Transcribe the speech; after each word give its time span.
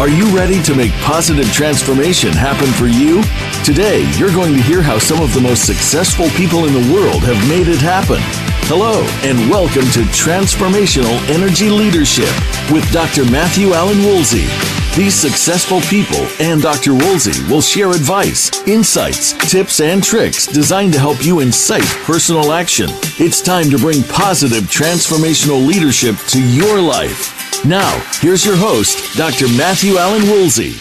Are 0.00 0.08
you 0.08 0.26
ready 0.36 0.60
to 0.64 0.74
make 0.74 0.90
positive 1.02 1.46
transformation 1.52 2.32
happen 2.32 2.66
for 2.72 2.88
you? 2.88 3.22
Today, 3.62 4.02
you're 4.18 4.32
going 4.32 4.52
to 4.54 4.60
hear 4.60 4.82
how 4.82 4.98
some 4.98 5.22
of 5.22 5.32
the 5.32 5.40
most 5.40 5.64
successful 5.64 6.28
people 6.30 6.66
in 6.66 6.72
the 6.72 6.92
world 6.92 7.22
have 7.22 7.48
made 7.48 7.68
it 7.68 7.80
happen. 7.80 8.18
Hello, 8.66 9.06
and 9.22 9.48
welcome 9.48 9.86
to 9.92 10.02
Transformational 10.10 11.14
Energy 11.30 11.70
Leadership 11.70 12.28
with 12.72 12.90
Dr. 12.90 13.24
Matthew 13.30 13.72
Allen 13.72 14.02
Woolsey. 14.02 14.48
These 14.96 15.14
successful 15.14 15.80
people 15.82 16.26
and 16.40 16.60
Dr. 16.60 16.92
Woolsey 16.94 17.44
will 17.48 17.62
share 17.62 17.90
advice, 17.90 18.50
insights, 18.66 19.32
tips, 19.48 19.78
and 19.80 20.02
tricks 20.02 20.48
designed 20.48 20.94
to 20.94 20.98
help 20.98 21.24
you 21.24 21.38
incite 21.38 21.86
personal 22.02 22.50
action. 22.50 22.90
It's 23.20 23.40
time 23.40 23.70
to 23.70 23.78
bring 23.78 24.02
positive 24.02 24.64
transformational 24.64 25.64
leadership 25.64 26.16
to 26.30 26.42
your 26.42 26.80
life. 26.80 27.33
Now, 27.66 27.98
here's 28.20 28.44
your 28.44 28.56
host, 28.56 29.16
Dr. 29.16 29.46
Matthew 29.56 29.96
Allen 29.96 30.24
Woolsey. 30.24 30.72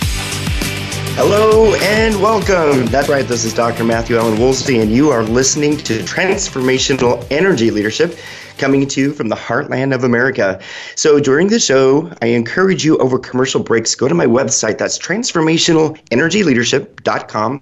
Hello 1.16 1.76
and 1.76 2.22
welcome. 2.22 2.88
That's 2.88 3.08
right, 3.08 3.26
this 3.26 3.46
is 3.46 3.54
Dr. 3.54 3.86
Matthew 3.86 4.18
Allen 4.18 4.38
Woolsey, 4.38 4.80
and 4.80 4.92
you 4.92 5.10
are 5.10 5.24
listening 5.24 5.78
to 5.78 6.00
Transformational 6.00 7.26
Energy 7.32 7.72
Leadership 7.72 8.18
coming 8.58 8.86
to 8.88 9.00
you 9.00 9.14
from 9.14 9.30
the 9.30 9.36
heartland 9.36 9.96
of 9.96 10.04
America. 10.04 10.60
So 10.96 11.22
during 11.22 11.48
the 11.48 11.58
show, 11.58 12.12
I 12.22 12.26
encourage 12.26 12.84
you 12.84 12.98
over 12.98 13.18
commercial 13.18 13.64
breaks, 13.64 13.96
go 13.96 14.10
to 14.10 14.14
my 14.14 14.26
website. 14.26 14.78
That's 14.78 15.00
transformationalenergyleadership.com 15.00 17.62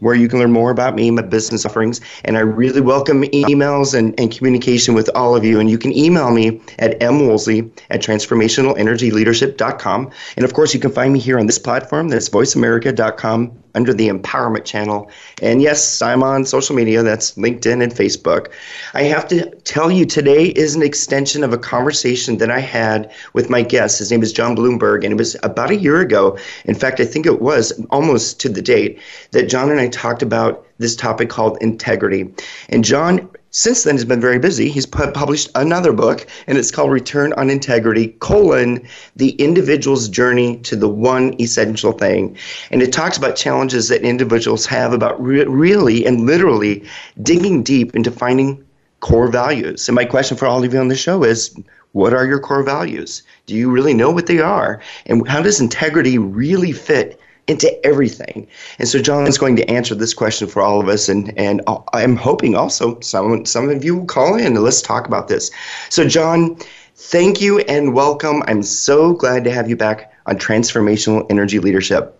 where 0.00 0.14
you 0.14 0.28
can 0.28 0.38
learn 0.38 0.52
more 0.52 0.70
about 0.70 0.94
me, 0.94 1.10
my 1.10 1.22
business 1.22 1.66
offerings. 1.66 2.00
And 2.24 2.36
I 2.36 2.40
really 2.40 2.80
welcome 2.80 3.22
emails 3.24 3.94
and, 3.94 4.18
and 4.18 4.30
communication 4.30 4.94
with 4.94 5.10
all 5.14 5.36
of 5.36 5.44
you. 5.44 5.60
And 5.60 5.70
you 5.70 5.78
can 5.78 5.96
email 5.96 6.30
me 6.30 6.60
at 6.78 6.98
mwoolsey 7.00 7.70
at 7.90 8.02
transformationalenergyleadership.com. 8.02 10.10
And 10.36 10.44
of 10.44 10.54
course, 10.54 10.74
you 10.74 10.80
can 10.80 10.92
find 10.92 11.12
me 11.12 11.18
here 11.18 11.38
on 11.38 11.46
this 11.46 11.58
platform. 11.58 12.08
That's 12.08 12.28
voiceamerica.com 12.28 13.59
under 13.74 13.94
the 13.94 14.08
empowerment 14.08 14.64
channel. 14.64 15.10
And 15.42 15.62
yes, 15.62 16.02
I'm 16.02 16.22
on 16.22 16.44
social 16.44 16.74
media. 16.76 17.02
That's 17.02 17.32
LinkedIn 17.36 17.82
and 17.82 17.92
Facebook. 17.92 18.48
I 18.94 19.04
have 19.04 19.28
to 19.28 19.50
tell 19.60 19.90
you, 19.90 20.04
today 20.04 20.46
is 20.46 20.74
an 20.74 20.82
extension 20.82 21.44
of 21.44 21.52
a 21.52 21.58
conversation 21.58 22.38
that 22.38 22.50
I 22.50 22.60
had 22.60 23.12
with 23.32 23.50
my 23.50 23.62
guest. 23.62 23.98
His 23.98 24.10
name 24.10 24.22
is 24.22 24.32
John 24.32 24.56
Blumberg. 24.56 25.04
And 25.04 25.12
it 25.12 25.16
was 25.16 25.36
about 25.42 25.70
a 25.70 25.76
year 25.76 26.00
ago. 26.00 26.38
In 26.64 26.74
fact, 26.74 27.00
I 27.00 27.04
think 27.04 27.26
it 27.26 27.40
was 27.40 27.72
almost 27.90 28.40
to 28.40 28.48
the 28.48 28.62
date 28.62 29.00
that 29.30 29.48
John 29.48 29.70
and 29.70 29.80
I 29.80 29.88
talked 29.88 30.22
about 30.22 30.66
this 30.78 30.96
topic 30.96 31.28
called 31.28 31.58
integrity. 31.60 32.32
And 32.70 32.84
John, 32.84 33.30
since 33.50 33.82
then, 33.82 33.96
he's 33.96 34.04
been 34.04 34.20
very 34.20 34.38
busy. 34.38 34.68
He's 34.68 34.86
pu- 34.86 35.10
published 35.10 35.50
another 35.54 35.92
book, 35.92 36.26
and 36.46 36.56
it's 36.56 36.70
called 36.70 36.90
Return 36.90 37.32
on 37.34 37.50
Integrity, 37.50 38.08
colon, 38.20 38.86
the 39.16 39.30
individual's 39.32 40.08
journey 40.08 40.58
to 40.58 40.76
the 40.76 40.88
one 40.88 41.40
essential 41.40 41.92
thing. 41.92 42.36
And 42.70 42.82
it 42.82 42.92
talks 42.92 43.16
about 43.16 43.36
challenges 43.36 43.88
that 43.88 44.02
individuals 44.02 44.66
have 44.66 44.92
about 44.92 45.20
re- 45.22 45.44
really 45.44 46.06
and 46.06 46.26
literally 46.26 46.84
digging 47.22 47.62
deep 47.62 47.94
into 47.94 48.10
finding 48.10 48.64
core 49.00 49.28
values. 49.28 49.88
And 49.88 49.96
my 49.96 50.04
question 50.04 50.36
for 50.36 50.46
all 50.46 50.64
of 50.64 50.72
you 50.72 50.78
on 50.80 50.88
the 50.88 50.96
show 50.96 51.24
is, 51.24 51.54
what 51.92 52.14
are 52.14 52.26
your 52.26 52.38
core 52.38 52.62
values? 52.62 53.22
Do 53.46 53.54
you 53.54 53.70
really 53.70 53.94
know 53.94 54.10
what 54.10 54.26
they 54.26 54.38
are? 54.38 54.80
And 55.06 55.26
how 55.26 55.42
does 55.42 55.60
integrity 55.60 56.18
really 56.18 56.72
fit 56.72 57.19
into 57.46 57.86
everything. 57.86 58.46
And 58.78 58.88
so 58.88 59.00
John 59.00 59.26
is 59.26 59.38
going 59.38 59.56
to 59.56 59.68
answer 59.68 59.94
this 59.94 60.14
question 60.14 60.48
for 60.48 60.62
all 60.62 60.80
of 60.80 60.88
us, 60.88 61.08
and 61.08 61.36
and 61.38 61.62
I'm 61.92 62.16
hoping 62.16 62.54
also 62.54 62.98
some 63.00 63.44
some 63.44 63.68
of 63.68 63.84
you 63.84 63.96
will 63.96 64.06
call 64.06 64.36
in 64.36 64.46
and 64.46 64.62
let's 64.62 64.82
talk 64.82 65.06
about 65.06 65.28
this. 65.28 65.50
So 65.88 66.06
John, 66.06 66.56
thank 66.94 67.40
you 67.40 67.60
and 67.60 67.94
welcome. 67.94 68.42
I'm 68.46 68.62
so 68.62 69.12
glad 69.12 69.44
to 69.44 69.50
have 69.50 69.68
you 69.68 69.76
back 69.76 70.12
on 70.26 70.36
Transformational 70.38 71.26
Energy 71.30 71.58
Leadership. 71.58 72.16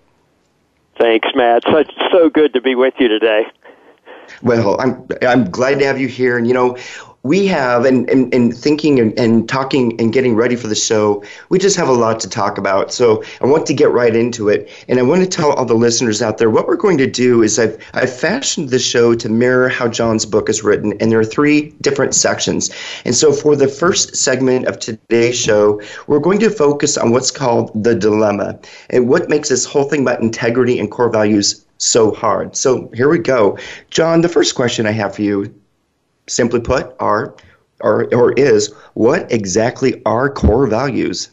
Thanks, 0.98 1.28
Matt. 1.34 1.62
So, 1.64 1.84
so 2.12 2.28
good 2.28 2.52
to 2.52 2.60
be 2.60 2.74
with 2.74 2.94
you 2.98 3.08
today. 3.08 3.46
Well, 4.42 4.80
I'm 4.80 5.06
I'm 5.22 5.50
glad 5.50 5.78
to 5.80 5.86
have 5.86 6.00
you 6.00 6.08
here, 6.08 6.36
and 6.36 6.46
you 6.46 6.54
know, 6.54 6.76
we 7.22 7.46
have, 7.46 7.84
and, 7.84 8.08
and, 8.08 8.32
and 8.32 8.56
thinking 8.56 8.98
and, 8.98 9.18
and 9.18 9.48
talking 9.48 10.00
and 10.00 10.12
getting 10.12 10.34
ready 10.34 10.56
for 10.56 10.68
the 10.68 10.74
show, 10.74 11.22
we 11.50 11.58
just 11.58 11.76
have 11.76 11.88
a 11.88 11.92
lot 11.92 12.18
to 12.20 12.28
talk 12.28 12.56
about. 12.56 12.92
So 12.92 13.22
I 13.42 13.46
want 13.46 13.66
to 13.66 13.74
get 13.74 13.90
right 13.90 14.16
into 14.16 14.48
it. 14.48 14.70
And 14.88 14.98
I 14.98 15.02
want 15.02 15.22
to 15.22 15.28
tell 15.28 15.52
all 15.52 15.66
the 15.66 15.74
listeners 15.74 16.22
out 16.22 16.38
there 16.38 16.48
what 16.48 16.66
we're 16.66 16.76
going 16.76 16.96
to 16.98 17.06
do 17.06 17.42
is 17.42 17.58
I've, 17.58 17.76
I've 17.92 18.14
fashioned 18.14 18.70
the 18.70 18.78
show 18.78 19.14
to 19.14 19.28
mirror 19.28 19.68
how 19.68 19.86
John's 19.88 20.24
book 20.24 20.48
is 20.48 20.64
written. 20.64 20.94
And 21.00 21.12
there 21.12 21.20
are 21.20 21.24
three 21.24 21.74
different 21.82 22.14
sections. 22.14 22.70
And 23.04 23.14
so 23.14 23.32
for 23.32 23.54
the 23.54 23.68
first 23.68 24.16
segment 24.16 24.66
of 24.66 24.78
today's 24.78 25.38
show, 25.38 25.80
we're 26.06 26.20
going 26.20 26.38
to 26.40 26.50
focus 26.50 26.96
on 26.96 27.10
what's 27.10 27.30
called 27.30 27.70
the 27.84 27.94
dilemma 27.94 28.58
and 28.88 29.08
what 29.08 29.28
makes 29.28 29.50
this 29.50 29.66
whole 29.66 29.84
thing 29.84 30.02
about 30.02 30.20
integrity 30.20 30.78
and 30.78 30.90
core 30.90 31.10
values 31.10 31.66
so 31.76 32.12
hard. 32.12 32.56
So 32.56 32.90
here 32.94 33.08
we 33.08 33.18
go. 33.18 33.58
John, 33.90 34.20
the 34.20 34.28
first 34.28 34.54
question 34.54 34.86
I 34.86 34.92
have 34.92 35.14
for 35.14 35.22
you 35.22 35.54
simply 36.26 36.60
put, 36.60 36.94
are 37.00 37.34
or, 37.80 38.14
or 38.14 38.32
is 38.32 38.72
what 38.94 39.30
exactly 39.32 40.02
are 40.04 40.28
core 40.28 40.66
values? 40.66 41.30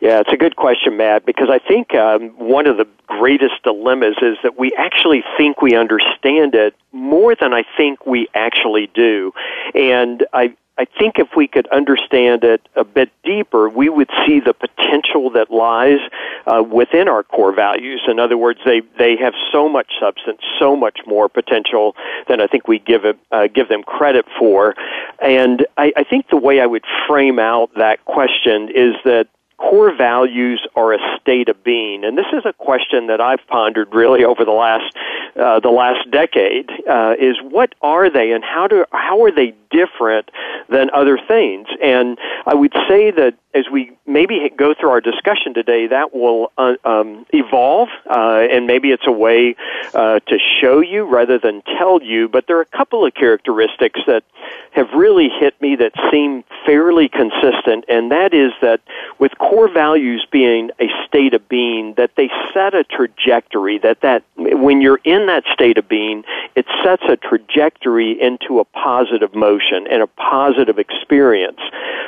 Yeah, 0.00 0.20
it's 0.20 0.32
a 0.32 0.36
good 0.36 0.56
question, 0.56 0.96
Matt, 0.96 1.24
because 1.24 1.48
I 1.50 1.58
think 1.58 1.94
um, 1.94 2.28
one 2.38 2.66
of 2.66 2.76
the 2.76 2.86
greatest 3.06 3.62
dilemmas 3.62 4.16
is 4.20 4.36
that 4.42 4.58
we 4.58 4.72
actually 4.76 5.24
think 5.36 5.62
we 5.62 5.74
understand 5.74 6.54
it 6.54 6.74
more 6.92 7.34
than 7.34 7.54
I 7.54 7.64
think 7.76 8.04
we 8.04 8.28
actually 8.34 8.90
do. 8.94 9.32
And 9.74 10.26
I, 10.32 10.54
I 10.78 10.84
think 10.84 11.18
if 11.18 11.28
we 11.36 11.48
could 11.48 11.66
understand 11.68 12.44
it 12.44 12.68
a 12.76 12.84
bit 12.84 13.10
deeper, 13.24 13.68
we 13.68 13.88
would 13.88 14.10
see 14.26 14.40
the 14.40 14.52
potential 14.52 15.30
that 15.30 15.50
lies 15.50 16.00
uh, 16.46 16.62
within 16.62 17.08
our 17.08 17.22
core 17.22 17.54
values. 17.54 18.02
In 18.06 18.18
other 18.18 18.36
words, 18.36 18.60
they 18.64 18.82
they 18.98 19.16
have 19.16 19.34
so 19.50 19.68
much 19.68 19.92
substance, 19.98 20.40
so 20.58 20.76
much 20.76 21.00
more 21.06 21.28
potential 21.28 21.96
than 22.28 22.40
I 22.40 22.46
think 22.46 22.68
we 22.68 22.78
give 22.78 23.04
it 23.04 23.18
uh, 23.32 23.46
give 23.46 23.68
them 23.68 23.82
credit 23.82 24.26
for. 24.38 24.74
And 25.20 25.66
I, 25.78 25.92
I 25.96 26.04
think 26.04 26.28
the 26.28 26.36
way 26.36 26.60
I 26.60 26.66
would 26.66 26.84
frame 27.08 27.38
out 27.38 27.70
that 27.76 28.04
question 28.04 28.68
is 28.74 28.94
that 29.04 29.28
core 29.58 29.94
values 29.96 30.66
are 30.74 30.92
a 30.92 30.98
state 31.20 31.48
of 31.48 31.62
being 31.64 32.04
and 32.04 32.16
this 32.16 32.26
is 32.32 32.44
a 32.44 32.52
question 32.52 33.06
that 33.06 33.20
i've 33.20 33.44
pondered 33.48 33.94
really 33.94 34.24
over 34.24 34.44
the 34.44 34.50
last 34.50 34.94
uh, 35.36 35.60
the 35.60 35.70
last 35.70 36.10
decade 36.10 36.70
uh, 36.88 37.14
is 37.18 37.36
what 37.42 37.74
are 37.82 38.10
they 38.10 38.32
and 38.32 38.44
how 38.44 38.66
do 38.66 38.84
how 38.92 39.22
are 39.22 39.30
they 39.30 39.54
different 39.70 40.30
than 40.68 40.90
other 40.92 41.18
things 41.26 41.68
and 41.82 42.18
i 42.46 42.54
would 42.54 42.72
say 42.88 43.10
that 43.10 43.34
as 43.56 43.64
we 43.72 43.96
maybe 44.06 44.50
go 44.56 44.74
through 44.78 44.90
our 44.90 45.00
discussion 45.00 45.54
today, 45.54 45.86
that 45.86 46.14
will 46.14 46.52
uh, 46.58 46.74
um, 46.84 47.24
evolve, 47.30 47.88
uh, 48.08 48.46
and 48.50 48.66
maybe 48.66 48.90
it's 48.90 49.06
a 49.06 49.12
way 49.12 49.56
uh, 49.94 50.20
to 50.20 50.38
show 50.60 50.80
you 50.80 51.04
rather 51.04 51.38
than 51.38 51.62
tell 51.78 52.02
you. 52.02 52.28
But 52.28 52.46
there 52.46 52.58
are 52.58 52.62
a 52.62 52.76
couple 52.76 53.06
of 53.06 53.14
characteristics 53.14 54.00
that 54.06 54.24
have 54.76 54.92
really 54.92 55.28
hit 55.28 55.60
me 55.60 55.74
that 55.76 55.92
seem 56.12 56.44
fairly 56.66 57.08
consistent, 57.08 57.86
and 57.88 58.12
that 58.12 58.34
is 58.34 58.52
that 58.60 58.80
with 59.18 59.32
core 59.38 59.72
values 59.72 60.26
being 60.30 60.70
a 60.78 60.88
state 61.06 61.32
of 61.32 61.48
being, 61.48 61.94
that 61.94 62.10
they 62.16 62.30
set 62.52 62.74
a 62.74 62.84
trajectory. 62.84 63.78
That 63.78 64.02
that 64.02 64.22
when 64.36 64.82
you're 64.82 65.00
in 65.02 65.26
that 65.26 65.44
state 65.52 65.78
of 65.78 65.88
being, 65.88 66.24
it 66.54 66.66
sets 66.84 67.02
a 67.08 67.16
trajectory 67.16 68.20
into 68.20 68.60
a 68.60 68.64
positive 68.64 69.34
motion 69.34 69.86
and 69.90 70.02
a 70.02 70.06
positive 70.06 70.78
experience. 70.78 71.60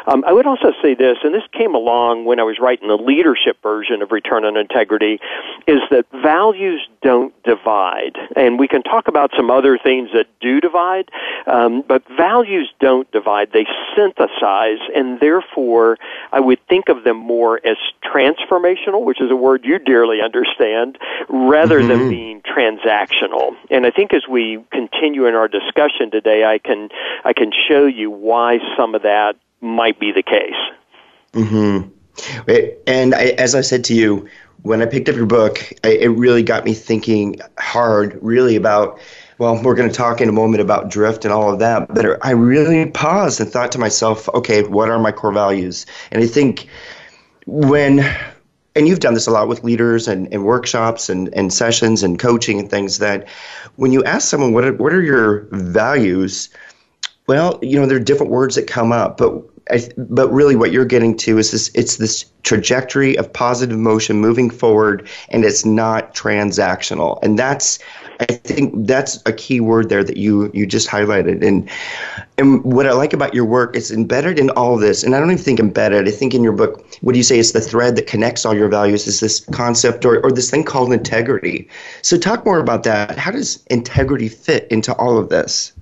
Um, 0.06 0.25
I 0.27 0.33
would 0.33 0.47
also 0.47 0.73
say 0.83 0.95
this, 0.95 1.19
and 1.25 1.35
this 1.35 1.43
came 1.53 1.75
along 1.75 2.25
when 2.25 2.41
I 2.41 2.43
was 2.43 2.59
writing 2.59 2.89
the 2.89 2.97
leadership 2.97 3.62
version 3.62 4.03
of 4.03 4.11
Return 4.11 4.45
on 4.45 4.56
Integrity, 4.56 5.21
is 5.67 5.81
that 5.91 6.06
values 6.23 6.87
don't 7.03 7.35
divide. 7.45 8.17
And 8.37 8.59
we 8.59 8.69
can 8.69 8.83
talk 8.83 9.09
about 9.09 9.31
some 9.37 9.50
other 9.50 9.79
things 9.79 10.11
that 10.12 10.27
do 10.41 10.61
divide, 10.61 11.11
um, 11.47 11.83
but 11.87 12.03
values 12.17 12.57
don't 12.80 13.10
divide. 13.10 13.52
They 13.52 13.66
synthesize, 13.96 14.78
and 14.94 15.20
therefore 15.20 15.99
I 16.32 16.40
would 16.40 16.58
think 16.69 16.88
of 16.88 17.05
them 17.05 17.16
more 17.16 17.60
as 17.66 17.76
transformational, 18.05 19.05
which 19.05 19.20
is 19.20 19.31
a 19.31 19.37
word 19.37 19.64
you 19.64 19.78
dearly 19.78 20.20
understand, 20.22 20.99
rather 21.28 21.81
mm-hmm. 21.81 21.88
than 21.88 22.08
being 22.10 22.43
transactional. 22.43 23.55
And 23.70 23.87
I 23.87 23.90
think 23.90 24.12
as 24.12 24.26
we 24.28 24.64
continue 24.72 25.26
in 25.26 25.34
our 25.34 25.49
discussion 25.49 26.10
today, 26.10 26.44
I 26.44 26.58
can 26.58 26.88
I 27.25 27.32
can 27.32 27.52
show 27.69 27.87
you 27.87 28.10
why 28.10 28.58
some 28.76 28.94
of 28.94 29.02
that 29.02 29.37
might 29.61 29.99
be 29.99 30.12
the 30.12 30.22
case. 30.22 30.54
Mm-hmm. 31.32 31.88
And 32.87 33.14
I, 33.14 33.34
as 33.38 33.54
I 33.54 33.61
said 33.61 33.84
to 33.84 33.94
you, 33.94 34.28
when 34.62 34.82
I 34.82 34.87
picked 34.87 35.08
up 35.08 35.14
your 35.14 35.26
book, 35.26 35.72
it 35.84 36.11
really 36.11 36.43
got 36.43 36.64
me 36.64 36.75
thinking 36.75 37.40
hard, 37.58 38.19
really 38.22 38.56
about. 38.56 38.99
Well, 39.38 39.62
we're 39.62 39.76
going 39.76 39.88
to 39.88 39.94
talk 39.94 40.20
in 40.20 40.29
a 40.29 40.32
moment 40.32 40.61
about 40.61 40.90
drift 40.90 41.25
and 41.25 41.32
all 41.32 41.52
of 41.52 41.61
that, 41.61 41.94
but 41.94 42.19
I 42.26 42.32
really 42.32 42.90
paused 42.90 43.40
and 43.40 43.49
thought 43.49 43.70
to 43.73 43.79
myself, 43.79 44.29
okay, 44.31 44.64
what 44.64 44.90
are 44.90 44.99
my 44.99 45.12
core 45.12 45.32
values? 45.32 45.87
And 46.11 46.23
I 46.23 46.26
think 46.26 46.67
when 47.46 48.00
and 48.79 48.87
you've 48.87 49.00
done 49.00 49.14
this 49.14 49.26
a 49.26 49.31
lot 49.31 49.49
with 49.49 49.64
leaders 49.64 50.06
and, 50.06 50.32
and 50.32 50.44
workshops 50.44 51.08
and, 51.08 51.35
and 51.35 51.52
sessions 51.52 52.02
and 52.02 52.19
coaching 52.19 52.61
and 52.61 52.70
things 52.70 52.99
that 52.99 53.29
when 53.76 53.93
you 53.93 54.05
ask 54.05 54.29
someone 54.29 54.52
what 54.52 54.64
are, 54.64 54.75
what 54.75 54.93
are 54.93 55.02
your 55.02 55.49
values 55.50 56.49
well 57.26 57.58
you 57.61 57.79
know 57.79 57.87
there 57.87 57.96
are 57.96 58.00
different 58.00 58.31
words 58.31 58.55
that 58.55 58.69
come 58.69 58.93
up 58.93 59.17
but 59.17 59.43
I, 59.70 59.88
but 59.97 60.29
really 60.31 60.56
what 60.56 60.73
you're 60.73 60.85
getting 60.85 61.17
to 61.19 61.38
is 61.38 61.50
this 61.50 61.70
it's 61.75 61.97
this 61.97 62.25
trajectory 62.43 63.17
of 63.19 63.31
positive 63.32 63.79
motion 63.79 64.17
moving 64.17 64.50
forward 64.50 65.09
and 65.29 65.44
it's 65.44 65.65
not 65.65 66.15
transactional. 66.15 67.19
And 67.23 67.38
that's 67.38 67.79
i 68.20 68.25
think 68.25 68.75
that's 68.88 69.23
a 69.26 69.32
key 69.32 69.61
word 69.61 69.91
there 69.91 70.03
that 70.03 70.17
you 70.17 70.50
you 70.53 70.67
just 70.67 70.88
highlighted. 70.88 71.47
And 71.47 71.70
and 72.37 72.65
what 72.65 72.87
i 72.87 72.93
like 72.93 73.12
about 73.12 73.35
your 73.35 73.44
work 73.44 73.76
is 73.76 73.91
embedded 73.93 74.38
in 74.38 74.50
all 74.50 74.76
this 74.76 75.05
and 75.05 75.15
i 75.15 75.20
don't 75.20 75.31
even 75.31 75.43
think 75.43 75.61
embedded 75.61 76.09
i 76.09 76.11
think 76.11 76.35
in 76.35 76.43
your 76.43 76.53
book 76.53 76.85
what 77.00 77.12
do 77.12 77.19
you 77.19 77.25
say 77.25 77.38
is 77.38 77.53
the 77.53 77.61
thread 77.61 77.97
that 77.97 78.06
connects 78.06 78.44
all 78.44 78.55
your 78.55 78.69
values 78.69 79.06
is 79.06 79.21
this 79.21 79.41
concept 79.53 80.05
or, 80.05 80.21
or 80.25 80.32
this 80.32 80.50
thing 80.50 80.64
called 80.64 80.93
integrity. 80.93 81.69
So 82.03 82.19
talk 82.19 82.44
more 82.44 82.59
about 82.59 82.82
that. 82.85 83.17
How 83.19 83.31
does 83.31 83.62
integrity 83.67 84.29
fit 84.29 84.67
into 84.71 84.94
all 84.94 85.19
of 85.19 85.29
this 85.29 85.73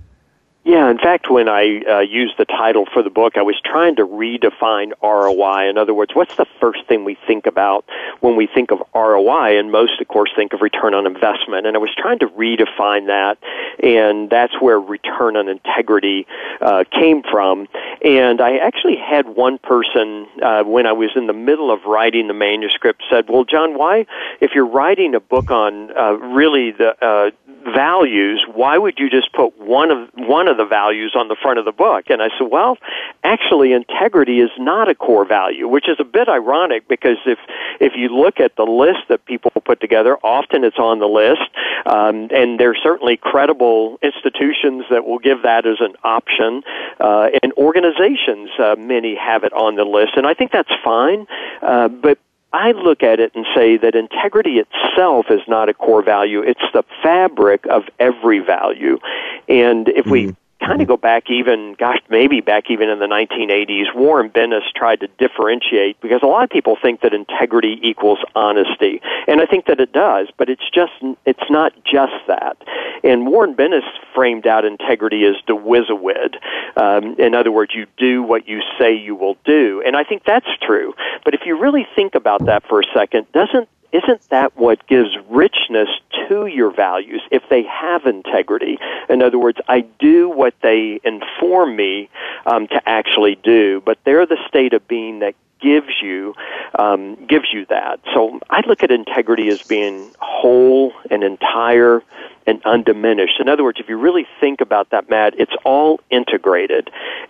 yeah, 0.67 0.91
in 0.91 0.97
fact, 0.97 1.29
when 1.29 1.47
I 1.47 1.79
uh, 1.89 1.99
used 1.99 2.33
the 2.37 2.43
title 2.43 2.85
for 2.93 3.01
the 3.01 3.09
book, 3.09 3.37
I 3.37 3.41
was 3.41 3.55
trying 3.63 3.95
to 3.95 4.05
redefine 4.05 4.91
ROI. 5.01 5.69
In 5.69 5.77
other 5.77 5.93
words, 5.93 6.13
what's 6.13 6.35
the 6.35 6.45
first 6.59 6.85
thing 6.89 7.05
we 7.05 7.17
think 7.25 7.45
about 7.45 7.85
when 8.19 8.35
we 8.35 8.47
think 8.47 8.71
of 8.71 8.79
ROI? 8.93 9.57
And 9.57 9.71
most, 9.71 10.01
of 10.01 10.09
course, 10.09 10.29
think 10.35 10.51
of 10.51 10.59
return 10.59 10.93
on 10.93 11.07
investment. 11.07 11.67
And 11.67 11.77
I 11.77 11.79
was 11.79 11.91
trying 11.97 12.19
to 12.19 12.27
redefine 12.27 13.07
that, 13.07 13.37
and 13.81 14.29
that's 14.29 14.59
where 14.59 14.77
return 14.77 15.37
on 15.37 15.47
integrity 15.47 16.27
uh, 16.59 16.83
came 16.91 17.23
from. 17.23 17.69
And 18.03 18.41
I 18.41 18.57
actually 18.57 18.97
had 18.97 19.25
one 19.25 19.59
person, 19.59 20.27
uh, 20.43 20.63
when 20.65 20.85
I 20.85 20.91
was 20.91 21.11
in 21.15 21.27
the 21.27 21.33
middle 21.33 21.71
of 21.71 21.85
writing 21.85 22.27
the 22.27 22.33
manuscript, 22.33 23.03
said, 23.09 23.29
Well, 23.29 23.45
John, 23.45 23.77
why, 23.77 24.05
if 24.41 24.51
you're 24.53 24.67
writing 24.67 25.15
a 25.15 25.21
book 25.21 25.49
on 25.49 25.97
uh, 25.97 26.11
really 26.11 26.71
the 26.71 26.93
uh, 27.01 27.31
values, 27.73 28.45
why 28.53 28.77
would 28.77 28.97
you 28.97 29.09
just 29.09 29.31
put 29.33 29.57
one 29.59 29.91
of 29.91 30.09
one 30.15 30.47
of 30.47 30.57
the 30.57 30.65
values 30.65 31.13
on 31.17 31.27
the 31.27 31.35
front 31.41 31.59
of 31.59 31.65
the 31.65 31.71
book? 31.71 32.05
And 32.09 32.21
I 32.21 32.29
said, 32.37 32.47
well, 32.49 32.77
actually, 33.23 33.73
integrity 33.73 34.39
is 34.39 34.49
not 34.57 34.89
a 34.89 34.95
core 34.95 35.25
value, 35.25 35.67
which 35.67 35.87
is 35.87 35.97
a 35.99 36.03
bit 36.03 36.27
ironic 36.27 36.87
because 36.87 37.17
if 37.25 37.39
if 37.79 37.93
you 37.95 38.09
look 38.09 38.39
at 38.39 38.55
the 38.55 38.63
list 38.63 39.07
that 39.09 39.25
people 39.25 39.51
put 39.51 39.79
together, 39.81 40.17
often 40.23 40.63
it's 40.63 40.79
on 40.79 40.99
the 40.99 41.07
list, 41.07 41.41
um, 41.85 42.29
and 42.31 42.59
there's 42.59 42.79
certainly 42.81 43.17
credible 43.17 43.97
institutions 44.01 44.85
that 44.89 45.05
will 45.05 45.19
give 45.19 45.43
that 45.43 45.65
as 45.65 45.77
an 45.79 45.93
option, 46.03 46.63
uh, 46.99 47.29
and 47.43 47.53
organizations 47.53 48.49
uh, 48.59 48.75
many 48.77 49.15
have 49.15 49.43
it 49.43 49.53
on 49.53 49.75
the 49.75 49.85
list, 49.85 50.13
and 50.15 50.25
I 50.25 50.33
think 50.33 50.51
that's 50.51 50.71
fine. 50.83 51.27
Uh, 51.61 51.87
but 51.87 52.17
I 52.53 52.71
look 52.71 53.03
at 53.03 53.19
it 53.19 53.33
and 53.35 53.45
say 53.55 53.77
that 53.77 53.93
integrity 53.95 54.59
itself 54.59 55.27
is 55.29 55.41
not 55.47 55.69
a 55.69 55.73
core 55.73 56.01
value. 56.01 56.41
It's 56.41 56.61
the 56.73 56.83
fabric 57.03 57.65
of 57.67 57.83
every 57.99 58.39
value. 58.39 58.99
And 59.47 59.89
if 59.89 60.05
we 60.05 60.27
mm-hmm 60.27 60.31
kind 60.67 60.81
of 60.81 60.87
go 60.87 60.97
back 60.97 61.29
even, 61.29 61.75
gosh, 61.79 61.99
maybe 62.09 62.41
back 62.41 62.69
even 62.69 62.89
in 62.89 62.99
the 62.99 63.05
1980s, 63.05 63.95
Warren 63.95 64.29
Bennis 64.29 64.63
tried 64.75 64.99
to 64.99 65.07
differentiate 65.17 65.99
because 66.01 66.19
a 66.21 66.25
lot 66.25 66.43
of 66.43 66.49
people 66.49 66.77
think 66.81 67.01
that 67.01 67.13
integrity 67.13 67.79
equals 67.81 68.19
honesty, 68.35 69.01
and 69.27 69.41
I 69.41 69.45
think 69.45 69.65
that 69.67 69.79
it 69.79 69.93
does, 69.93 70.27
but 70.37 70.49
it's 70.49 70.69
just 70.73 70.91
it's 71.25 71.49
not 71.49 71.73
just 71.85 72.13
that. 72.27 72.57
And 73.03 73.27
Warren 73.27 73.55
Bennis 73.55 73.87
framed 74.13 74.45
out 74.45 74.65
integrity 74.65 75.23
as 75.25 75.35
the 75.47 75.53
wizawid. 75.53 76.35
Um, 76.75 77.15
in 77.17 77.33
other 77.33 77.51
words, 77.51 77.73
you 77.73 77.85
do 77.97 78.21
what 78.21 78.47
you 78.47 78.61
say 78.77 78.93
you 78.95 79.15
will 79.15 79.37
do, 79.45 79.81
and 79.85 79.95
I 79.95 80.03
think 80.03 80.23
that's 80.25 80.47
true. 80.61 80.93
But 81.23 81.33
if 81.33 81.41
you 81.45 81.59
really 81.59 81.87
think 81.95 82.15
about 82.15 82.45
that 82.45 82.67
for 82.67 82.81
a 82.81 82.85
second, 82.93 83.31
doesn't 83.31 83.69
isn't 83.91 84.29
that 84.29 84.57
what 84.57 84.85
gives 84.87 85.09
richness 85.29 85.89
to 86.27 86.45
your 86.45 86.71
values 86.71 87.21
if 87.31 87.43
they 87.49 87.63
have 87.63 88.05
integrity? 88.05 88.77
In 89.09 89.21
other 89.21 89.39
words, 89.39 89.59
I 89.67 89.81
do 89.99 90.29
what 90.29 90.53
they 90.61 90.99
inform 91.03 91.75
me 91.75 92.09
um, 92.45 92.67
to 92.67 92.81
actually 92.87 93.35
do, 93.43 93.81
but 93.85 93.97
they're 94.03 94.25
the 94.25 94.37
state 94.47 94.73
of 94.73 94.87
being 94.87 95.19
that 95.19 95.35
gives 95.59 96.01
you 96.01 96.35
um, 96.77 97.15
gives 97.27 97.47
you 97.51 97.65
that. 97.67 97.99
So 98.13 98.39
I 98.49 98.61
look 98.67 98.83
at 98.83 98.91
integrity 98.91 99.49
as 99.49 99.61
being 99.63 100.11
whole 100.19 100.93
and 101.09 101.23
entire 101.23 102.03
and 102.47 102.61
undiminished. 102.63 103.39
In 103.41 103.49
other 103.49 103.63
words, 103.63 103.79
if 103.79 103.89
you 103.89 103.97
really 103.97 104.25
think 104.39 104.61
about 104.61 104.91
that, 104.91 105.09
Matt, 105.09 105.37
it's 105.37 105.51
all 105.65 105.99
integrated. 106.09 106.89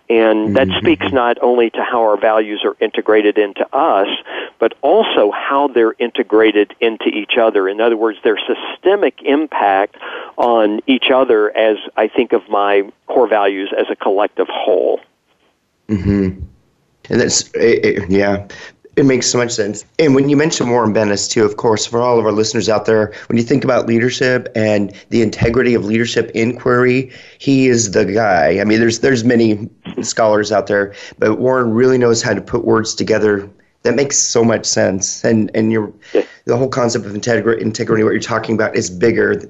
And 0.09 0.55
that 0.55 0.67
mm-hmm. 0.67 0.77
speaks 0.77 1.11
not 1.11 1.37
only 1.41 1.71
to 1.71 1.83
how 1.83 2.01
our 2.03 2.17
values 2.17 2.61
are 2.63 2.77
integrated 2.79 3.39
into 3.39 3.65
us, 3.75 4.07
but 4.59 4.75
also 4.81 5.31
how 5.31 5.69
they're 5.69 5.95
integrated 5.97 6.75
into 6.79 7.07
each 7.07 7.33
other. 7.39 7.67
In 7.67 7.81
other 7.81 7.97
words, 7.97 8.19
their 8.23 8.37
systemic 8.37 9.21
impact 9.23 9.95
on 10.37 10.81
each 10.85 11.09
other 11.11 11.55
as 11.57 11.77
I 11.97 12.07
think 12.07 12.31
of 12.33 12.47
my 12.47 12.89
core 13.07 13.27
values 13.27 13.73
as 13.77 13.87
a 13.89 13.95
collective 13.95 14.47
whole. 14.49 15.01
Mm-hmm. 15.89 16.43
And 17.09 17.21
that's, 17.21 17.49
it, 17.53 17.85
it, 17.85 18.09
yeah, 18.09 18.47
it 18.97 19.05
makes 19.05 19.27
so 19.27 19.37
much 19.37 19.51
sense. 19.51 19.85
And 19.99 20.15
when 20.15 20.27
you 20.27 20.35
mention 20.35 20.69
Warren 20.69 20.93
Bennis, 20.93 21.29
too, 21.29 21.45
of 21.45 21.57
course, 21.57 21.85
for 21.85 22.01
all 22.01 22.17
of 22.17 22.25
our 22.25 22.31
listeners 22.31 22.67
out 22.67 22.85
there, 22.85 23.13
when 23.27 23.37
you 23.37 23.43
think 23.43 23.63
about 23.63 23.85
leadership 23.85 24.49
and 24.55 24.91
the 25.09 25.21
integrity 25.21 25.75
of 25.75 25.85
leadership 25.85 26.31
inquiry, 26.33 27.11
he 27.37 27.67
is 27.67 27.91
the 27.91 28.05
guy. 28.05 28.59
I 28.59 28.63
mean, 28.63 28.79
there's 28.79 28.99
there's 28.99 29.23
many 29.23 29.69
scholars 30.01 30.51
out 30.51 30.65
there, 30.65 30.95
but 31.19 31.37
Warren 31.37 31.71
really 31.71 31.99
knows 31.99 32.23
how 32.23 32.33
to 32.33 32.41
put 32.41 32.65
words 32.65 32.95
together 32.95 33.47
that 33.83 33.95
makes 33.95 34.17
so 34.17 34.43
much 34.43 34.65
sense. 34.65 35.23
And 35.23 35.51
and 35.53 35.71
you 35.71 35.97
the 36.45 36.57
whole 36.57 36.69
concept 36.69 37.05
of 37.05 37.13
integrity, 37.15 37.61
integrity, 37.61 38.03
what 38.03 38.11
you're 38.11 38.19
talking 38.19 38.55
about, 38.55 38.75
is 38.75 38.89
bigger. 38.89 39.41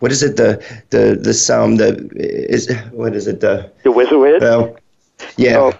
What 0.00 0.12
is 0.12 0.22
it? 0.22 0.36
The 0.36 0.64
the 0.90 1.16
the 1.20 1.34
sum. 1.34 1.76
The 1.76 2.08
is 2.14 2.74
what 2.90 3.14
is 3.14 3.26
it? 3.26 3.40
The 3.40 3.70
the 3.82 3.92
wizard. 4.18 4.42
Well, 4.42 4.76
yeah. 5.36 5.58
Oh 5.58 5.72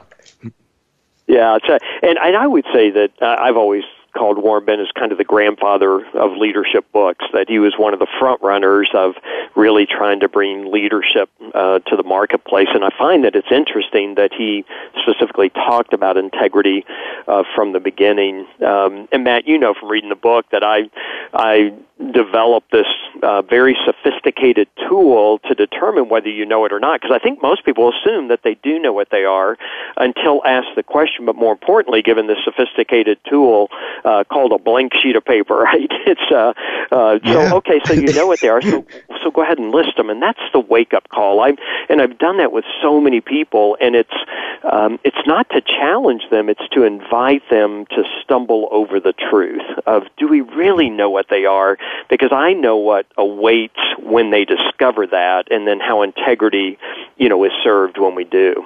yeah, 1.35 1.59
and 2.03 2.19
and 2.19 2.37
I 2.37 2.47
would 2.47 2.65
say 2.73 2.91
that 2.91 3.11
uh, 3.21 3.37
I've 3.41 3.57
always 3.57 3.85
called 4.15 4.39
Warren 4.39 4.65
Bennis 4.65 4.93
kind 4.99 5.13
of 5.13 5.19
the 5.19 5.25
grandfather 5.25 6.07
of 6.15 6.37
leadership 6.37 6.91
books. 6.93 7.25
That 7.33 7.49
he 7.49 7.59
was 7.59 7.75
one 7.79 7.93
of 7.93 8.01
the 8.01 8.07
front 8.19 8.41
runners 8.43 8.91
of 8.95 9.15
really 9.55 9.87
trying 9.87 10.21
to 10.21 10.29
bring 10.29 10.73
leadership 10.73 11.31
uh, 11.55 11.81
to 11.81 11.97
the 11.97 12.03
marketplace. 12.03 12.69
And 12.73 12.85
I 12.85 12.91
find 12.97 13.25
that 13.25 13.35
it's 13.35 13.51
interesting 13.51 14.15
that 14.17 14.33
he 14.37 14.65
specifically 15.03 15.51
talked 15.51 15.93
about 15.93 16.17
integrity 16.17 16.85
uh, 17.29 17.43
from 17.55 17.73
the 17.73 17.81
beginning. 17.81 18.47
Um, 18.65 19.09
and 19.13 19.25
Matt, 19.25 19.47
you 19.47 19.59
know 19.59 19.75
from 19.79 19.91
reading 19.91 20.11
the 20.11 20.17
book 20.17 20.47
that 20.53 20.63
I 20.63 20.91
I 21.33 21.75
developed 22.13 22.73
this 22.73 22.87
uh, 23.23 23.43
very 23.43 23.77
sophisticated 23.87 24.69
tool 24.89 25.39
to 25.47 25.55
determine 25.55 26.09
whether 26.09 26.29
you 26.29 26.45
know 26.45 26.65
it 26.65 26.73
or 26.73 26.81
not. 26.81 27.01
Because 27.01 27.15
I 27.15 27.23
think 27.23 27.41
most 27.41 27.65
people 27.65 27.93
assume 27.93 28.29
that 28.29 28.41
they 28.43 28.55
do 28.63 28.79
know 28.79 28.93
what 28.93 29.09
they 29.11 29.25
are 29.25 29.57
until 29.97 30.43
asked 30.45 30.75
the 30.77 30.83
question. 30.83 31.25
But 31.25 31.37
more 31.37 31.53
importantly, 31.53 32.03
given 32.03 32.27
this 32.27 32.39
sophisticated 32.45 33.19
tool 33.29 33.69
uh, 34.05 34.25
called 34.25 34.53
a 34.53 34.59
blank 34.59 34.93
sheet 34.95 35.17
of 35.17 35.25
paper, 35.25 35.57
right? 35.59 35.91
It's 36.07 36.21
uh, 36.31 36.53
uh, 36.95 37.19
yeah. 37.23 37.51
so 37.51 37.57
okay. 37.59 37.81
So 37.85 37.95
you 37.95 38.13
know 38.13 38.27
what 38.27 38.41
they 38.41 38.49
are. 38.49 38.63
So 38.63 38.85
so 39.23 39.31
go 39.31 39.43
ahead 39.43 39.59
and 39.59 39.71
list 39.71 39.97
them, 39.97 40.11
and 40.11 40.21
that's 40.23 40.41
the 40.53 40.61
wake 40.61 40.95
up 40.95 41.09
call. 41.09 41.41
I 41.41 41.53
and 41.89 42.01
I've 42.01 42.19
done 42.19 42.39
that 42.39 42.53
with 42.53 42.65
so 42.83 43.01
many 43.01 43.21
people, 43.21 43.77
and 43.81 43.95
it's 43.95 44.15
um, 44.71 44.99
it's 45.05 45.27
not 45.27 45.49
to 45.51 45.61
challenge 45.61 46.23
them; 46.31 46.49
it's 46.49 46.67
to 46.73 46.85
invite 46.85 47.43
them 47.51 47.87
to 47.87 48.05
stumble 48.23 48.69
over 48.71 49.01
the 49.01 49.13
truth 49.13 49.63
of 49.87 50.05
do 50.17 50.29
we 50.29 50.41
really 50.41 50.91
know 50.91 51.11
what 51.11 51.27
they 51.31 51.45
are? 51.45 51.79
Because 52.11 52.33
I 52.33 52.53
know 52.53 52.77
what 52.77 53.07
awaits 53.17 53.81
when 53.99 54.31
they 54.31 54.45
discover 54.45 55.07
that, 55.07 55.51
and 55.51 55.67
then 55.67 55.81
how 55.81 56.03
integrity, 56.03 56.79
you 57.17 57.29
know, 57.29 57.45
is 57.45 57.53
served 57.63 57.99
when 57.99 58.15
we 58.15 58.25
do. 58.25 58.65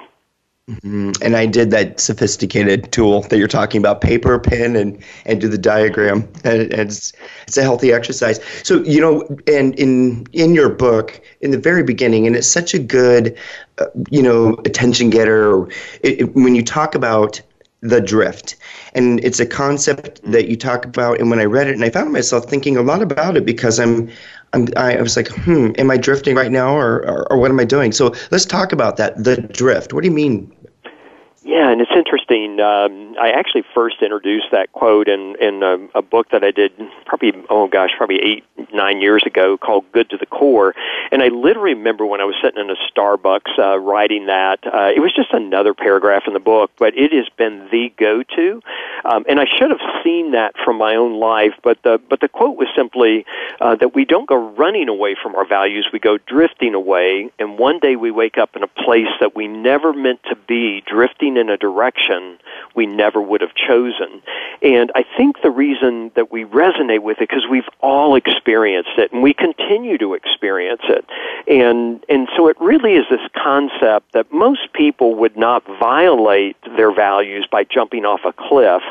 Mm-hmm. 0.69 1.11
And 1.23 1.35
I 1.35 1.47
did 1.47 1.71
that 1.71 1.99
sophisticated 1.99 2.91
tool 2.91 3.21
that 3.23 3.37
you're 3.37 3.47
talking 3.47 3.79
about, 3.79 4.01
paper, 4.01 4.37
pen, 4.37 4.75
and 4.75 5.03
and 5.25 5.41
do 5.41 5.47
the 5.47 5.57
diagram. 5.57 6.29
And, 6.43 6.61
and 6.73 6.89
it's 6.89 7.11
it's 7.47 7.57
a 7.57 7.63
healthy 7.63 7.91
exercise. 7.91 8.39
So 8.63 8.83
you 8.83 9.01
know, 9.01 9.27
and 9.47 9.73
in 9.79 10.27
in 10.31 10.53
your 10.53 10.69
book, 10.69 11.21
in 11.41 11.49
the 11.49 11.57
very 11.57 11.81
beginning, 11.81 12.27
and 12.27 12.35
it's 12.35 12.47
such 12.47 12.75
a 12.75 12.79
good, 12.79 13.35
uh, 13.79 13.85
you 14.11 14.21
know, 14.21 14.53
attention 14.65 15.09
getter. 15.09 15.67
It, 16.01 16.21
it, 16.21 16.35
when 16.35 16.53
you 16.53 16.63
talk 16.63 16.93
about 16.93 17.41
the 17.81 18.01
drift, 18.01 18.55
and 18.93 19.23
it's 19.23 19.39
a 19.39 19.45
concept 19.45 20.21
that 20.23 20.49
you 20.49 20.55
talk 20.55 20.85
about. 20.85 21.19
And 21.19 21.31
when 21.31 21.39
I 21.39 21.45
read 21.45 21.67
it, 21.67 21.73
and 21.73 21.83
I 21.83 21.89
found 21.89 22.13
myself 22.13 22.45
thinking 22.45 22.77
a 22.77 22.83
lot 22.83 23.01
about 23.01 23.37
it 23.37 23.45
because 23.45 23.79
I'm 23.79 24.09
I'm, 24.53 24.67
I 24.75 25.01
was 25.01 25.15
like, 25.15 25.27
hmm, 25.29 25.71
am 25.77 25.91
I 25.91 25.97
drifting 25.97 26.35
right 26.35 26.51
now 26.51 26.75
or, 26.75 27.07
or, 27.07 27.31
or, 27.31 27.37
what 27.37 27.51
am 27.51 27.59
I 27.59 27.65
doing? 27.65 27.91
So 27.91 28.13
let's 28.31 28.45
talk 28.45 28.71
about 28.71 28.97
that, 28.97 29.23
the 29.23 29.37
drift. 29.37 29.93
What 29.93 30.01
do 30.01 30.09
you 30.09 30.13
mean 30.15 30.51
yeah, 31.43 31.69
and 31.69 31.79
it's 31.79 31.91
interesting. 31.95 32.59
Um, 32.59 33.15
I 33.19 33.31
actually 33.31 33.63
first 33.73 34.01
introduced 34.01 34.47
that 34.51 34.71
quote 34.73 35.07
in 35.07 35.35
in 35.39 35.63
a, 35.63 35.99
a 35.99 36.01
book 36.01 36.29
that 36.31 36.43
I 36.43 36.51
did 36.51 36.71
probably 37.05 37.33
oh 37.49 37.67
gosh 37.67 37.91
probably 37.97 38.19
eight 38.21 38.43
nine 38.73 38.99
years 38.99 39.23
ago 39.25 39.57
called 39.57 39.85
"Good 39.93 40.09
to 40.09 40.17
the 40.17 40.25
Core," 40.25 40.75
and 41.11 41.23
I 41.23 41.29
literally 41.29 41.75
remember 41.75 42.05
when 42.05 42.19
I 42.19 42.25
was 42.25 42.35
sitting 42.43 42.59
in 42.59 42.69
a 42.69 42.75
Starbucks 42.91 43.57
uh, 43.57 43.79
writing 43.79 44.25
that. 44.25 44.59
Uh, 44.65 44.91
it 44.93 44.99
was 44.99 45.13
just 45.13 45.31
another 45.31 45.73
paragraph 45.73 46.23
in 46.27 46.33
the 46.33 46.39
book, 46.39 46.71
but 46.77 46.97
it 46.97 47.13
has 47.13 47.29
been 47.37 47.69
the 47.71 47.93
go-to 47.97 48.61
Um, 49.05 49.23
and 49.29 49.39
I 49.39 49.45
should 49.45 49.69
have 49.69 50.03
seen 50.03 50.31
that 50.31 50.55
from 50.63 50.77
my 50.77 50.95
own 50.95 51.19
life, 51.19 51.53
but 51.63 51.81
the 51.83 52.01
but 52.09 52.19
the 52.19 52.27
quote 52.27 52.57
was 52.57 52.67
simply 52.75 53.25
uh, 53.61 53.75
that 53.75 53.95
we 53.95 54.03
don't 54.03 54.27
go 54.27 54.35
running 54.35 54.89
away 54.89 55.15
from 55.21 55.35
our 55.35 55.45
values, 55.45 55.87
we 55.93 55.99
go 55.99 56.17
drifting 56.17 56.73
away, 56.73 57.31
and 57.39 57.57
one 57.57 57.79
day 57.79 57.95
we 57.95 58.11
wake 58.11 58.37
up 58.37 58.55
in 58.57 58.63
a 58.63 58.67
place 58.67 59.07
that 59.21 59.35
we 59.35 59.47
never 59.47 59.93
meant 59.93 60.21
to 60.23 60.35
be, 60.35 60.81
drifting 60.85 61.28
in 61.37 61.49
a 61.49 61.57
direction 61.57 62.37
we 62.75 62.85
never 62.85 63.21
would 63.21 63.41
have 63.41 63.53
chosen. 63.55 64.21
And 64.61 64.91
I 64.95 65.03
think 65.17 65.41
the 65.41 65.51
reason 65.51 66.11
that 66.15 66.31
we 66.31 66.45
resonate 66.45 67.01
with 67.01 67.17
it 67.17 67.29
because 67.29 67.45
we've 67.49 67.67
all 67.81 68.15
experienced 68.15 68.97
it, 68.97 69.11
and 69.11 69.23
we 69.23 69.33
continue 69.33 69.97
to 69.97 70.13
experience 70.13 70.81
it, 70.85 71.05
and 71.47 72.03
and 72.09 72.27
so 72.35 72.47
it 72.47 72.57
really 72.59 72.93
is 72.93 73.05
this 73.09 73.21
concept 73.35 74.13
that 74.13 74.31
most 74.31 74.73
people 74.73 75.15
would 75.15 75.37
not 75.37 75.65
violate 75.79 76.57
their 76.75 76.93
values 76.93 77.47
by 77.51 77.63
jumping 77.63 78.05
off 78.05 78.21
a 78.25 78.33
cliff, 78.33 78.81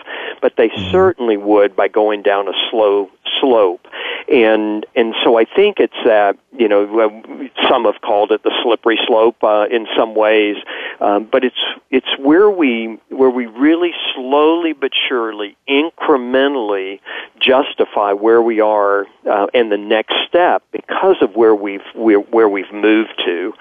but 0.41 0.57
they 0.57 0.69
mm-hmm. 0.69 0.91
certainly 0.91 1.37
would 1.37 1.77
by 1.77 1.89
going 1.89 2.23
down 2.23 2.49
a 2.49 2.53
slow 2.71 3.11
slope. 3.41 3.87
And 4.31 4.85
and 4.95 5.15
so 5.25 5.39
I 5.39 5.45
think 5.45 5.79
it's 5.79 5.97
that 6.05 6.37
you 6.57 6.69
know 6.69 7.23
some 7.69 7.85
have 7.85 8.01
called 8.03 8.33
it 8.33 8.43
the 8.43 8.53
slippery 8.63 8.99
slope 9.07 9.43
uh, 9.43 9.67
in 9.71 9.87
some 9.97 10.15
ways, 10.15 10.57
um, 11.01 11.25
but 11.25 11.45
it's 11.45 11.57
it's 11.91 12.09
where 12.29 12.51
we 12.51 12.99
where 13.09 13.31
we 13.31 13.47
really 13.47 13.93
slowly 14.15 14.75
but 14.75 14.91
surely, 15.09 15.57
incrementally 15.67 17.01
justify 17.41 18.13
where 18.13 18.43
we 18.43 18.61
are 18.61 19.07
uh, 19.27 19.47
and 19.55 19.73
the 19.73 19.79
next 19.79 20.15
step 20.29 20.63
because 20.71 21.17
of 21.23 21.35
where 21.37 21.55
we've 21.55 21.81
where, 21.95 22.19
where 22.21 22.47
we've 22.47 22.71
moved 22.71 23.15
to. 23.25 23.55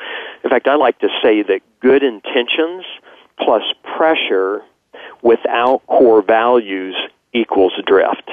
In 0.43 0.50
fact, 0.50 0.67
I 0.67 0.75
like 0.75 1.00
to 1.00 1.07
say 1.24 1.43
that 1.43 1.62
good 1.79 2.03
intentions 2.03 2.83
plus 3.39 3.63
pressure 3.95 4.63
without 5.21 5.81
core 5.88 6.21
values 6.21 6.97
equals 7.34 7.74
drift. 7.86 8.29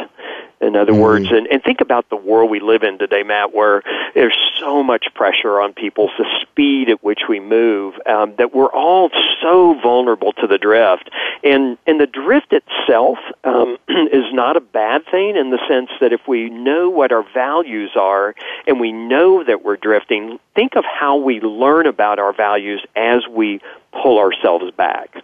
In 0.61 0.77
other 0.77 0.93
mm-hmm. 0.93 1.01
words, 1.01 1.27
and, 1.31 1.47
and 1.49 1.63
think 1.63 1.83
about 1.83 2.09
the 2.09 2.17
world 2.17 2.51
we 2.51 2.59
live 2.59 2.85
in 2.85 2.97
today, 2.99 3.23
Matt, 3.23 3.53
where 3.53 3.83
there's 4.15 4.37
so 4.59 4.83
much 4.83 5.07
pressure 5.15 5.61
on 5.61 5.75
people, 5.75 6.09
the 6.17 6.25
speed 6.41 6.89
at 6.89 7.05
which 7.05 7.23
we 7.29 7.39
move, 7.39 7.95
um, 8.07 8.35
that 8.39 8.55
we're 8.55 8.73
all 8.73 9.11
so 9.43 9.79
vulnerable 9.83 10.33
to 10.35 10.47
the 10.47 10.57
drift. 10.57 11.11
And, 11.43 11.77
and 11.87 12.01
the 12.01 12.07
drift 12.07 12.55
itself 12.55 13.19
um, 13.43 13.77
is 13.89 14.33
not 14.33 14.57
a 14.57 14.61
bad 14.61 15.03
thing 15.11 15.37
in 15.37 15.51
the 15.51 15.59
sense 15.69 15.91
that 16.01 16.15
if 16.15 16.27
we 16.27 16.49
know 16.49 16.89
what 16.89 17.13
our 17.13 17.25
values 17.35 17.91
are 17.95 18.35
and 18.67 18.81
we 18.81 18.91
know 18.91 19.45
that 19.45 19.63
we're 19.63 19.77
drifting, 19.77 20.39
think 20.55 20.77
of 20.77 20.85
how 20.85 21.17
we 21.17 21.41
learn 21.41 21.87
about 21.87 22.19
our 22.19 22.33
values 22.33 22.83
as 22.97 23.27
we 23.29 23.61
pull 23.93 24.19
ourselves 24.19 24.71
back. 24.71 25.15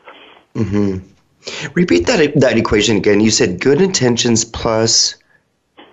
Mm-hmm. 0.55 1.07
Repeat 1.75 2.07
that 2.07 2.35
that 2.41 2.59
equation 2.59 2.97
again. 2.97 3.21
You 3.21 3.31
said 3.31 3.61
good 3.61 3.81
intentions 3.81 4.45
plus 4.45 5.17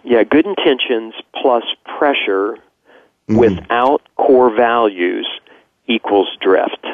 yeah, 0.04 0.24
good 0.24 0.46
intentions 0.46 1.14
plus 1.42 1.64
pressure 1.98 2.58
mm-hmm. 3.30 3.38
without 3.38 4.02
core 4.16 4.56
values 4.56 5.28
equals 5.88 6.30
drift. 6.42 6.86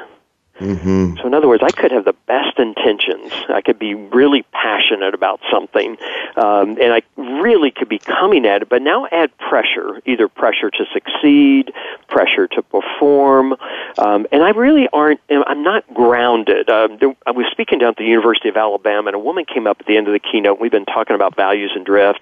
Mm-hmm. 0.59 1.17
So, 1.17 1.25
in 1.25 1.33
other 1.33 1.47
words, 1.47 1.63
I 1.63 1.71
could 1.71 1.91
have 1.91 2.05
the 2.05 2.15
best 2.27 2.59
intentions. 2.59 3.33
I 3.49 3.61
could 3.61 3.79
be 3.79 3.95
really 3.95 4.43
passionate 4.51 5.15
about 5.15 5.39
something, 5.51 5.97
um, 6.37 6.77
and 6.79 6.93
I 6.93 7.01
really 7.17 7.71
could 7.71 7.89
be 7.89 7.97
coming 7.97 8.45
at 8.45 8.61
it. 8.61 8.69
But 8.69 8.83
now 8.83 9.07
add 9.11 9.35
pressure, 9.39 9.99
either 10.05 10.27
pressure 10.27 10.69
to 10.69 10.85
succeed, 10.93 11.73
pressure 12.07 12.47
to 12.49 12.61
perform, 12.61 13.55
um, 13.97 14.27
and 14.31 14.43
I 14.43 14.51
really 14.51 14.87
aren't. 14.93 15.21
I'm 15.31 15.63
not 15.63 15.91
grounded. 15.91 16.69
Um, 16.69 16.97
there, 16.99 17.15
I 17.25 17.31
was 17.31 17.47
speaking 17.51 17.79
down 17.79 17.89
at 17.89 17.97
the 17.97 18.05
University 18.05 18.49
of 18.49 18.55
Alabama, 18.55 19.07
and 19.07 19.15
a 19.15 19.19
woman 19.19 19.45
came 19.45 19.65
up 19.65 19.77
at 19.79 19.87
the 19.87 19.97
end 19.97 20.07
of 20.07 20.13
the 20.13 20.19
keynote. 20.19 20.59
We've 20.59 20.71
been 20.71 20.85
talking 20.85 21.15
about 21.15 21.35
values 21.35 21.71
and 21.75 21.83
drift, 21.83 22.19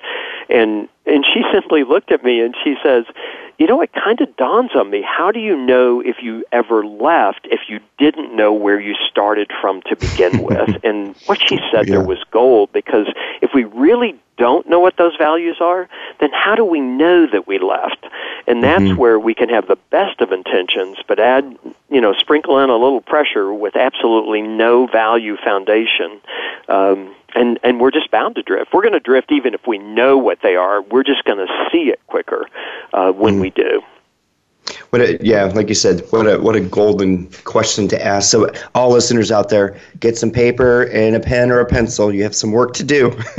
and 0.50 0.88
and 1.06 1.26
she 1.26 1.44
simply 1.54 1.84
looked 1.84 2.12
at 2.12 2.24
me 2.24 2.40
and 2.40 2.56
she 2.64 2.76
says, 2.84 3.06
you 3.62 3.68
know, 3.68 3.80
it 3.80 3.94
kind 3.94 4.20
of 4.22 4.36
dawns 4.38 4.72
on 4.74 4.90
me. 4.90 5.04
How 5.04 5.30
do 5.30 5.40
you 5.40 5.56
know 5.56 6.02
if 6.02 6.16
you 6.24 6.44
ever 6.52 6.84
left 6.84 7.42
if 7.52 7.60
you 7.70 7.80
didn't 8.00 8.36
know 8.36 8.52
where 8.52 8.80
you 8.80 8.96
started 9.08 9.52
from 9.62 9.84
to 9.84 9.96
begin 9.96 10.42
with? 10.44 10.84
and 10.84 11.16
what 11.28 11.40
she 11.40 11.60
said 11.72 11.88
yeah. 11.88 11.98
there 11.98 12.04
was 12.04 12.18
gold 12.32 12.72
because 12.74 13.06
if 13.40 13.52
we 13.54 13.66
really 13.66 14.20
don't 14.38 14.68
know 14.68 14.80
what 14.80 14.98
those 14.98 15.16
values 15.16 15.58
are, 15.62 15.88
then 16.20 16.32
how 16.34 16.56
do 16.56 16.66
we 16.66 16.80
know 16.80 17.28
that 17.28 17.46
we 17.46 17.60
left? 17.60 18.04
And 18.48 18.64
that's 18.64 18.82
mm-hmm. 18.82 18.98
where 18.98 19.20
we 19.20 19.36
can 19.36 19.50
have 19.50 19.68
the 19.68 19.78
best 19.92 20.22
of 20.22 20.32
intentions, 20.32 20.98
but 21.08 21.20
add, 21.20 21.56
you 21.92 22.02
know, 22.02 22.14
sprinkle 22.14 22.58
in 22.58 22.72
a 22.72 22.78
little 22.78 23.02
pressure 23.02 23.54
with 23.54 23.76
absolutely 23.76 24.42
no 24.42 24.88
value 24.88 25.38
foundation. 25.38 26.20
Um, 26.68 27.14
and 27.36 27.60
and 27.64 27.80
we're 27.80 27.92
just 27.92 28.12
bound 28.12 28.36
to 28.36 28.42
drift. 28.42 28.74
We're 28.74 28.82
going 28.82 28.94
to 28.94 29.00
drift 29.00 29.32
even 29.32 29.54
if 29.54 29.66
we 29.68 29.78
know 29.78 30.18
what 30.18 30.40
they 30.42 30.56
are. 30.56 30.82
We're 30.82 31.04
just 31.04 31.24
going 31.24 31.38
to 31.38 31.70
see 31.72 31.90
it 31.90 32.00
quicker 32.08 32.48
uh, 32.94 33.12
when 33.12 33.36
mm. 33.36 33.42
we 33.42 33.51
do. 33.52 33.82
What 34.92 35.02
a, 35.02 35.18
yeah, 35.26 35.46
like 35.46 35.70
you 35.70 35.76
said, 35.76 36.02
what 36.12 36.28
a 36.28 36.40
what 36.40 36.56
a 36.56 36.60
golden 36.60 37.28
question 37.46 37.88
to 37.90 38.06
ask. 38.06 38.30
So 38.30 38.52
all 38.76 38.92
listeners 38.92 39.32
out 39.32 39.50
there, 39.50 39.78
get 40.00 40.18
some 40.18 40.32
paper 40.32 40.84
and 40.84 41.16
a 41.16 41.20
pen 41.20 41.52
or 41.52 41.60
a 41.60 41.66
pencil. 41.66 42.14
You 42.14 42.24
have 42.24 42.36
some 42.36 42.52
work 42.52 42.74
to 42.76 42.84
do. 42.84 43.10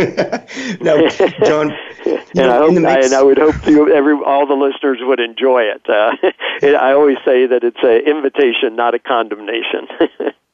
now, 0.81 1.09
John. 1.45 1.73
and 2.35 2.50
I 2.50 2.57
hope, 2.57 2.76
I, 2.85 3.00
and 3.00 3.14
I 3.14 3.23
would 3.23 3.38
hope 3.38 3.54
you, 3.66 3.92
every 3.95 4.14
all 4.14 4.47
the 4.47 4.54
listeners 4.54 4.99
would 5.02 5.21
enjoy 5.21 5.62
it. 5.62 5.83
Uh, 5.88 6.16
it 6.62 6.75
I 6.75 6.92
always 6.92 7.19
say 7.25 7.47
that 7.47 7.62
it's 7.62 7.83
an 7.83 8.00
invitation, 8.07 8.75
not 8.75 8.95
a 8.95 8.99
condemnation. 8.99 9.88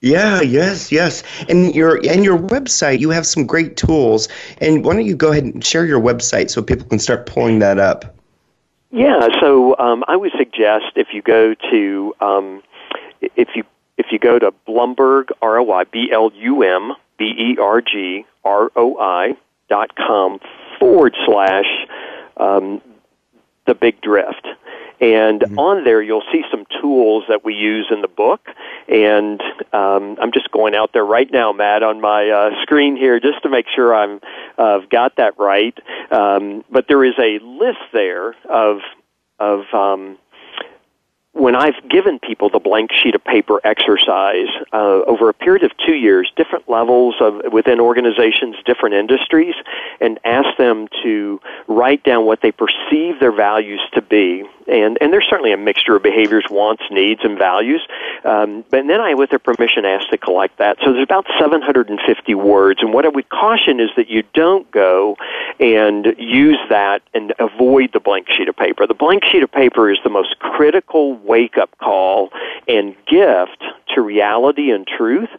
Yeah, 0.01 0.43
yes, 0.43 0.93
yes. 0.93 1.25
And 1.49 1.75
your 1.75 1.97
and 2.07 2.23
your 2.25 2.39
website, 2.39 3.01
you 3.01 3.11
have 3.11 3.27
some 3.27 3.47
great 3.47 3.77
tools. 3.77 4.29
And 4.61 4.85
why 4.85 4.95
don't 4.95 5.05
you 5.05 5.17
go 5.17 5.33
ahead 5.33 5.43
and 5.43 5.65
share 5.65 5.87
your 5.87 6.01
website 6.01 6.51
so 6.51 6.63
people 6.63 6.87
can 6.87 7.01
start 7.01 7.27
pulling 7.27 7.59
that 7.61 7.79
up? 7.79 8.18
Yeah, 8.91 9.29
so 9.41 9.77
um, 9.79 10.03
I 10.09 10.17
would 10.17 10.33
suggest 10.39 10.93
if 10.97 11.09
you 11.13 11.21
go 11.21 11.55
to 11.71 12.15
um, 12.21 12.63
if 13.21 13.49
you 13.55 13.65
if 13.99 14.07
you 14.11 14.19
go 14.19 14.39
to 14.39 14.53
Blumberg 14.67 15.31
R 15.43 15.59
O 15.59 15.71
I 15.73 15.85
B 15.85 16.11
L 16.13 16.31
U 16.35 16.63
M 16.63 16.93
B 17.19 17.25
E 17.25 17.59
R 17.61 17.83
G 17.83 18.25
R 18.45 18.71
O 18.75 18.99
I 18.99 19.37
dot 19.69 19.95
com 19.95 20.41
forward 20.79 21.15
slash 21.27 21.67
um, 22.39 22.81
the 23.67 23.75
Big 23.75 24.01
Drift. 24.01 24.47
And 25.01 25.41
mm-hmm. 25.41 25.59
on 25.59 25.85
there, 25.85 26.03
you'll 26.03 26.25
see 26.33 26.43
some 26.51 26.67
tools 26.81 27.25
that 27.29 27.45
we 27.45 27.55
use 27.55 27.87
in 27.91 28.01
the 28.01 28.09
book. 28.09 28.41
And 28.89 29.41
um, 29.73 30.17
I'm 30.21 30.33
just 30.33 30.51
going 30.51 30.75
out 30.75 30.93
there 30.93 31.05
right 31.05 31.31
now, 31.31 31.53
Matt, 31.53 31.83
on 31.83 32.01
my 32.01 32.29
uh, 32.29 32.63
screen 32.63 32.97
here, 32.97 33.21
just 33.21 33.43
to 33.43 33.49
make 33.49 33.67
sure 33.75 33.95
I'm 33.95 34.21
uh, 34.59 34.79
I've 34.79 34.91
got 34.91 35.17
that 35.17 35.39
right. 35.39 35.77
Um, 36.11 36.65
but 36.71 36.87
there 36.89 37.05
is 37.05 37.15
a 37.19 37.39
list 37.45 37.79
there 37.93 38.35
of 38.49 38.79
of 39.39 39.61
um, 39.73 40.19
when 41.33 41.55
I've 41.55 41.89
given 41.89 42.19
people 42.19 42.51
the 42.51 42.59
blank 42.59 42.91
sheet 42.93 43.15
of 43.15 43.23
paper 43.25 43.61
exercise 43.63 44.49
uh, 44.73 45.03
over 45.07 45.29
a 45.29 45.35
period 45.35 45.63
of 45.63 45.71
two 45.87 45.95
years, 45.95 46.31
different 46.37 46.69
levels 46.69 47.15
of 47.21 47.53
within 47.53 47.79
organizations, 47.79 48.57
different 48.67 48.97
industries, 48.97 49.55
and 50.01 50.19
asked 50.25 50.59
them 50.59 50.89
to 51.05 51.41
write 51.69 52.03
down 52.03 52.25
what 52.27 52.41
they 52.43 52.51
perceive 52.51 53.21
their 53.21 53.33
values 53.33 53.81
to 53.95 54.03
be, 54.03 54.43
and 54.69 54.99
and 55.01 55.13
there's 55.13 55.27
certainly 55.29 55.53
a 55.53 55.57
mixture 55.57 55.97
of 55.97 56.03
behaviors, 56.03 56.45
wants, 56.51 56.83
needs, 56.91 57.21
and 57.25 57.39
values. 57.39 57.87
Um, 58.25 58.65
but 58.71 58.87
then 58.87 59.01
I, 59.01 59.15
with 59.15 59.31
their 59.31 59.39
permission, 59.39 59.85
asked 59.85 60.11
to 60.11 60.19
collect 60.19 60.59
that. 60.59 60.79
So 60.85 60.93
there's 60.93 61.03
about 61.03 61.27
750 61.39 62.35
words, 62.35 62.81
and 62.83 62.93
what 62.93 63.05
I 63.05 63.09
would 63.09 63.29
caution 63.29 63.81
is 63.81 63.91
that 63.97 64.09
you 64.09 64.23
don't 64.35 64.71
go 64.71 65.17
and 65.59 66.15
use 66.19 66.59
that 66.69 67.03
and 67.15 67.33
avoid 67.39 67.93
the 67.93 68.01
blank 68.01 68.29
sheet 68.29 68.49
of 68.49 68.57
paper. 68.57 68.87
The 68.87 68.95
blank 68.95 69.25
sheet 69.25 69.43
of 69.43 69.51
paper 69.51 69.91
is 69.91 69.99
the 70.05 70.11
most 70.11 70.39
critical 70.39 71.15
wake 71.17 71.59
up 71.59 71.71
call 71.79 72.31
and 72.67 72.95
gift 73.07 73.65
to 73.95 74.03
reality 74.03 74.71
and 74.71 74.87
truth 74.87 75.31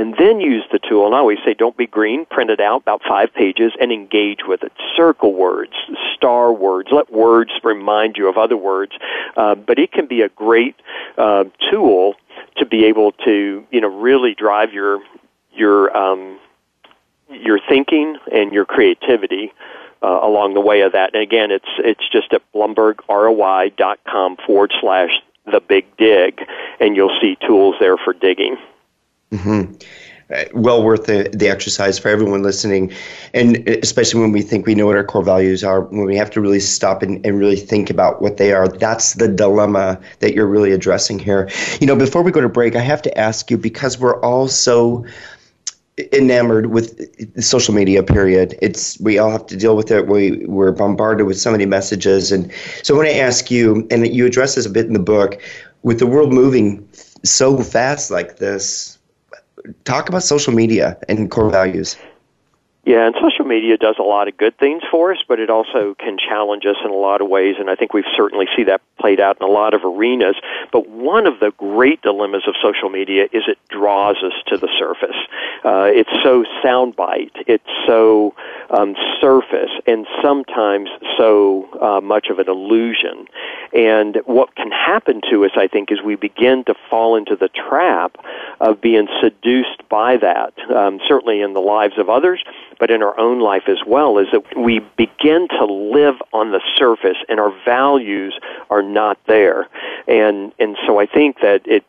and 0.00 0.14
then 0.18 0.40
use 0.40 0.64
the 0.72 0.78
tool. 0.78 1.06
And 1.06 1.14
I 1.14 1.18
always 1.18 1.38
say, 1.44 1.52
don't 1.52 1.76
be 1.76 1.86
green. 1.86 2.24
Print 2.24 2.50
it 2.50 2.60
out, 2.60 2.82
about 2.82 3.02
five 3.06 3.34
pages, 3.34 3.72
and 3.78 3.92
engage 3.92 4.40
with 4.46 4.62
it. 4.62 4.72
Circle 4.96 5.34
words, 5.34 5.72
star 6.16 6.52
words. 6.52 6.88
Let 6.90 7.12
words 7.12 7.50
remind 7.62 8.16
you 8.16 8.28
of 8.28 8.38
other 8.38 8.56
words. 8.56 8.69
Uh, 9.36 9.54
but 9.54 9.78
it 9.78 9.92
can 9.92 10.06
be 10.06 10.22
a 10.22 10.28
great 10.28 10.76
uh, 11.18 11.44
tool 11.70 12.14
to 12.56 12.66
be 12.66 12.84
able 12.84 13.12
to, 13.12 13.64
you 13.70 13.80
know, 13.80 13.88
really 13.88 14.34
drive 14.34 14.72
your 14.72 15.00
your 15.52 15.96
um, 15.96 16.38
your 17.30 17.58
thinking 17.68 18.16
and 18.32 18.52
your 18.52 18.64
creativity. 18.64 19.52
Uh, 20.02 20.20
along 20.22 20.54
the 20.54 20.62
way 20.62 20.80
of 20.80 20.92
that, 20.92 21.12
and 21.12 21.22
again, 21.22 21.50
it's 21.50 21.68
it's 21.76 22.08
just 22.10 22.32
at 22.32 22.40
blumbergroi.com 22.54 24.38
forward 24.46 24.72
slash 24.80 25.10
the 25.44 25.60
big 25.60 25.84
dig, 25.98 26.40
and 26.80 26.96
you'll 26.96 27.14
see 27.20 27.36
tools 27.46 27.74
there 27.78 27.98
for 27.98 28.14
digging. 28.14 28.56
Mm-hmm. 29.30 29.74
Uh, 30.32 30.44
well 30.54 30.82
worth 30.84 31.06
the, 31.06 31.28
the 31.32 31.48
exercise 31.48 31.98
for 31.98 32.08
everyone 32.08 32.42
listening, 32.42 32.92
and 33.34 33.68
especially 33.68 34.20
when 34.20 34.30
we 34.30 34.42
think 34.42 34.64
we 34.64 34.76
know 34.76 34.86
what 34.86 34.96
our 34.96 35.02
core 35.02 35.24
values 35.24 35.64
are, 35.64 35.80
when 35.80 36.04
we 36.04 36.16
have 36.16 36.30
to 36.30 36.40
really 36.40 36.60
stop 36.60 37.02
and, 37.02 37.24
and 37.26 37.38
really 37.38 37.56
think 37.56 37.90
about 37.90 38.22
what 38.22 38.36
they 38.36 38.52
are. 38.52 38.68
That's 38.68 39.14
the 39.14 39.26
dilemma 39.26 39.98
that 40.20 40.34
you're 40.34 40.46
really 40.46 40.70
addressing 40.70 41.18
here. 41.18 41.50
You 41.80 41.86
know, 41.88 41.96
before 41.96 42.22
we 42.22 42.30
go 42.30 42.40
to 42.40 42.48
break, 42.48 42.76
I 42.76 42.80
have 42.80 43.02
to 43.02 43.18
ask 43.18 43.50
you 43.50 43.58
because 43.58 43.98
we're 43.98 44.20
all 44.20 44.46
so 44.46 45.04
enamored 46.12 46.66
with 46.66 47.42
social 47.42 47.74
media 47.74 48.02
period 48.02 48.56
it's 48.62 48.98
we 49.00 49.18
all 49.18 49.30
have 49.30 49.46
to 49.46 49.56
deal 49.56 49.76
with 49.76 49.90
it 49.90 50.06
we 50.06 50.44
we're 50.46 50.72
bombarded 50.72 51.26
with 51.26 51.38
so 51.38 51.50
many 51.50 51.66
messages 51.66 52.32
and 52.32 52.50
so 52.82 52.94
i 52.94 52.96
want 52.96 53.08
to 53.08 53.16
ask 53.16 53.50
you 53.50 53.86
and 53.90 54.06
you 54.06 54.24
address 54.24 54.54
this 54.54 54.64
a 54.64 54.70
bit 54.70 54.86
in 54.86 54.94
the 54.94 54.98
book 54.98 55.42
with 55.82 55.98
the 55.98 56.06
world 56.06 56.32
moving 56.32 56.88
so 57.22 57.58
fast 57.58 58.10
like 58.10 58.36
this 58.36 58.98
talk 59.84 60.08
about 60.08 60.22
social 60.22 60.52
media 60.52 60.98
and 61.08 61.30
core 61.30 61.50
values 61.50 61.96
yeah, 62.90 63.06
and 63.06 63.14
social 63.22 63.44
media 63.44 63.76
does 63.76 63.94
a 64.00 64.02
lot 64.02 64.26
of 64.26 64.36
good 64.36 64.58
things 64.58 64.82
for 64.90 65.12
us, 65.12 65.18
but 65.28 65.38
it 65.38 65.48
also 65.48 65.94
can 65.94 66.18
challenge 66.18 66.66
us 66.66 66.74
in 66.84 66.90
a 66.90 66.94
lot 66.94 67.20
of 67.20 67.28
ways, 67.28 67.54
and 67.60 67.70
I 67.70 67.76
think 67.76 67.94
we've 67.94 68.02
certainly 68.16 68.46
see 68.56 68.64
that 68.64 68.80
played 68.98 69.20
out 69.20 69.36
in 69.40 69.46
a 69.46 69.50
lot 69.50 69.74
of 69.74 69.82
arenas. 69.84 70.34
But 70.72 70.88
one 70.88 71.28
of 71.28 71.38
the 71.38 71.52
great 71.56 72.02
dilemmas 72.02 72.48
of 72.48 72.54
social 72.60 72.90
media 72.90 73.28
is 73.30 73.44
it 73.46 73.58
draws 73.68 74.16
us 74.24 74.32
to 74.48 74.56
the 74.56 74.68
surface. 74.76 75.14
Uh, 75.64 75.86
it's 75.86 76.10
so 76.24 76.44
soundbite, 76.64 77.30
it's 77.46 77.62
so 77.86 78.34
um, 78.70 78.96
surface, 79.20 79.70
and 79.86 80.04
sometimes 80.20 80.90
so 81.16 81.68
uh, 81.80 82.00
much 82.00 82.26
of 82.26 82.40
an 82.40 82.48
illusion. 82.48 83.26
And 83.72 84.18
what 84.24 84.56
can 84.56 84.72
happen 84.72 85.20
to 85.30 85.44
us, 85.44 85.52
I 85.54 85.68
think, 85.68 85.92
is 85.92 86.02
we 86.02 86.16
begin 86.16 86.64
to 86.64 86.74
fall 86.90 87.14
into 87.14 87.36
the 87.36 87.50
trap 87.50 88.16
of 88.60 88.80
being 88.80 89.06
seduced 89.22 89.88
by 89.88 90.16
that, 90.16 90.54
um, 90.74 90.98
certainly 91.06 91.40
in 91.40 91.52
the 91.52 91.60
lives 91.60 91.96
of 91.96 92.08
others 92.08 92.42
but 92.80 92.90
in 92.90 93.02
our 93.02 93.18
own 93.20 93.38
life 93.40 93.68
as 93.68 93.78
well, 93.86 94.18
is 94.18 94.26
that 94.32 94.56
we 94.56 94.80
begin 94.96 95.46
to 95.48 95.64
live 95.66 96.16
on 96.32 96.50
the 96.50 96.60
surface 96.76 97.18
and 97.28 97.38
our 97.38 97.54
values 97.64 98.36
are 98.70 98.82
not 98.82 99.18
there. 99.26 99.68
And, 100.08 100.52
and 100.58 100.76
so 100.86 100.98
I 100.98 101.06
think 101.06 101.40
that 101.42 101.60
it 101.66 101.84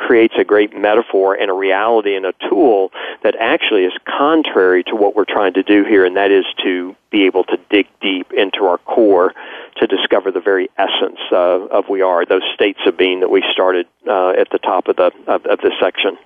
creates 0.00 0.34
a 0.38 0.44
great 0.44 0.74
metaphor 0.74 1.34
and 1.34 1.50
a 1.50 1.52
reality 1.52 2.16
and 2.16 2.24
a 2.24 2.32
tool 2.48 2.90
that 3.22 3.36
actually 3.36 3.84
is 3.84 3.92
contrary 4.06 4.82
to 4.82 4.96
what 4.96 5.14
we're 5.14 5.26
trying 5.26 5.52
to 5.52 5.62
do 5.62 5.84
here, 5.84 6.06
and 6.06 6.16
that 6.16 6.30
is 6.30 6.46
to 6.64 6.96
be 7.10 7.26
able 7.26 7.44
to 7.44 7.58
dig 7.68 7.86
deep 8.00 8.32
into 8.32 8.64
our 8.64 8.78
core 8.78 9.34
to 9.76 9.86
discover 9.86 10.30
the 10.30 10.40
very 10.40 10.70
essence 10.78 11.18
uh, 11.30 11.66
of 11.66 11.88
we 11.90 12.00
are, 12.00 12.24
those 12.24 12.42
states 12.54 12.80
of 12.86 12.96
being 12.96 13.20
that 13.20 13.30
we 13.30 13.44
started 13.52 13.86
uh, 14.08 14.30
at 14.30 14.48
the 14.50 14.58
top 14.58 14.88
of 14.88 14.96
the 14.96 15.12
of, 15.26 15.44
of 15.44 15.60
this 15.60 15.74
section. 15.78 16.16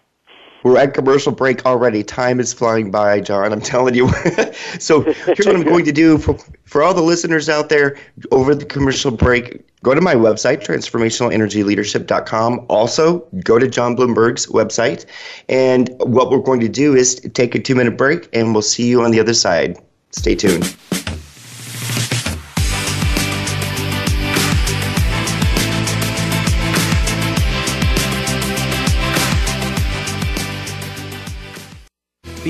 We're 0.64 0.78
at 0.78 0.94
commercial 0.94 1.30
break 1.30 1.66
already. 1.66 2.02
Time 2.02 2.40
is 2.40 2.54
flying 2.54 2.90
by, 2.90 3.21
John. 3.21 3.52
I'm 3.52 3.61
telling 3.61 3.94
you. 3.94 4.09
so 4.80 5.02
here's 5.02 5.47
what 5.47 5.54
I'm 5.54 5.62
going 5.62 5.85
to 5.85 5.92
do 5.92 6.16
for, 6.16 6.38
for 6.64 6.83
all 6.83 6.94
the 6.94 7.02
listeners 7.02 7.50
out 7.50 7.68
there 7.68 7.99
over 8.33 8.54
the 8.54 8.64
commercial 8.64 9.11
break. 9.11 9.62
Go 9.83 9.94
to 9.94 10.00
my 10.00 10.14
website, 10.14 10.64
transformationalenergyleadership.com. 10.64 12.64
Also, 12.71 13.18
go 13.44 13.59
to 13.59 13.68
John 13.68 13.94
Blumberg's 13.94 14.47
website. 14.47 15.04
And 15.50 15.90
what 15.99 16.30
we're 16.30 16.38
going 16.38 16.61
to 16.61 16.71
do 16.71 16.97
is 16.97 17.21
take 17.35 17.54
a 17.54 17.61
two 17.61 17.75
minute 17.75 17.99
break, 17.99 18.30
and 18.33 18.54
we'll 18.54 18.62
see 18.62 18.88
you 18.88 19.02
on 19.02 19.11
the 19.11 19.21
other 19.21 19.35
side. 19.35 19.76
Stay 20.12 20.35
tuned. 20.35 20.75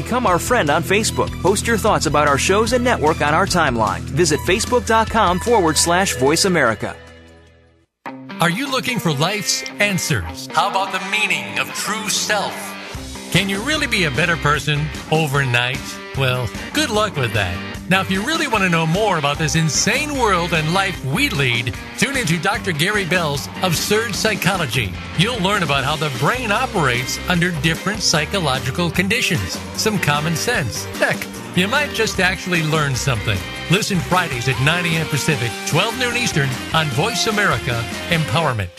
Become 0.05 0.27
our 0.27 0.39
friend 0.39 0.69
on 0.69 0.83
Facebook. 0.83 1.31
Post 1.41 1.67
your 1.67 1.79
thoughts 1.79 2.05
about 2.05 2.29
our 2.29 2.37
shows 2.37 2.75
and 2.75 2.85
network 2.85 3.23
on 3.23 3.33
our 3.33 3.47
timeline. 3.47 4.01
Visit 4.01 4.39
facebook.com 4.41 5.41
forward 5.41 5.79
slash 5.79 6.15
voice 6.17 6.45
America. 6.45 6.95
Are 8.39 8.51
you 8.51 8.71
looking 8.71 8.99
for 8.99 9.15
life's 9.15 9.63
answers? 9.81 10.47
How 10.49 10.69
about 10.69 10.93
the 10.93 11.01
meaning 11.11 11.59
of 11.59 11.69
true 11.69 12.11
self? 12.11 12.53
Can 13.33 13.49
you 13.49 13.63
really 13.63 13.87
be 13.87 14.05
a 14.05 14.11
better 14.11 14.37
person 14.37 14.85
overnight? 15.11 15.81
Well, 16.17 16.49
good 16.73 16.91
luck 16.91 17.17
with 17.17 17.33
that. 17.33 17.59
Now, 17.91 18.01
if 18.01 18.11
you 18.11 18.25
really 18.25 18.47
want 18.47 18.63
to 18.63 18.71
know 18.71 18.87
more 18.87 19.19
about 19.19 19.37
this 19.37 19.57
insane 19.57 20.15
world 20.19 20.55
and 20.55 20.73
life 20.73 21.05
we 21.05 21.29
lead, 21.29 21.75
tune 21.99 22.17
into 22.17 22.41
Dr. 22.41 22.73
Gary 22.73 23.05
Bell's 23.05 23.49
Absurd 23.63 24.15
Psychology. 24.15 24.93
You'll 25.19 25.41
learn 25.41 25.63
about 25.63 25.85
how 25.85 25.97
the 25.97 26.15
brain 26.19 26.51
operates 26.51 27.19
under 27.29 27.51
different 27.61 28.01
psychological 28.01 28.91
conditions, 28.91 29.59
some 29.79 29.99
common 29.99 30.35
sense. 30.35 30.85
Heck, 30.99 31.27
you 31.57 31.69
might 31.69 31.91
just 31.91 32.21
actually 32.21 32.63
learn 32.63 32.95
something. 32.95 33.39
Listen 33.71 33.99
Fridays 33.99 34.49
at 34.49 34.61
9 34.63 34.87
a.m. 34.87 35.07
Pacific, 35.09 35.51
12 35.69 35.99
noon 35.99 36.17
Eastern 36.17 36.49
on 36.73 36.87
Voice 36.89 37.27
America 37.27 37.85
Empowerment. 38.09 38.71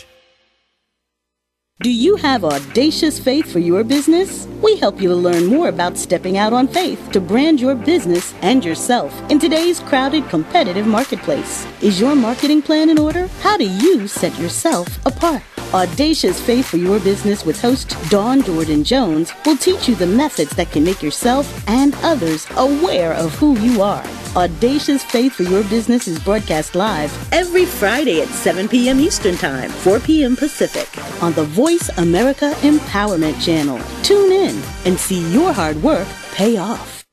Do 1.82 1.90
you 1.90 2.16
have 2.16 2.42
audacious 2.42 3.18
faith 3.18 3.52
for 3.52 3.58
your 3.58 3.84
business? 3.84 4.46
We 4.62 4.78
help 4.78 4.98
you 4.98 5.10
to 5.10 5.14
learn 5.14 5.44
more 5.44 5.68
about 5.68 5.98
stepping 5.98 6.38
out 6.38 6.54
on 6.54 6.68
faith 6.68 7.12
to 7.12 7.20
brand 7.20 7.60
your 7.60 7.74
business 7.74 8.32
and 8.40 8.64
yourself 8.64 9.12
in 9.30 9.38
today's 9.38 9.80
crowded, 9.80 10.26
competitive 10.30 10.86
marketplace. 10.86 11.66
Is 11.82 12.00
your 12.00 12.14
marketing 12.14 12.62
plan 12.62 12.88
in 12.88 12.98
order? 12.98 13.26
How 13.42 13.58
do 13.58 13.68
you 13.68 14.08
set 14.08 14.38
yourself 14.38 15.04
apart? 15.04 15.42
Audacious 15.74 16.40
Faith 16.40 16.66
for 16.66 16.76
Your 16.76 17.00
Business 17.00 17.44
with 17.44 17.60
host 17.60 17.96
Dawn 18.08 18.42
Jordan 18.42 18.84
Jones 18.84 19.32
will 19.44 19.56
teach 19.56 19.88
you 19.88 19.94
the 19.96 20.06
methods 20.06 20.50
that 20.52 20.70
can 20.70 20.84
make 20.84 21.02
yourself 21.02 21.68
and 21.68 21.94
others 22.02 22.46
aware 22.56 23.12
of 23.14 23.34
who 23.34 23.58
you 23.58 23.82
are. 23.82 24.04
Audacious 24.36 25.02
Faith 25.02 25.34
for 25.34 25.42
Your 25.42 25.64
Business 25.64 26.06
is 26.06 26.18
broadcast 26.20 26.76
live 26.76 27.12
every 27.32 27.64
Friday 27.64 28.22
at 28.22 28.28
7 28.28 28.68
p.m. 28.68 29.00
Eastern 29.00 29.36
Time, 29.36 29.70
4 29.70 29.98
p.m. 30.00 30.36
Pacific 30.36 30.88
on 31.22 31.32
the 31.32 31.44
Voice 31.44 31.90
America 31.98 32.52
Empowerment 32.60 33.42
Channel. 33.44 33.80
Tune 34.02 34.32
in 34.32 34.62
and 34.84 34.98
see 34.98 35.30
your 35.32 35.52
hard 35.52 35.82
work 35.82 36.06
pay 36.32 36.58
off. 36.58 37.04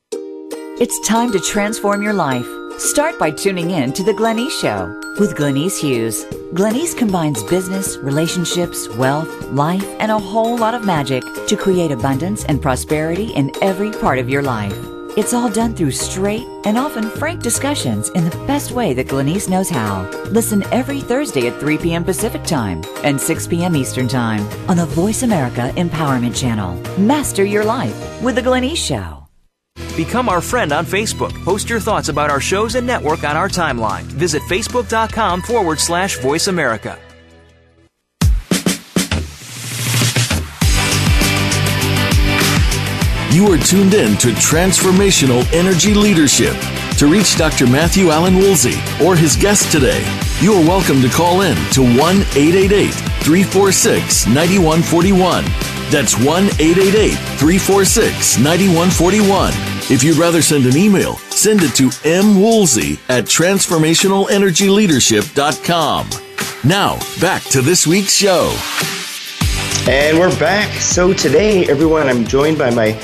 It's 0.80 1.06
time 1.06 1.32
to 1.32 1.40
transform 1.40 2.02
your 2.02 2.14
life. 2.14 2.63
Start 2.78 3.18
by 3.18 3.30
tuning 3.30 3.70
in 3.70 3.92
to 3.92 4.02
The 4.02 4.12
Glenyce 4.12 4.60
Show 4.60 5.00
with 5.20 5.36
Glenyce 5.36 5.80
Hughes. 5.80 6.24
Glenyce 6.54 6.96
combines 6.96 7.42
business, 7.44 7.96
relationships, 7.98 8.88
wealth, 8.96 9.28
life, 9.50 9.84
and 10.00 10.10
a 10.10 10.18
whole 10.18 10.56
lot 10.56 10.74
of 10.74 10.84
magic 10.84 11.22
to 11.46 11.56
create 11.56 11.92
abundance 11.92 12.44
and 12.44 12.60
prosperity 12.60 13.32
in 13.34 13.52
every 13.62 13.92
part 13.92 14.18
of 14.18 14.28
your 14.28 14.42
life. 14.42 14.76
It's 15.16 15.32
all 15.32 15.48
done 15.48 15.74
through 15.74 15.92
straight 15.92 16.46
and 16.64 16.76
often 16.76 17.08
frank 17.08 17.42
discussions 17.42 18.08
in 18.10 18.24
the 18.24 18.44
best 18.46 18.72
way 18.72 18.92
that 18.94 19.06
Glenyce 19.06 19.48
knows 19.48 19.70
how. 19.70 20.08
Listen 20.30 20.64
every 20.72 21.00
Thursday 21.00 21.46
at 21.46 21.60
3 21.60 21.78
p.m. 21.78 22.04
Pacific 22.04 22.42
Time 22.42 22.82
and 23.04 23.20
6 23.20 23.46
p.m. 23.46 23.76
Eastern 23.76 24.08
Time 24.08 24.42
on 24.68 24.76
the 24.76 24.86
Voice 24.86 25.22
America 25.22 25.72
Empowerment 25.76 26.36
Channel. 26.36 26.74
Master 26.98 27.44
your 27.44 27.64
life 27.64 28.20
with 28.20 28.34
The 28.34 28.42
Glenyce 28.42 28.76
Show. 28.76 29.23
Become 29.96 30.28
our 30.28 30.40
friend 30.40 30.72
on 30.72 30.84
Facebook. 30.84 31.32
Post 31.44 31.70
your 31.70 31.78
thoughts 31.78 32.08
about 32.08 32.28
our 32.28 32.40
shows 32.40 32.74
and 32.74 32.84
network 32.86 33.22
on 33.22 33.36
our 33.36 33.48
timeline. 33.48 34.02
Visit 34.02 34.42
facebook.com 34.42 35.42
forward 35.42 35.78
slash 35.78 36.18
voice 36.18 36.48
America. 36.48 36.98
You 43.30 43.52
are 43.52 43.58
tuned 43.58 43.94
in 43.94 44.16
to 44.18 44.28
Transformational 44.28 45.44
Energy 45.52 45.92
Leadership. 45.92 46.54
To 46.98 47.08
reach 47.08 47.36
Dr. 47.36 47.66
Matthew 47.66 48.10
Allen 48.10 48.36
Woolsey 48.36 48.76
or 49.04 49.16
his 49.16 49.34
guest 49.34 49.72
today, 49.72 50.04
you 50.40 50.54
are 50.54 50.64
welcome 50.64 51.02
to 51.02 51.08
call 51.08 51.40
in 51.40 51.56
to 51.72 51.82
1 51.82 51.96
888 51.98 52.92
346 52.92 54.26
9141. 54.28 55.44
That's 55.90 56.16
1 56.16 56.26
888 56.26 57.14
346 57.38 58.38
9141. 58.38 59.73
If 59.90 60.02
you'd 60.02 60.16
rather 60.16 60.40
send 60.40 60.64
an 60.64 60.78
email, 60.78 61.16
send 61.28 61.62
it 61.62 61.74
to 61.74 61.88
mwoolsey 61.88 62.98
at 63.10 63.24
transformationalenergyleadership.com. 63.24 66.08
Now, 66.64 66.98
back 67.20 67.42
to 67.50 67.60
this 67.60 67.86
week's 67.86 68.14
show. 68.14 68.56
And 69.86 70.18
we're 70.18 70.34
back. 70.38 70.72
So 70.80 71.12
today, 71.12 71.66
everyone, 71.66 72.08
I'm 72.08 72.24
joined 72.24 72.56
by 72.56 72.70
my 72.70 72.98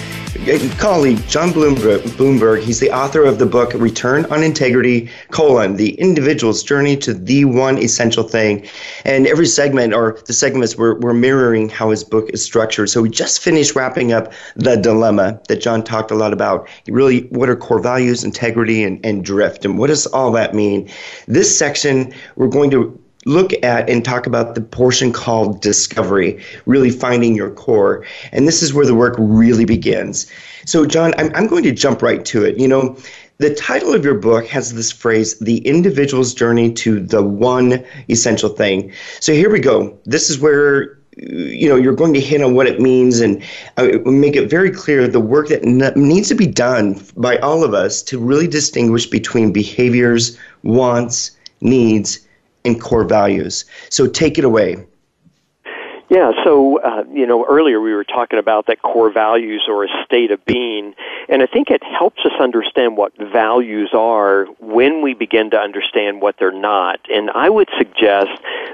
colleague 0.78 1.18
John 1.28 1.50
Blumberg. 1.50 2.62
He's 2.62 2.80
the 2.80 2.90
author 2.90 3.24
of 3.24 3.38
the 3.38 3.46
book 3.46 3.72
Return 3.74 4.24
on 4.26 4.42
Integrity: 4.42 5.10
colon 5.30 5.76
the 5.76 5.92
individual's 6.00 6.62
journey 6.62 6.96
to 6.98 7.12
the 7.12 7.44
one 7.44 7.78
essential 7.78 8.24
thing. 8.24 8.66
And 9.04 9.26
every 9.26 9.46
segment 9.46 9.92
or 9.92 10.18
the 10.26 10.32
segments 10.32 10.76
we're, 10.76 10.98
we're 10.98 11.14
mirroring 11.14 11.68
how 11.68 11.90
his 11.90 12.04
book 12.04 12.30
is 12.30 12.42
structured. 12.42 12.88
So 12.88 13.02
we 13.02 13.10
just 13.10 13.42
finished 13.42 13.76
wrapping 13.76 14.12
up 14.12 14.32
the 14.56 14.76
dilemma 14.76 15.40
that 15.48 15.60
John 15.60 15.84
talked 15.84 16.10
a 16.10 16.14
lot 16.14 16.32
about. 16.32 16.68
Really, 16.88 17.22
what 17.28 17.48
are 17.48 17.56
core 17.56 17.80
values, 17.80 18.24
integrity, 18.24 18.82
and, 18.82 19.04
and 19.04 19.24
drift, 19.24 19.64
and 19.64 19.78
what 19.78 19.88
does 19.88 20.06
all 20.06 20.32
that 20.32 20.54
mean? 20.54 20.88
This 21.26 21.56
section 21.56 22.12
we're 22.36 22.48
going 22.48 22.70
to 22.70 22.99
look 23.26 23.52
at 23.62 23.88
and 23.88 24.04
talk 24.04 24.26
about 24.26 24.54
the 24.54 24.60
portion 24.60 25.12
called 25.12 25.60
discovery, 25.60 26.42
really 26.66 26.90
finding 26.90 27.34
your 27.34 27.50
core. 27.50 28.04
And 28.32 28.48
this 28.48 28.62
is 28.62 28.72
where 28.72 28.86
the 28.86 28.94
work 28.94 29.14
really 29.18 29.64
begins. 29.64 30.30
So, 30.64 30.86
John, 30.86 31.12
I'm, 31.18 31.30
I'm 31.34 31.46
going 31.46 31.64
to 31.64 31.72
jump 31.72 32.02
right 32.02 32.24
to 32.26 32.44
it. 32.44 32.58
You 32.58 32.68
know, 32.68 32.96
the 33.38 33.54
title 33.54 33.94
of 33.94 34.04
your 34.04 34.14
book 34.14 34.46
has 34.48 34.74
this 34.74 34.92
phrase, 34.92 35.38
the 35.38 35.58
individual's 35.66 36.34
journey 36.34 36.72
to 36.74 37.00
the 37.00 37.22
one 37.22 37.84
essential 38.08 38.50
thing. 38.50 38.92
So 39.20 39.32
here 39.32 39.50
we 39.50 39.60
go. 39.60 39.98
This 40.04 40.28
is 40.28 40.38
where 40.38 40.98
you 41.16 41.68
know 41.68 41.76
you're 41.76 41.94
going 41.94 42.14
to 42.14 42.20
hit 42.20 42.40
on 42.40 42.54
what 42.54 42.66
it 42.66 42.80
means 42.80 43.20
and 43.20 43.42
uh, 43.76 43.88
make 44.04 44.36
it 44.36 44.48
very 44.48 44.70
clear 44.70 45.08
the 45.08 45.20
work 45.20 45.48
that 45.48 45.64
needs 45.96 46.28
to 46.28 46.34
be 46.34 46.46
done 46.46 47.00
by 47.16 47.36
all 47.38 47.64
of 47.64 47.74
us 47.74 48.00
to 48.02 48.18
really 48.18 48.46
distinguish 48.46 49.06
between 49.06 49.52
behaviors, 49.52 50.38
wants, 50.62 51.32
needs, 51.60 52.20
and 52.64 52.80
core 52.80 53.04
values. 53.04 53.64
So 53.88 54.06
take 54.06 54.38
it 54.38 54.44
away. 54.44 54.76
Yeah, 56.10 56.32
so, 56.42 56.80
uh, 56.80 57.04
you 57.12 57.24
know, 57.24 57.46
earlier 57.48 57.80
we 57.80 57.94
were 57.94 58.02
talking 58.02 58.40
about 58.40 58.66
that 58.66 58.82
core 58.82 59.12
values 59.12 59.66
or 59.68 59.84
a 59.84 59.88
state 60.04 60.32
of 60.32 60.44
being, 60.44 60.94
and 61.30 61.42
I 61.42 61.46
think 61.46 61.70
it 61.70 61.82
helps 61.84 62.20
us 62.24 62.32
understand 62.40 62.96
what 62.96 63.16
values 63.16 63.90
are 63.94 64.46
when 64.58 65.00
we 65.00 65.14
begin 65.14 65.50
to 65.50 65.56
understand 65.56 66.20
what 66.20 66.36
they're 66.38 66.50
not. 66.50 66.98
And 67.08 67.30
I 67.30 67.48
would 67.48 67.68
suggest 67.78 68.30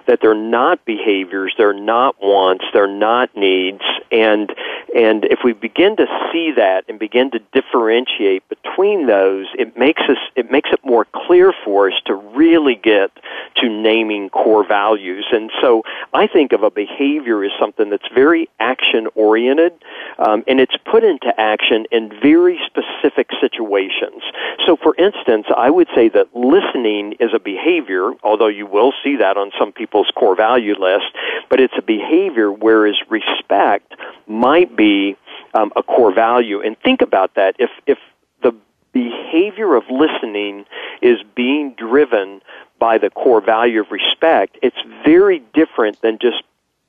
that 0.07 0.21
they're 0.23 0.35
not 0.35 0.85
behaviors, 0.87 1.55
they're 1.59 1.75
not 1.75 2.17
wants, 2.21 2.65
they're 2.73 2.87
not 2.87 3.37
needs, 3.37 3.83
and 4.11 4.53
and 4.97 5.25
if 5.27 5.41
we 5.45 5.53
begin 5.53 5.97
to 5.97 6.07
see 6.33 6.53
that 6.57 6.85
and 6.89 6.99
begin 6.99 7.31
to 7.33 7.41
differentiate 7.53 8.49
between 8.49 9.07
those, 9.07 9.47
it 9.59 9.77
makes 9.77 10.03
us 10.09 10.17
it 10.37 10.51
makes 10.51 10.71
it 10.73 10.81
more 10.85 11.07
clear 11.13 11.53
for 11.65 11.89
us 11.89 12.01
to 12.07 12.15
really 12.15 12.77
get 12.77 13.11
to 13.57 13.69
naming 13.69 14.31
core 14.31 14.67
values. 14.67 15.27
And 15.33 15.51
so 15.61 15.83
I 16.15 16.27
think 16.27 16.53
of 16.53 16.63
a 16.63 16.71
behavior 16.71 17.45
as 17.45 17.51
something 17.61 17.91
that's 17.91 18.09
very 18.15 18.49
action 18.61 19.09
oriented, 19.15 19.73
um, 20.19 20.45
and 20.47 20.61
it's 20.61 20.77
put 20.91 21.05
into 21.05 21.33
action 21.39 21.87
in 21.91 22.11
very 22.23 22.46
specific 22.67 23.29
situations. 23.41 24.23
So, 24.67 24.77
for 24.77 24.95
instance, 24.97 25.47
I 25.57 25.71
would 25.71 25.89
say 25.95 26.09
that 26.11 26.35
listening 26.35 27.15
is 27.19 27.31
a 27.35 27.39
behavior, 27.39 28.13
although 28.23 28.49
you 28.49 28.67
will 28.67 28.93
see 29.03 29.17
that 29.17 29.37
on 29.37 29.51
some 29.59 29.73
people's 29.73 30.11
core 30.15 30.37
value 30.37 30.75
list, 30.79 31.07
but 31.51 31.61
it's 31.61 31.75
a 31.77 31.83
behavior, 31.83 32.51
whereas 32.53 32.97
respect 33.09 33.95
might 34.27 34.77
be 34.77 35.17
um, 35.55 35.73
a 35.77 35.83
core 35.83 36.15
value. 36.15 36.61
And 36.61 36.79
think 36.81 37.03
about 37.03 37.35
that. 37.35 37.57
If, 37.59 37.71
if 37.87 37.99
the 38.43 38.53
behavior 38.93 39.75
of 39.75 39.85
listening 39.91 40.65
is 41.03 41.19
being 41.35 41.75
driven 41.77 42.41
by 42.79 42.99
the 42.99 43.11
core 43.11 43.41
value 43.41 43.81
of 43.81 43.91
respect, 43.91 44.59
it's 44.63 44.77
very 45.05 45.43
different 45.55 46.01
than 46.03 46.19
just 46.19 46.43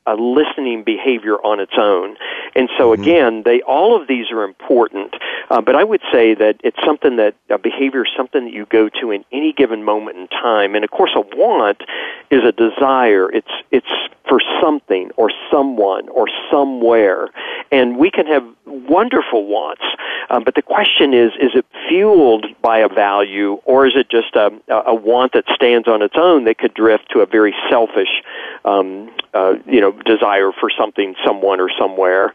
a 0.08 0.15
listening 0.15 0.84
behavior 0.84 1.36
on 1.36 1.60
its 1.60 1.74
own. 1.78 2.15
And 2.56 2.70
so 2.78 2.91
mm-hmm. 2.91 3.02
again, 3.02 3.43
they 3.43 3.62
all 3.62 4.00
of 4.00 4.08
these 4.08 4.32
are 4.32 4.43
important, 4.43 5.15
uh, 5.50 5.62
but 5.62 5.76
I 5.76 5.84
would 5.84 6.02
say 6.12 6.34
that 6.34 6.56
it's 6.63 6.78
something 6.86 7.17
that 7.17 7.36
a 7.50 7.58
behavior 7.58 8.04
is 8.06 8.12
something 8.15 8.46
that 8.46 8.54
you 8.54 8.65
go 8.65 8.89
to 9.02 9.12
in 9.12 9.24
any 9.32 9.54
given 9.54 9.84
moment 9.84 10.17
in 10.17 10.28
time. 10.30 10.74
And 10.76 10.84
of 10.84 10.91
course, 10.91 11.12
a 11.15 11.22
want 11.36 11.84
is 12.32 12.41
a 12.43 12.52
desire. 12.52 13.32
It's 13.32 13.52
it's 13.72 13.88
for 14.28 14.39
something 14.62 15.12
or 15.17 15.32
someone 15.52 16.10
or 16.10 16.28
somewhere, 16.52 17.30
and 17.72 17.98
we 17.98 18.10
can 18.10 18.26
have 18.26 18.46
wonderful 18.65 19.46
wants. 19.46 19.84
Um, 20.30 20.43
but 20.43 20.56
the 20.56 20.62
question 20.62 21.13
is, 21.13 21.32
is 21.39 21.52
it 21.56 21.65
fueled 21.88 22.46
by 22.62 22.80
a 22.80 22.89
value, 22.89 23.54
or 23.65 23.88
is 23.88 23.93
it 23.96 24.10
just 24.10 24.36
a, 24.36 24.52
a 24.70 24.93
want 24.93 25.34
that 25.34 25.46
stands 25.56 25.88
on 25.88 26.02
its 26.02 26.15
own 26.17 26.43
that 26.46 26.58
could 26.58 26.74
drift 26.74 27.10
to 27.12 27.20
a 27.22 27.26
very 27.26 27.56
selfish, 27.70 28.22
um, 28.65 29.10
uh, 29.34 29.56
you 29.65 29.80
know, 29.80 29.91
desire 30.05 30.51
for 30.60 30.69
something, 30.77 31.15
someone, 31.25 31.60
or 31.60 31.69
somewhere? 31.79 32.33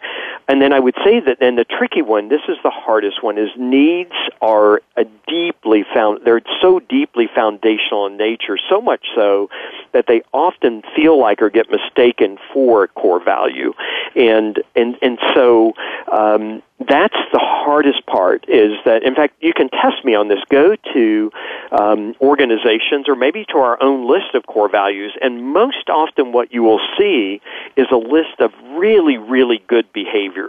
And 0.53 0.61
then 0.61 0.75
I 0.75 0.81
would 0.81 0.97
say 1.03 1.19
that, 1.19 1.39
and 1.41 1.57
the 1.57 1.65
tricky 1.65 2.03
one, 2.03 2.29
this 2.29 2.43
is 2.47 2.59
the 2.63 2.69
hardest 2.69 3.23
one, 3.23 3.39
is 3.39 3.49
needs 3.57 4.13
are 4.43 4.83
deeply 5.27 5.83
found. 5.95 6.21
They're 6.27 6.43
so 6.61 6.79
deeply 6.79 7.27
foundational 7.35 8.05
in 8.07 8.19
nature, 8.19 8.59
so 8.69 8.83
much 8.83 9.07
so 9.15 9.49
that 9.93 10.07
they 10.09 10.21
often 10.35 10.83
feel 10.95 11.19
like 11.19 11.41
or 11.41 11.49
get 11.49 11.71
mistaken 11.71 12.37
for 12.53 12.89
core 12.89 13.25
value, 13.25 13.73
and 14.15 14.63
and 14.77 14.99
and 15.01 15.19
so. 15.35 15.73
Um, 16.11 16.63
that's 16.89 17.17
the 17.33 17.39
hardest 17.39 18.05
part 18.07 18.45
is 18.49 18.73
that 18.85 19.05
in 19.05 19.15
fact 19.15 19.35
you 19.41 19.53
can 19.53 19.69
test 19.69 20.05
me 20.05 20.17
on 20.17 20.27
this 20.27 20.41
go 20.51 20.75
to 20.93 21.31
um, 21.71 22.13
organizations 22.21 23.09
or 23.09 23.15
maybe 23.15 23.45
to 23.45 23.59
our 23.59 23.81
own 23.81 24.11
list 24.11 24.35
of 24.35 24.45
core 24.47 24.69
values 24.69 25.13
and 25.23 25.45
most 25.53 25.89
often 25.89 26.33
what 26.33 26.53
you 26.53 26.61
will 26.61 26.81
see 26.99 27.41
is 27.77 27.87
a 27.93 27.97
list 27.97 28.41
of 28.41 28.53
really 28.73 29.17
really 29.17 29.63
good 29.69 29.93
behaviors 29.93 30.42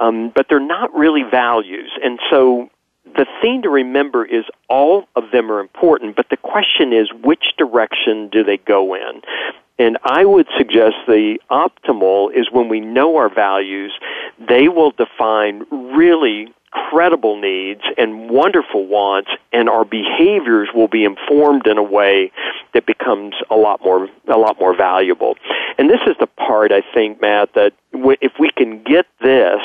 um, 0.00 0.32
but 0.34 0.46
they're 0.48 0.60
not 0.60 0.94
really 0.94 1.22
values 1.22 1.90
and 2.02 2.18
so 2.30 2.70
the 3.16 3.26
thing 3.40 3.62
to 3.62 3.70
remember 3.70 4.24
is 4.24 4.44
all 4.68 5.04
of 5.16 5.30
them 5.32 5.50
are 5.50 5.60
important, 5.60 6.16
but 6.16 6.28
the 6.30 6.36
question 6.36 6.92
is 6.92 7.10
which 7.24 7.54
direction 7.56 8.28
do 8.28 8.44
they 8.44 8.58
go 8.58 8.94
in? 8.94 9.22
And 9.78 9.96
I 10.04 10.24
would 10.24 10.48
suggest 10.56 10.96
the 11.06 11.38
optimal 11.50 12.34
is 12.34 12.48
when 12.50 12.68
we 12.68 12.80
know 12.80 13.16
our 13.16 13.32
values, 13.32 13.92
they 14.48 14.68
will 14.68 14.90
define 14.90 15.64
really 15.70 16.52
credible 16.70 17.40
needs 17.40 17.82
and 17.96 18.30
wonderful 18.30 18.86
wants 18.86 19.30
and 19.52 19.68
our 19.68 19.84
behaviors 19.84 20.68
will 20.74 20.88
be 20.88 21.04
informed 21.04 21.66
in 21.66 21.78
a 21.78 21.82
way 21.82 22.30
that 22.74 22.86
becomes 22.86 23.34
a 23.50 23.56
lot 23.56 23.82
more 23.82 24.08
a 24.28 24.38
lot 24.38 24.58
more 24.60 24.76
valuable. 24.76 25.36
And 25.78 25.88
this 25.88 26.00
is 26.06 26.16
the 26.20 26.26
part 26.26 26.72
i 26.72 26.82
think 26.94 27.20
matt 27.20 27.52
that 27.54 27.72
if 27.92 28.32
we 28.38 28.50
can 28.50 28.82
get 28.82 29.06
this 29.20 29.60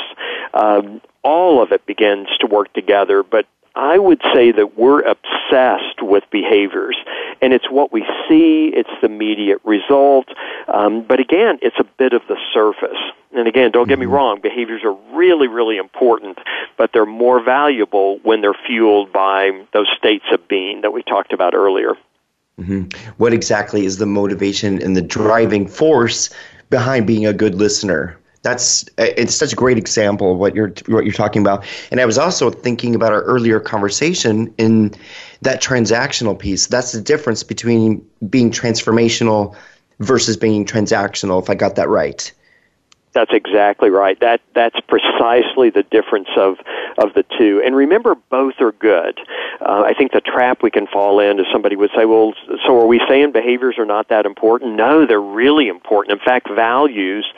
um, 0.54 1.02
all 1.24 1.62
of 1.62 1.72
it 1.72 1.86
begins 1.86 2.28
to 2.40 2.48
work 2.48 2.72
together 2.74 3.24
but 3.24 3.46
I 3.76 3.98
would 3.98 4.22
say 4.34 4.52
that 4.52 4.78
we're 4.78 5.02
obsessed 5.02 6.02
with 6.02 6.24
behaviors, 6.30 6.96
and 7.42 7.54
it's 7.54 7.70
what 7.72 7.92
we 7.92 8.06
see, 8.30 8.72
it's 8.76 8.90
the 9.02 9.08
immediate 9.08 9.60
result, 9.64 10.28
um, 10.68 11.02
but 11.02 11.20
again, 11.20 11.58
it's 11.62 11.80
a 11.80 11.84
bit 11.84 12.14
of 12.14 12.22
the 12.28 12.38
surface. 12.54 13.00
And 13.36 13.48
again, 13.48 13.72
don't 13.72 13.88
get 13.88 13.98
me 13.98 14.06
mm-hmm. 14.06 14.14
wrong, 14.14 14.42
behaviors 14.42 14.84
are 14.84 14.96
really, 15.16 15.48
really 15.48 15.78
important, 15.78 16.38
but 16.78 16.92
they're 16.94 17.08
more 17.08 17.42
valuable 17.44 18.20
when 18.22 18.42
they're 18.42 18.54
fueled 18.54 19.12
by 19.12 19.52
those 19.74 19.88
states 19.98 20.26
of 20.32 20.48
being 20.48 20.82
that 20.82 20.94
we 20.94 21.02
talked 21.02 21.34
about 21.34 21.56
earlier. 21.56 21.96
Mm-hmm. 22.60 22.84
What 23.18 23.34
exactly 23.34 23.86
is 23.86 23.98
the 23.98 24.06
motivation 24.06 24.80
and 24.84 24.96
the 24.96 25.02
driving 25.02 25.68
force 25.68 26.30
behind 26.70 27.08
being 27.08 27.26
a 27.26 27.34
good 27.34 27.56
listener? 27.56 28.20
That's 28.44 28.84
eh, 29.00 29.14
it's 29.18 29.36
such 29.36 29.54
a 29.54 29.56
great 29.56 29.78
example 29.78 30.34
of 30.34 30.38
what 30.38 30.54
you're 30.54 30.74
what 30.88 31.06
you're 31.06 31.14
talking 31.14 31.42
about. 31.42 31.66
And 31.90 32.00
I 32.00 32.06
was 32.06 32.18
also 32.18 32.52
thinking 32.52 32.94
about 32.94 33.12
our 33.12 33.24
earlier 33.24 33.60
conversation 33.60 34.54
in 34.58 34.94
that 35.42 35.62
transactional 35.62 36.38
piece. 36.38 36.68
That's 36.68 36.92
the 36.92 37.02
difference 37.02 37.42
between 37.42 38.06
being 38.30 38.52
transformational 38.52 39.56
versus 40.00 40.38
being 40.38 40.66
transactional. 40.66 41.42
If 41.42 41.50
I 41.50 41.56
got 41.56 41.76
that 41.76 41.90
right. 41.90 42.32
That's 43.14 43.32
exactly 43.32 43.90
right. 43.90 44.20
That 44.20 44.42
that's 44.56 44.80
precisely 44.88 45.70
the 45.70 45.84
difference 45.84 46.30
of 46.36 46.58
of 46.98 47.14
the 47.14 47.24
two. 47.38 47.62
And 47.64 47.76
remember, 47.76 48.16
both 48.16 48.56
are 48.60 48.72
good. 48.72 49.20
Uh, 49.62 49.84
I 49.86 49.94
think 49.94 50.12
the 50.14 50.22
trap 50.22 50.64
we 50.64 50.72
can 50.72 50.88
fall 50.88 51.20
in 51.20 51.40
is 51.40 51.46
somebody 51.52 51.76
would 51.76 51.92
say, 51.96 52.06
"Well, 52.06 52.34
so 52.66 52.80
are 52.80 52.88
we 52.88 53.00
saying 53.08 53.32
behaviors 53.32 53.78
are 53.78 53.86
not 53.86 54.10
that 54.10 54.26
important?" 54.26 54.76
No, 54.76 55.06
they're 55.06 55.22
really 55.22 55.68
important. 55.68 56.20
In 56.20 56.26
fact, 56.26 56.50
values 56.50 57.32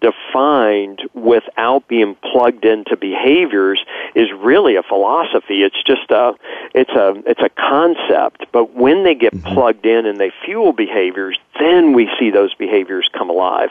defined 0.00 1.02
without 1.14 1.86
being 1.86 2.16
plugged 2.32 2.64
into 2.64 2.96
behaviors 2.96 3.84
is 4.14 4.28
really 4.38 4.76
a 4.76 4.82
philosophy. 4.82 5.62
It's 5.62 5.80
just 5.84 6.10
a 6.10 6.32
it's 6.74 6.90
a 6.90 7.22
it's 7.26 7.40
a 7.40 7.50
concept. 7.50 8.46
But 8.52 8.74
when 8.74 9.04
they 9.04 9.14
get 9.14 9.34
mm-hmm. 9.34 9.54
plugged 9.54 9.86
in 9.86 10.06
and 10.06 10.18
they 10.18 10.32
fuel 10.44 10.72
behaviors, 10.72 11.38
then 11.60 11.92
we 11.92 12.08
see 12.18 12.30
those 12.30 12.54
behaviors 12.54 13.08
come 13.16 13.30
alive. 13.30 13.70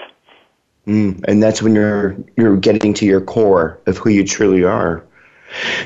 Mm, 0.89 1.23
and 1.27 1.43
that's 1.43 1.61
when 1.61 1.75
you're 1.75 2.17
you're 2.35 2.57
getting 2.57 2.95
to 2.95 3.05
your 3.05 3.21
core 3.21 3.79
of 3.85 3.99
who 3.99 4.09
you 4.09 4.25
truly 4.25 4.63
are. 4.63 5.05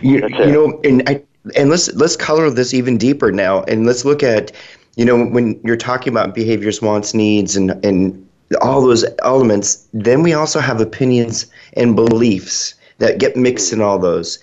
You, 0.02 0.26
you 0.30 0.52
know, 0.52 0.80
and 0.86 1.04
I, 1.10 1.22
and 1.58 1.70
let's 1.70 1.94
let's 1.96 2.16
color 2.16 2.50
this 2.50 2.74
even 2.74 2.98
deeper 2.98 3.30
now, 3.30 3.63
and 3.63 3.86
let's 3.86 4.06
look 4.06 4.24
at, 4.24 4.54
you 4.96 5.04
know, 5.04 5.26
when 5.26 5.60
you're 5.66 5.76
talking 5.76 6.13
about 6.13 6.34
behaviors, 6.34 6.82
wants, 6.82 7.13
needs, 7.13 7.58
and 7.58 7.72
and 7.86 8.30
all 8.62 8.82
those 8.82 9.04
elements. 9.24 9.86
Then 9.94 10.24
we 10.24 10.32
also 10.34 10.62
have 10.62 10.80
opinions 10.80 11.48
and 11.74 11.98
beliefs 11.98 12.74
that 13.00 13.18
get 13.18 13.36
mixed 13.36 13.74
in 13.74 13.82
all 13.82 14.00
those. 14.00 14.39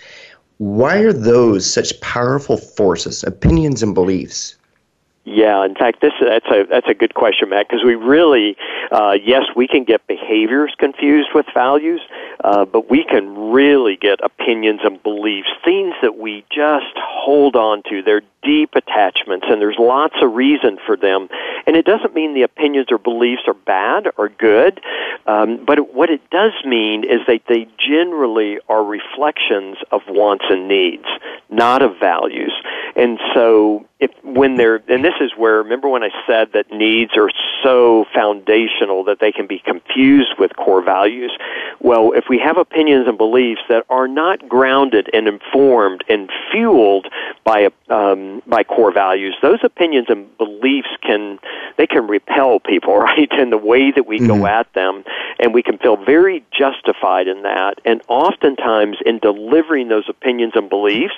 Why 0.59 0.99
are 0.99 1.15
those 1.15 1.65
such 1.65 1.99
powerful 2.03 2.59
forces? 2.59 3.25
Opinions 3.25 3.83
and 3.83 3.95
beliefs. 3.95 4.57
Yeah, 5.33 5.65
in 5.65 5.77
fact, 5.77 6.01
this 6.01 6.13
that's 6.21 6.47
a 6.47 6.65
that's 6.69 6.89
a 6.89 6.95
good 6.95 7.15
question, 7.15 7.51
Matt, 7.51 7.69
because 7.69 7.85
we 7.85 7.95
really, 7.95 8.57
uh, 8.91 9.17
yes, 9.23 9.45
we 9.55 9.69
can 9.69 9.85
get 9.85 10.05
behaviors 10.09 10.75
confused 10.77 11.29
with 11.33 11.47
values, 11.55 12.01
uh, 12.43 12.65
but 12.65 12.91
we 12.91 13.05
can 13.05 13.53
really 13.53 13.97
get 13.97 14.19
opinions 14.25 14.81
and 14.83 15.01
beliefs, 15.05 15.49
things 15.65 15.95
that 16.03 16.19
we 16.19 16.45
just 16.51 16.97
hold 16.97 17.55
on 17.55 17.85
to. 17.89 18.03
They're 18.03 18.23
deep 18.43 18.75
attachments, 18.75 19.47
and 19.49 19.61
there's 19.61 19.77
lots 19.79 20.17
of 20.21 20.33
reason 20.33 20.79
for 20.85 20.97
them. 20.97 21.29
And 21.65 21.77
it 21.77 21.85
doesn't 21.85 22.13
mean 22.13 22.35
the 22.35 22.43
opinions 22.43 22.89
or 22.91 22.99
beliefs 22.99 23.43
are 23.47 23.55
bad 23.55 24.09
or 24.17 24.31
good, 24.31 24.81
um, 25.27 25.65
but 25.65 25.95
what 25.95 26.11
it 26.11 26.29
does 26.31 26.55
mean 26.65 27.05
is 27.05 27.21
that 27.29 27.43
they 27.49 27.69
generally 27.79 28.59
are 28.69 28.83
reflections 28.83 29.77
of 29.93 30.01
wants 30.09 30.47
and 30.51 30.67
needs, 30.67 31.07
not 31.51 31.83
of 31.83 32.01
values. 32.01 32.53
And 32.97 33.21
so, 33.33 33.87
if 34.01 34.11
when 34.25 34.57
they're, 34.57 34.83
and 34.89 35.05
this 35.05 35.15
is 35.21 35.33
where, 35.37 35.59
remember 35.59 35.89
when 35.89 36.03
I 36.03 36.09
said 36.27 36.53
that 36.55 36.73
needs 36.73 37.13
are 37.17 37.31
so 37.63 38.07
foundational 38.15 39.05
that 39.05 39.19
they 39.21 39.31
can 39.31 39.47
be 39.47 39.59
confused 39.59 40.35
with 40.39 40.57
core 40.57 40.83
values. 40.83 41.37
Well, 41.81 42.13
if 42.13 42.25
we 42.29 42.39
have 42.39 42.57
opinions 42.57 43.07
and 43.07 43.19
beliefs 43.19 43.61
that 43.69 43.85
are 43.91 44.09
not 44.09 44.49
grounded 44.49 45.11
and 45.13 45.29
informed 45.29 46.03
and 46.09 46.31
fueled 46.51 47.09
by 47.45 47.69
um, 47.91 48.43
by 48.47 48.65
core 48.65 48.93
values, 48.93 49.37
those 49.43 49.61
opinions 49.63 50.07
and 50.09 50.37
beliefs 50.39 50.89
can 51.03 51.39
they 51.77 51.87
can 51.87 52.07
repel 52.07 52.61
people, 52.61 52.97
right? 52.99 53.31
In 53.39 53.51
the 53.51 53.59
way 53.59 53.91
that 53.91 54.07
we 54.07 54.19
mm-hmm. 54.19 54.41
go 54.41 54.47
at 54.47 54.73
them, 54.73 55.05
and 55.39 55.53
we 55.53 55.63
can 55.63 55.77
feel 55.77 55.97
very 55.97 56.45
justified 56.53 57.29
in 57.29 57.43
that. 57.43 57.75
And 57.85 58.01
oftentimes, 58.09 58.97
in 59.05 59.19
delivering 59.19 59.89
those 59.89 60.09
opinions 60.09 60.53
and 60.55 60.71
beliefs, 60.71 61.15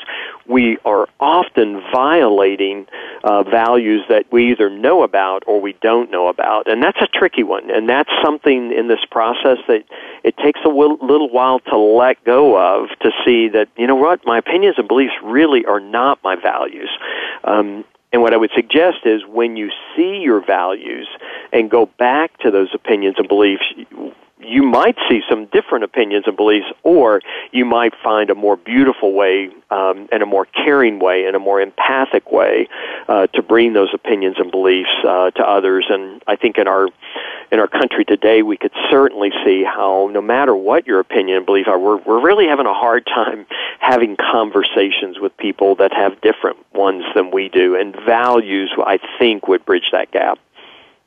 we 0.48 0.78
are 0.84 1.08
often 1.20 1.80
violating 1.92 2.71
uh, 3.24 3.42
values 3.42 4.02
that 4.08 4.24
we 4.30 4.50
either 4.50 4.68
know 4.68 5.02
about 5.02 5.42
or 5.46 5.60
we 5.60 5.74
don't 5.80 6.10
know 6.10 6.28
about, 6.28 6.70
and 6.70 6.82
that's 6.82 7.00
a 7.00 7.06
tricky 7.06 7.42
one. 7.42 7.70
And 7.70 7.88
that's 7.88 8.10
something 8.24 8.72
in 8.72 8.88
this 8.88 9.04
process 9.10 9.58
that 9.68 9.84
it 10.24 10.36
takes 10.38 10.60
a 10.64 10.68
little 10.68 11.30
while 11.30 11.60
to 11.60 11.78
let 11.78 12.22
go 12.24 12.56
of 12.58 12.88
to 13.00 13.10
see 13.24 13.48
that 13.48 13.68
you 13.76 13.86
know 13.86 13.96
what 13.96 14.24
my 14.24 14.38
opinions 14.38 14.76
and 14.78 14.88
beliefs 14.88 15.14
really 15.22 15.64
are 15.64 15.80
not 15.80 16.18
my 16.22 16.36
values. 16.36 16.90
Um, 17.44 17.84
and 18.12 18.20
what 18.20 18.34
I 18.34 18.36
would 18.36 18.50
suggest 18.54 19.06
is 19.06 19.22
when 19.26 19.56
you 19.56 19.70
see 19.96 20.18
your 20.18 20.44
values 20.44 21.08
and 21.52 21.70
go 21.70 21.86
back 21.98 22.36
to 22.40 22.50
those 22.50 22.68
opinions 22.74 23.16
and 23.16 23.26
beliefs, 23.26 23.64
you 24.44 24.62
might 24.62 24.96
see 25.08 25.20
some 25.28 25.46
different 25.46 25.84
opinions 25.84 26.24
and 26.26 26.36
beliefs, 26.36 26.66
or 26.82 27.20
you 27.50 27.64
might 27.64 27.94
find 28.02 28.30
a 28.30 28.34
more 28.34 28.56
beautiful 28.56 29.12
way 29.12 29.50
um, 29.70 30.08
and 30.12 30.22
a 30.22 30.26
more 30.26 30.46
caring 30.46 30.98
way 30.98 31.24
and 31.26 31.36
a 31.36 31.38
more 31.38 31.60
empathic 31.60 32.30
way 32.30 32.68
uh, 33.08 33.26
to 33.28 33.42
bring 33.42 33.72
those 33.72 33.90
opinions 33.94 34.36
and 34.38 34.50
beliefs 34.50 34.90
uh, 35.06 35.30
to 35.30 35.42
others. 35.42 35.86
And 35.88 36.22
I 36.26 36.36
think 36.36 36.58
in 36.58 36.68
our 36.68 36.88
in 37.50 37.58
our 37.58 37.68
country 37.68 38.04
today, 38.04 38.42
we 38.42 38.56
could 38.56 38.72
certainly 38.90 39.30
see 39.44 39.64
how 39.64 40.08
no 40.12 40.22
matter 40.22 40.54
what 40.54 40.86
your 40.86 41.00
opinion 41.00 41.38
and 41.38 41.46
belief 41.46 41.68
are, 41.68 41.78
we're 41.78 41.98
we're 41.98 42.22
really 42.22 42.46
having 42.46 42.66
a 42.66 42.74
hard 42.74 43.06
time 43.06 43.46
having 43.80 44.16
conversations 44.16 45.18
with 45.20 45.36
people 45.36 45.74
that 45.76 45.92
have 45.92 46.20
different 46.20 46.58
ones 46.72 47.04
than 47.14 47.30
we 47.30 47.48
do, 47.48 47.76
and 47.76 47.94
values 48.06 48.72
I 48.78 48.98
think 49.18 49.48
would 49.48 49.64
bridge 49.64 49.90
that 49.92 50.10
gap. 50.10 50.38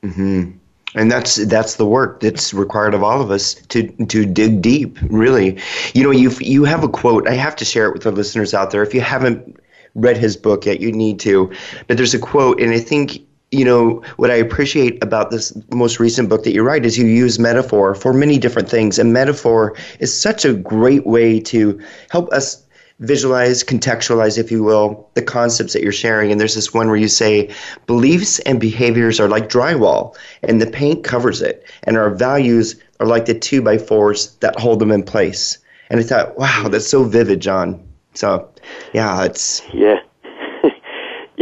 Hmm 0.01 0.51
and 0.95 1.11
that's 1.11 1.35
that's 1.47 1.75
the 1.75 1.85
work 1.85 2.21
that's 2.21 2.53
required 2.53 2.93
of 2.93 3.03
all 3.03 3.21
of 3.21 3.29
us 3.29 3.53
to 3.53 3.87
to 4.07 4.25
dig 4.25 4.61
deep 4.61 4.97
really. 5.03 5.59
You 5.93 6.03
know 6.03 6.11
you 6.11 6.31
you 6.39 6.63
have 6.63 6.83
a 6.83 6.89
quote 6.89 7.27
i 7.27 7.33
have 7.33 7.55
to 7.57 7.65
share 7.65 7.87
it 7.87 7.93
with 7.93 8.03
the 8.03 8.11
listeners 8.11 8.53
out 8.53 8.71
there. 8.71 8.81
If 8.81 8.93
you 8.93 9.01
haven't 9.01 9.57
read 9.93 10.17
his 10.17 10.35
book 10.35 10.65
yet 10.65 10.79
you 10.79 10.91
need 10.91 11.19
to. 11.21 11.51
But 11.87 11.97
there's 11.97 12.13
a 12.13 12.19
quote 12.19 12.59
and 12.59 12.73
i 12.73 12.79
think 12.79 13.21
you 13.51 13.63
know 13.63 14.01
what 14.17 14.31
i 14.31 14.35
appreciate 14.35 15.01
about 15.03 15.29
this 15.29 15.55
most 15.71 15.99
recent 15.99 16.29
book 16.29 16.43
that 16.43 16.53
you 16.53 16.63
write 16.63 16.85
is 16.85 16.97
you 16.97 17.05
use 17.05 17.37
metaphor 17.37 17.93
for 17.93 18.13
many 18.13 18.39
different 18.39 18.69
things. 18.69 18.97
And 18.97 19.13
metaphor 19.13 19.75
is 19.99 20.17
such 20.19 20.45
a 20.45 20.53
great 20.53 21.05
way 21.05 21.39
to 21.41 21.79
help 22.09 22.31
us 22.31 22.64
visualize, 22.99 23.63
contextualize, 23.63 24.37
if 24.37 24.51
you 24.51 24.63
will, 24.63 25.09
the 25.15 25.21
concepts 25.21 25.73
that 25.73 25.81
you're 25.81 25.91
sharing. 25.91 26.31
And 26.31 26.39
there's 26.39 26.55
this 26.55 26.73
one 26.73 26.87
where 26.87 26.95
you 26.95 27.07
say, 27.07 27.53
beliefs 27.87 28.39
and 28.39 28.59
behaviors 28.59 29.19
are 29.19 29.27
like 29.27 29.49
drywall, 29.49 30.15
and 30.43 30.61
the 30.61 30.69
paint 30.69 31.03
covers 31.03 31.41
it, 31.41 31.65
and 31.83 31.97
our 31.97 32.09
values 32.09 32.75
are 32.99 33.07
like 33.07 33.25
the 33.25 33.37
two 33.37 33.61
by 33.61 33.77
fours 33.77 34.35
that 34.37 34.57
hold 34.59 34.79
them 34.79 34.91
in 34.91 35.03
place. 35.03 35.57
And 35.89 35.99
I 35.99 36.03
thought, 36.03 36.37
wow, 36.37 36.67
that's 36.69 36.87
so 36.87 37.03
vivid, 37.03 37.41
John. 37.41 37.85
So, 38.13 38.49
yeah, 38.93 39.23
it's 39.23 39.61
yeah. 39.73 39.99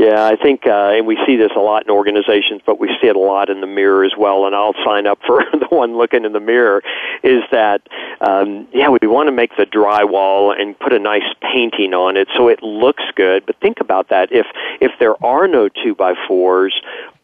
Yeah, 0.03 0.25
I 0.25 0.35
think, 0.35 0.67
uh, 0.67 0.91
and 0.97 1.07
we 1.07 1.17
see 1.25 1.37
this 1.37 1.51
a 1.55 1.61
lot 1.61 1.85
in 1.85 1.89
organizations, 1.89 2.61
but 2.65 2.77
we 2.77 2.89
see 3.01 3.07
it 3.07 3.15
a 3.15 3.19
lot 3.19 3.49
in 3.49 3.61
the 3.61 3.67
mirror 3.67 4.03
as 4.03 4.11
well. 4.17 4.45
And 4.45 4.53
I'll 4.53 4.75
sign 4.85 5.07
up 5.07 5.19
for 5.25 5.45
the 5.53 5.67
one 5.69 5.95
looking 5.95 6.25
in 6.25 6.33
the 6.33 6.41
mirror. 6.41 6.83
Is 7.23 7.41
that, 7.51 7.81
um, 8.19 8.67
yeah, 8.73 8.89
we 8.89 9.07
want 9.07 9.27
to 9.27 9.31
make 9.31 9.55
the 9.55 9.65
drywall 9.65 10.59
and 10.59 10.77
put 10.77 10.91
a 10.91 10.99
nice 10.99 11.33
painting 11.41 11.93
on 11.93 12.17
it 12.17 12.27
so 12.35 12.49
it 12.49 12.61
looks 12.61 13.03
good. 13.15 13.45
But 13.45 13.55
think 13.61 13.79
about 13.79 14.09
that. 14.09 14.29
If 14.33 14.45
if 14.81 14.91
there 14.99 15.15
are 15.23 15.47
no 15.47 15.69
two 15.69 15.95
by 15.95 16.15
fours, 16.27 16.73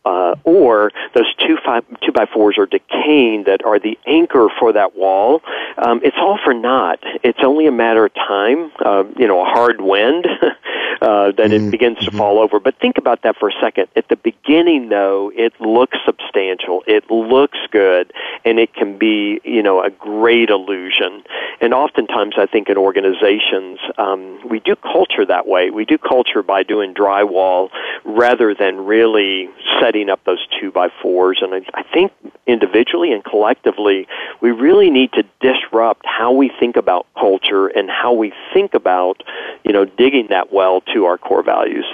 uh, 0.10 0.36
or 0.44 0.92
those 1.14 1.32
two 1.36 1.58
five 1.64 1.86
two 2.02 2.12
by 2.12 2.26
fours 2.26 2.58
are 2.58 2.66
decaying 2.66 3.44
that 3.46 3.64
are 3.64 3.80
the 3.80 3.98
anchor 4.08 4.48
for 4.60 4.74
that 4.74 4.96
wall. 4.96 5.42
Um, 5.78 6.02
it's 6.04 6.18
all 6.20 6.40
for 6.44 6.54
naught. 6.54 7.00
It's 7.24 7.40
only 7.44 7.68
a 7.68 7.72
matter 7.72 8.06
of 8.06 8.14
time. 8.16 8.72
Uh, 8.84 9.04
you 9.18 9.28
know, 9.28 9.42
a 9.42 9.46
hard 9.46 9.82
wind 9.82 10.26
uh, 11.02 11.32
that 11.32 11.38
mm-hmm. 11.38 11.68
it 11.68 11.72
begins 11.72 12.00
to 12.00 12.08
mm-hmm. 12.08 12.18
fall 12.18 12.40
over. 12.40 12.60
But 12.60 12.80
think 12.80 12.98
about 12.98 13.22
that 13.24 13.36
for 13.38 13.50
a 13.50 13.54
second. 13.62 13.88
At 13.96 14.08
the 14.10 14.16
beginning, 14.16 14.90
though, 14.90 15.32
it 15.36 15.54
looks 15.60 15.98
substantial. 16.06 16.84
It 16.88 17.10
looks 17.12 17.58
good, 17.72 18.12
and 18.46 18.60
it 18.60 18.74
can 18.74 18.98
be 18.98 19.42
you 19.44 19.62
know 19.62 19.84
a 19.84 19.90
great 19.90 20.50
illusion. 20.50 21.24
And 21.62 21.74
oftentimes, 21.74 22.36
I 22.38 22.46
think 22.46 22.70
in 22.70 22.78
organizations, 22.78 23.80
um, 23.98 24.40
we 24.48 24.60
do 24.60 24.76
culture 24.76 25.26
that 25.26 25.46
way. 25.46 25.70
We 25.70 25.86
do 25.86 25.98
culture 25.98 26.42
by 26.42 26.64
doing 26.64 26.94
drywall 26.94 27.70
rather 28.06 28.56
than 28.56 28.86
really 28.86 29.50
setting 29.80 29.99
up 30.08 30.24
those 30.26 30.46
two 30.60 30.72
by 30.72 30.90
fours. 31.02 31.40
And 31.42 31.56
I, 31.56 31.62
I 31.74 31.82
think 31.82 32.12
individually 32.46 33.12
and 33.12 33.24
collectively, 33.24 34.08
we 34.40 34.52
really 34.52 34.92
need 34.92 35.12
to 35.14 35.24
disrupt 35.42 36.06
how 36.06 36.32
we 36.32 36.52
think 36.60 36.76
about 36.76 37.08
culture 37.20 37.68
and 37.68 37.90
how 37.90 38.14
we 38.14 38.32
think 38.54 38.76
about, 38.76 39.24
you 39.64 39.74
know, 39.74 39.86
digging 39.86 40.28
that 40.30 40.54
well 40.54 40.82
to 40.94 41.06
our 41.06 41.18
core 41.18 41.42
values. 41.42 41.86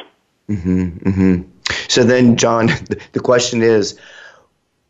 Mm-hmm, 0.50 0.88
mm-hmm. 1.10 1.42
So 1.88 2.04
then, 2.04 2.36
John, 2.36 2.68
the 3.14 3.20
question 3.20 3.62
is, 3.62 3.98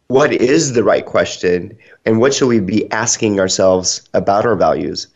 what 0.07 0.33
is 0.33 0.73
the 0.73 0.83
right 0.83 1.05
question, 1.05 1.77
and 2.05 2.19
what 2.19 2.33
should 2.33 2.47
we 2.47 2.59
be 2.59 2.89
asking 2.91 3.39
ourselves 3.39 4.07
about 4.13 4.45
our 4.45 4.55
values? 4.55 5.07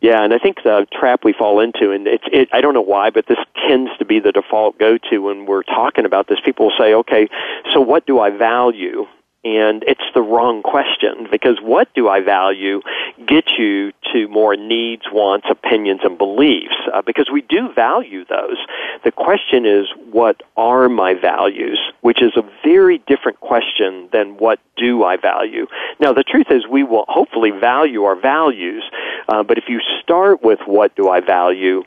Yeah, 0.00 0.22
and 0.22 0.32
I 0.32 0.38
think 0.38 0.62
the 0.62 0.86
trap 0.92 1.24
we 1.24 1.32
fall 1.32 1.60
into, 1.60 1.90
and 1.90 2.06
it's, 2.06 2.24
it, 2.32 2.48
I 2.52 2.60
don't 2.60 2.74
know 2.74 2.80
why, 2.80 3.10
but 3.10 3.26
this 3.26 3.38
tends 3.68 3.90
to 3.98 4.04
be 4.04 4.20
the 4.20 4.30
default 4.30 4.78
go-to 4.78 5.18
when 5.18 5.46
we're 5.46 5.64
talking 5.64 6.04
about 6.04 6.28
this. 6.28 6.38
People 6.44 6.66
will 6.66 6.78
say, 6.78 6.94
okay, 6.94 7.28
so 7.72 7.80
what 7.80 8.06
do 8.06 8.20
I 8.20 8.30
value? 8.30 9.06
And 9.44 9.84
it's 9.86 10.02
the 10.14 10.20
wrong 10.20 10.62
question 10.62 11.28
because 11.30 11.58
what 11.62 11.88
do 11.94 12.08
I 12.08 12.20
value 12.20 12.80
gets 13.26 13.52
you 13.56 13.92
to 14.12 14.28
more 14.28 14.56
needs, 14.56 15.04
wants, 15.12 15.46
opinions, 15.50 16.00
and 16.02 16.18
beliefs 16.18 16.74
uh, 16.92 17.02
because 17.02 17.30
we 17.32 17.42
do 17.42 17.72
value 17.72 18.24
those. 18.24 18.58
The 19.04 19.12
question 19.12 19.64
is, 19.64 19.86
what 20.10 20.42
are 20.56 20.88
my 20.88 21.14
values? 21.14 21.80
Which 22.08 22.22
is 22.22 22.32
a 22.38 22.44
very 22.64 23.02
different 23.06 23.38
question 23.40 24.08
than 24.14 24.38
what 24.38 24.60
do 24.78 25.04
I 25.04 25.18
value. 25.18 25.66
Now, 26.00 26.14
the 26.14 26.22
truth 26.22 26.46
is, 26.48 26.66
we 26.66 26.82
will 26.82 27.04
hopefully 27.06 27.50
value 27.50 28.04
our 28.04 28.18
values, 28.18 28.82
uh, 29.28 29.42
but 29.42 29.58
if 29.58 29.64
you 29.68 29.78
start 30.00 30.42
with 30.42 30.58
what 30.64 30.96
do 30.96 31.10
I 31.10 31.20
value, 31.20 31.82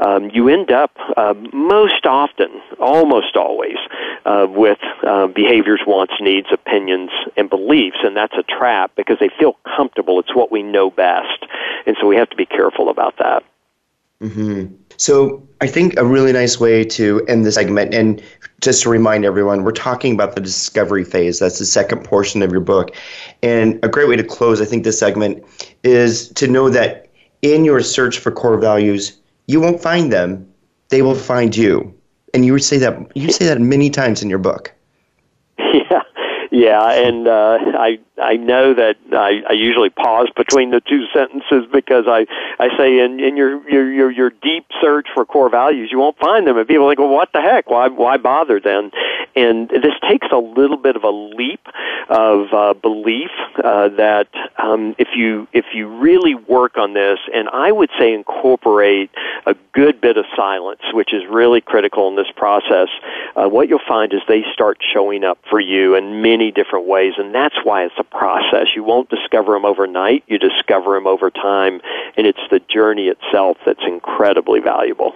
um, 0.00 0.30
you 0.32 0.48
end 0.48 0.70
up 0.70 0.92
uh, 1.18 1.34
most 1.52 2.06
often, 2.06 2.48
almost 2.80 3.36
always, 3.36 3.76
uh, 4.24 4.46
with 4.48 4.78
uh, 5.06 5.26
behaviors, 5.26 5.82
wants, 5.86 6.14
needs, 6.22 6.46
opinions, 6.50 7.10
and 7.36 7.50
beliefs, 7.50 7.98
and 8.02 8.16
that's 8.16 8.32
a 8.38 8.44
trap 8.44 8.92
because 8.96 9.18
they 9.20 9.28
feel 9.38 9.58
comfortable. 9.76 10.18
It's 10.20 10.34
what 10.34 10.50
we 10.50 10.62
know 10.62 10.90
best, 10.90 11.44
and 11.84 11.98
so 12.00 12.06
we 12.06 12.16
have 12.16 12.30
to 12.30 12.36
be 12.36 12.46
careful 12.46 12.88
about 12.88 13.18
that. 13.18 13.44
Mm-hmm. 14.22 14.85
So 14.96 15.46
I 15.60 15.66
think 15.66 15.98
a 15.98 16.04
really 16.04 16.32
nice 16.32 16.58
way 16.60 16.84
to 16.84 17.24
end 17.26 17.44
the 17.44 17.52
segment, 17.52 17.94
and 17.94 18.22
just 18.60 18.82
to 18.82 18.88
remind 18.88 19.24
everyone, 19.24 19.64
we're 19.64 19.72
talking 19.72 20.14
about 20.14 20.34
the 20.34 20.40
discovery 20.40 21.04
phase. 21.04 21.38
That's 21.38 21.58
the 21.58 21.66
second 21.66 22.04
portion 22.04 22.42
of 22.42 22.50
your 22.50 22.60
book, 22.60 22.94
and 23.42 23.78
a 23.84 23.88
great 23.88 24.08
way 24.08 24.16
to 24.16 24.24
close, 24.24 24.60
I 24.60 24.64
think, 24.64 24.84
this 24.84 24.98
segment 24.98 25.44
is 25.82 26.28
to 26.30 26.46
know 26.46 26.68
that 26.70 27.08
in 27.42 27.64
your 27.64 27.80
search 27.80 28.18
for 28.18 28.30
core 28.30 28.58
values, 28.58 29.18
you 29.46 29.60
won't 29.60 29.80
find 29.80 30.12
them; 30.12 30.46
they 30.88 31.02
will 31.02 31.14
find 31.14 31.56
you. 31.56 31.92
And 32.34 32.44
you 32.44 32.58
say 32.58 32.78
that 32.78 33.16
you 33.16 33.30
say 33.32 33.46
that 33.46 33.60
many 33.60 33.90
times 33.90 34.22
in 34.22 34.30
your 34.30 34.38
book. 34.38 34.72
Yeah, 35.90 36.02
yeah, 36.50 36.90
and 36.92 37.28
uh, 37.28 37.58
I 37.78 37.98
I 38.22 38.36
know 38.36 38.74
that 38.74 38.96
I, 39.12 39.42
I 39.50 39.52
usually 39.52 39.90
pause 39.90 40.28
between 40.36 40.70
the 40.70 40.80
two 40.80 41.04
sentences 41.12 41.64
because 41.70 42.04
I, 42.06 42.26
I 42.58 42.68
say 42.76 42.98
in, 42.98 43.20
in 43.20 43.36
your, 43.36 43.68
your, 43.68 43.92
your, 43.92 44.10
your 44.10 44.30
deep 44.30 44.66
search 44.80 45.06
for 45.14 45.24
core 45.24 45.50
values, 45.50 45.90
you 45.92 45.98
won't 45.98 46.18
find 46.18 46.46
them. 46.46 46.56
And 46.56 46.66
people 46.66 46.88
think, 46.88 46.98
well, 46.98 47.08
what 47.08 47.32
the 47.32 47.40
heck? 47.40 47.68
Why, 47.68 47.88
why 47.88 48.16
bother 48.16 48.60
then? 48.60 48.90
And 49.34 49.68
this 49.68 49.92
takes 50.08 50.28
a 50.32 50.38
little 50.38 50.78
bit 50.78 50.96
of 50.96 51.04
a 51.04 51.10
leap 51.10 51.60
of 52.08 52.52
uh, 52.52 52.74
belief 52.74 53.30
uh, 53.62 53.88
that 53.88 54.28
um, 54.62 54.94
if 54.98 55.08
you 55.14 55.48
if 55.52 55.66
you 55.74 55.88
really 55.88 56.34
work 56.34 56.78
on 56.78 56.94
this, 56.94 57.18
and 57.34 57.48
I 57.48 57.72
would 57.72 57.90
say 57.98 58.14
incorporate 58.14 59.10
a 59.44 59.54
good 59.72 60.00
bit 60.00 60.16
of 60.16 60.24
silence, 60.36 60.80
which 60.92 61.12
is 61.12 61.22
really 61.28 61.60
critical 61.60 62.08
in 62.08 62.16
this 62.16 62.30
process, 62.36 62.88
uh, 63.34 63.48
what 63.48 63.68
you'll 63.68 63.80
find 63.86 64.12
is 64.12 64.20
they 64.28 64.44
start 64.52 64.78
showing 64.94 65.24
up 65.24 65.38
for 65.50 65.60
you 65.60 65.96
in 65.96 66.22
many 66.22 66.50
different 66.50 66.86
ways, 66.86 67.14
and 67.18 67.34
that's 67.34 67.56
why 67.64 67.84
it's 67.84 67.94
a 67.98 68.04
process. 68.10 68.68
You 68.74 68.84
won't 68.84 69.10
discover 69.10 69.52
them 69.52 69.64
overnight. 69.64 70.24
You 70.26 70.38
discover 70.38 70.94
them 70.94 71.06
over 71.06 71.30
time, 71.30 71.80
and 72.16 72.26
it's 72.26 72.40
the 72.50 72.60
journey 72.60 73.08
itself 73.08 73.58
that's 73.64 73.82
incredibly 73.86 74.60
valuable. 74.60 75.14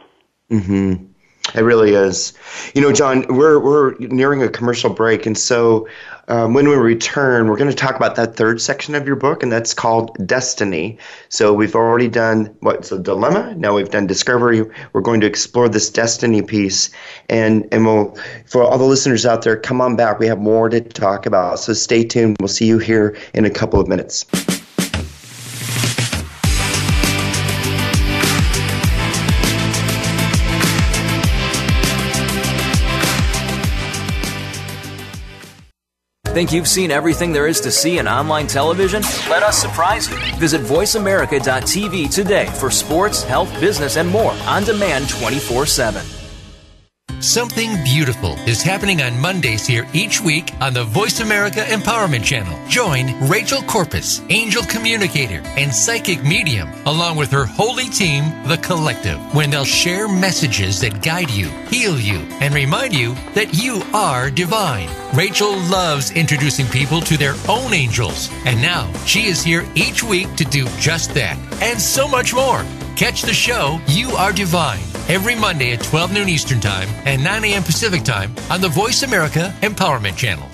Mm-hmm. 0.51 1.07
It 1.55 1.63
really 1.63 1.95
is. 1.95 2.33
You 2.75 2.83
know, 2.83 2.93
John, 2.93 3.27
we're 3.29 3.59
we're 3.59 3.95
nearing 3.99 4.43
a 4.43 4.49
commercial 4.49 4.91
break, 4.91 5.27
and 5.27 5.37
so 5.37 5.89
um, 6.29 6.55
when 6.55 6.69
we 6.69 6.77
return, 6.77 7.49
we're 7.49 7.57
going 7.57 7.71
to 7.71 7.77
talk 7.77 7.97
about 7.97 8.15
that 8.15 8.37
third 8.37 8.61
section 8.61 8.95
of 8.95 9.07
your 9.07 9.17
book, 9.17 9.43
and 9.43 9.51
that's 9.51 9.75
called 9.75 10.17
destiny. 10.27 10.97
So 11.29 11.53
we've 11.53 11.75
already 11.75 12.09
done 12.09 12.55
what's 12.61 12.93
a 12.93 12.99
dilemma. 12.99 13.55
Now 13.57 13.75
we've 13.75 13.91
done 13.91 14.07
discovery. 14.07 14.63
We're 14.93 15.01
going 15.01 15.21
to 15.23 15.27
explore 15.27 15.69
this 15.69 15.91
destiny 15.91 16.43
piece, 16.43 16.91
and 17.29 17.67
and 17.73 17.85
we'll 17.85 18.17
for 18.47 18.63
all 18.63 18.79
the 18.79 18.85
listeners 18.85 19.27
out 19.27 19.43
there, 19.43 19.57
come 19.57 19.81
on 19.81 19.97
back. 19.97 20.21
We 20.21 20.29
have 20.29 20.39
more 20.39 20.69
to 20.69 20.81
talk 20.81 21.27
about. 21.27 21.59
So 21.59 21.73
stay 21.73 22.05
tuned. 22.05 22.37
We'll 22.39 22.49
see 22.49 22.67
you 22.67 22.79
here 22.79 23.17
in 23.35 23.45
a 23.45 23.51
couple 23.51 23.81
of 23.81 23.89
minutes. 23.89 24.25
Think 36.33 36.53
you've 36.53 36.69
seen 36.69 36.93
everything 36.93 37.33
there 37.33 37.49
is 37.49 37.61
to 37.63 37.73
see 37.73 37.99
in 37.99 38.07
online 38.07 38.47
television? 38.47 39.03
Let 39.29 39.43
us 39.43 39.61
surprise 39.61 40.09
you. 40.09 40.17
Visit 40.37 40.61
VoiceAmerica.tv 40.61 42.15
today 42.15 42.47
for 42.47 42.71
sports, 42.71 43.25
health, 43.25 43.53
business, 43.61 43.97
and 43.97 44.09
more 44.09 44.31
on 44.47 44.63
demand 44.63 45.09
24 45.09 45.67
7. 45.67 46.07
Something 47.19 47.83
beautiful 47.83 48.35
is 48.49 48.63
happening 48.63 49.03
on 49.03 49.21
Mondays 49.21 49.67
here 49.67 49.89
each 49.93 50.21
week 50.21 50.53
on 50.61 50.73
the 50.73 50.85
Voice 50.85 51.19
America 51.19 51.65
Empowerment 51.65 52.23
Channel. 52.25 52.57
Join 52.69 53.29
Rachel 53.29 53.63
Corpus, 53.63 54.23
angel 54.31 54.63
communicator 54.63 55.43
and 55.59 55.75
psychic 55.75 56.23
medium, 56.23 56.71
along 56.87 57.17
with 57.17 57.33
her 57.33 57.45
holy 57.45 57.89
team, 57.89 58.23
The 58.47 58.59
Collective, 58.59 59.19
when 59.35 59.51
they'll 59.51 59.65
share 59.65 60.07
messages 60.07 60.81
that 60.81 61.03
guide 61.03 61.31
you, 61.31 61.49
heal 61.69 61.99
you, 61.99 62.19
and 62.41 62.55
remind 62.55 62.95
you 62.95 63.15
that 63.35 63.53
you 63.61 63.83
are 63.93 64.31
divine. 64.31 64.89
Rachel 65.13 65.57
loves 65.63 66.13
introducing 66.13 66.67
people 66.67 67.01
to 67.01 67.17
their 67.17 67.35
own 67.49 67.75
angels, 67.75 68.31
and 68.45 68.63
now 68.63 68.93
she 69.07 69.27
is 69.27 69.43
here 69.43 69.67
each 69.75 70.05
week 70.05 70.33
to 70.37 70.45
do 70.45 70.69
just 70.79 71.13
that 71.15 71.37
and 71.61 71.81
so 71.81 72.07
much 72.07 72.33
more. 72.33 72.65
Catch 72.95 73.23
the 73.23 73.35
show 73.35 73.81
You 73.89 74.11
Are 74.11 74.33
Divine 74.33 74.83
every 75.09 75.35
Monday 75.35 75.73
at 75.73 75.83
12 75.83 76.13
noon 76.13 76.29
Eastern 76.29 76.61
Time 76.61 76.89
and 77.07 77.25
9 77.25 77.45
a.m. 77.45 77.65
Pacific 77.65 78.05
Time 78.05 78.33
on 78.51 78.61
the 78.61 78.69
Voice 78.69 79.03
America 79.03 79.53
Empowerment 79.63 80.17
Channel. 80.17 80.49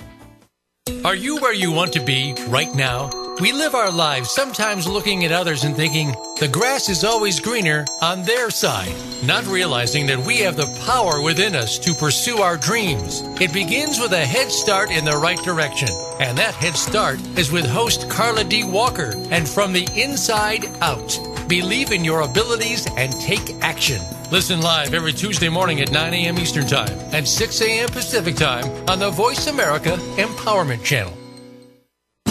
Are 1.05 1.15
you 1.15 1.37
where 1.37 1.53
you 1.53 1.71
want 1.71 1.93
to 1.93 1.99
be 1.99 2.33
right 2.47 2.73
now? 2.73 3.26
We 3.39 3.51
live 3.51 3.75
our 3.75 3.91
lives 3.91 4.31
sometimes 4.31 4.87
looking 4.87 5.23
at 5.23 5.31
others 5.31 5.63
and 5.63 5.75
thinking 5.75 6.15
the 6.39 6.47
grass 6.47 6.89
is 6.89 7.03
always 7.03 7.39
greener 7.39 7.85
on 8.01 8.23
their 8.23 8.49
side, 8.49 8.95
not 9.23 9.45
realizing 9.45 10.07
that 10.07 10.17
we 10.17 10.37
have 10.37 10.55
the 10.55 10.65
power 10.87 11.21
within 11.21 11.53
us 11.53 11.77
to 11.79 11.93
pursue 11.93 12.39
our 12.39 12.57
dreams. 12.57 13.21
It 13.39 13.53
begins 13.53 13.99
with 13.99 14.13
a 14.13 14.25
head 14.25 14.49
start 14.49 14.89
in 14.89 15.05
the 15.05 15.15
right 15.15 15.37
direction, 15.43 15.89
and 16.19 16.35
that 16.35 16.55
head 16.55 16.75
start 16.75 17.19
is 17.37 17.51
with 17.51 17.67
host 17.67 18.09
Carla 18.09 18.43
D. 18.43 18.63
Walker 18.63 19.13
and 19.29 19.47
From 19.47 19.71
the 19.71 19.87
Inside 19.95 20.65
Out. 20.81 21.19
Believe 21.47 21.91
in 21.91 22.03
your 22.03 22.21
abilities 22.21 22.87
and 22.97 23.13
take 23.21 23.53
action. 23.61 24.01
Listen 24.31 24.61
live 24.61 24.95
every 24.95 25.13
Tuesday 25.13 25.47
morning 25.47 25.79
at 25.81 25.91
9 25.91 26.11
a.m. 26.11 26.39
Eastern 26.39 26.65
Time 26.65 26.97
and 27.13 27.27
6 27.27 27.61
a.m. 27.61 27.89
Pacific 27.89 28.35
Time 28.35 28.65
on 28.89 28.97
the 28.97 29.11
Voice 29.11 29.45
America 29.45 29.91
Empowerment 30.17 30.83
Channel. 30.83 31.26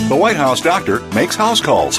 The 0.08 0.14
White 0.14 0.36
House 0.36 0.60
doctor 0.60 1.00
makes 1.16 1.34
house 1.34 1.60
calls. 1.60 1.98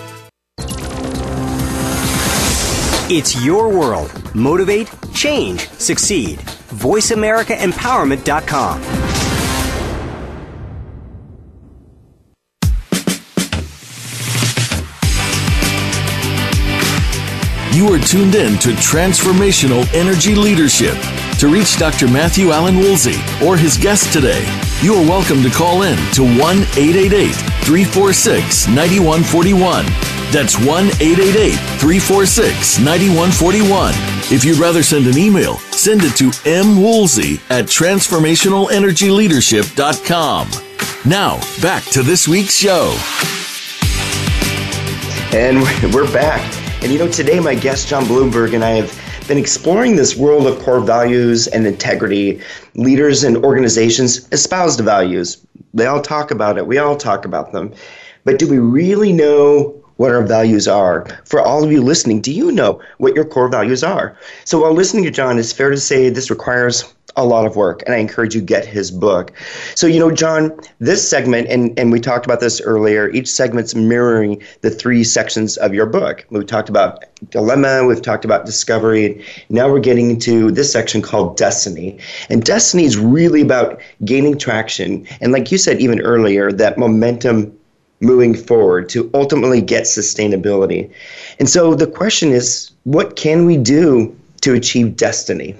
It's 3.13 3.43
your 3.43 3.67
world. 3.67 4.09
Motivate, 4.33 4.89
change, 5.13 5.67
succeed. 5.71 6.39
VoiceAmericaEmpowerment.com. 6.39 8.81
You 17.73 17.93
are 17.93 17.99
tuned 17.99 18.35
in 18.35 18.57
to 18.59 18.69
Transformational 18.79 19.93
Energy 19.93 20.33
Leadership. 20.33 20.95
To 21.39 21.49
reach 21.49 21.77
Dr. 21.77 22.07
Matthew 22.07 22.51
Allen 22.51 22.77
Woolsey 22.77 23.19
or 23.45 23.57
his 23.57 23.75
guest 23.75 24.13
today, 24.13 24.45
you 24.81 24.93
are 24.93 25.05
welcome 25.05 25.43
to 25.43 25.49
call 25.49 25.81
in 25.81 25.97
to 26.13 26.23
1 26.23 26.39
888 26.39 27.33
346 27.65 28.69
9141. 28.69 30.10
That's 30.31 30.57
1 30.57 30.67
888 31.01 31.55
346 31.81 32.79
9141. 32.79 33.93
If 34.33 34.45
you'd 34.45 34.59
rather 34.59 34.81
send 34.81 35.07
an 35.07 35.17
email, 35.17 35.57
send 35.73 36.05
it 36.05 36.15
to 36.15 36.29
mwoolsey 36.29 37.41
at 37.49 37.65
transformationalenergyleadership.com. 37.65 40.47
Now, 41.03 41.41
back 41.61 41.83
to 41.91 42.01
this 42.01 42.29
week's 42.29 42.55
show. 42.55 42.95
And 45.37 45.61
we're 45.93 46.09
back. 46.13 46.39
And 46.81 46.93
you 46.93 46.99
know, 46.99 47.09
today 47.09 47.41
my 47.41 47.55
guest, 47.55 47.89
John 47.89 48.05
Blumberg, 48.05 48.53
and 48.53 48.63
I 48.63 48.69
have 48.69 48.97
been 49.27 49.37
exploring 49.37 49.97
this 49.97 50.15
world 50.15 50.47
of 50.47 50.59
core 50.59 50.79
values 50.79 51.47
and 51.47 51.67
integrity. 51.67 52.39
Leaders 52.75 53.25
and 53.25 53.35
organizations 53.43 54.29
espouse 54.31 54.77
the 54.77 54.83
values. 54.83 55.45
They 55.73 55.87
all 55.87 56.01
talk 56.01 56.31
about 56.31 56.57
it. 56.57 56.67
We 56.67 56.77
all 56.77 56.95
talk 56.95 57.25
about 57.25 57.51
them. 57.51 57.73
But 58.23 58.39
do 58.39 58.47
we 58.47 58.59
really 58.59 59.11
know 59.11 59.80
what 60.01 60.11
our 60.11 60.23
values 60.23 60.67
are? 60.67 61.05
For 61.25 61.39
all 61.39 61.63
of 61.63 61.71
you 61.71 61.83
listening, 61.83 62.21
do 62.21 62.33
you 62.33 62.51
know 62.51 62.81
what 62.97 63.13
your 63.13 63.23
core 63.23 63.47
values 63.47 63.83
are? 63.83 64.17
So 64.45 64.61
while 64.61 64.73
listening 64.73 65.03
to 65.03 65.11
John, 65.11 65.37
it's 65.37 65.53
fair 65.53 65.69
to 65.69 65.77
say 65.77 66.09
this 66.09 66.31
requires 66.31 66.91
a 67.17 67.25
lot 67.25 67.45
of 67.45 67.57
work 67.57 67.83
and 67.85 67.93
i 67.93 67.97
encourage 67.97 68.33
you 68.33 68.39
get 68.39 68.65
his 68.65 68.89
book 68.89 69.33
so 69.75 69.85
you 69.85 69.99
know 69.99 70.09
john 70.09 70.49
this 70.79 71.05
segment 71.05 71.45
and, 71.49 71.77
and 71.77 71.91
we 71.91 71.99
talked 71.99 72.25
about 72.25 72.39
this 72.39 72.61
earlier 72.61 73.09
each 73.09 73.27
segment's 73.29 73.75
mirroring 73.75 74.41
the 74.61 74.69
three 74.69 75.03
sections 75.03 75.57
of 75.57 75.73
your 75.73 75.85
book 75.85 76.25
we 76.29 76.45
talked 76.45 76.69
about 76.69 77.03
dilemma 77.29 77.85
we've 77.85 78.01
talked 78.01 78.23
about 78.23 78.45
discovery 78.45 79.21
now 79.49 79.69
we're 79.69 79.81
getting 79.81 80.09
into 80.09 80.51
this 80.51 80.71
section 80.71 81.01
called 81.01 81.35
destiny 81.35 81.99
and 82.29 82.45
destiny 82.45 82.85
is 82.85 82.97
really 82.97 83.41
about 83.41 83.81
gaining 84.05 84.37
traction 84.37 85.05
and 85.19 85.33
like 85.33 85.51
you 85.51 85.57
said 85.57 85.81
even 85.81 85.99
earlier 85.99 86.49
that 86.49 86.77
momentum 86.77 87.53
moving 88.01 88.35
forward 88.35 88.89
to 88.89 89.09
ultimately 89.13 89.61
get 89.61 89.83
sustainability. 89.83 90.91
And 91.39 91.49
so 91.49 91.75
the 91.75 91.87
question 91.87 92.31
is 92.31 92.71
what 92.83 93.15
can 93.15 93.45
we 93.45 93.57
do 93.57 94.15
to 94.41 94.53
achieve 94.53 94.95
destiny? 94.95 95.55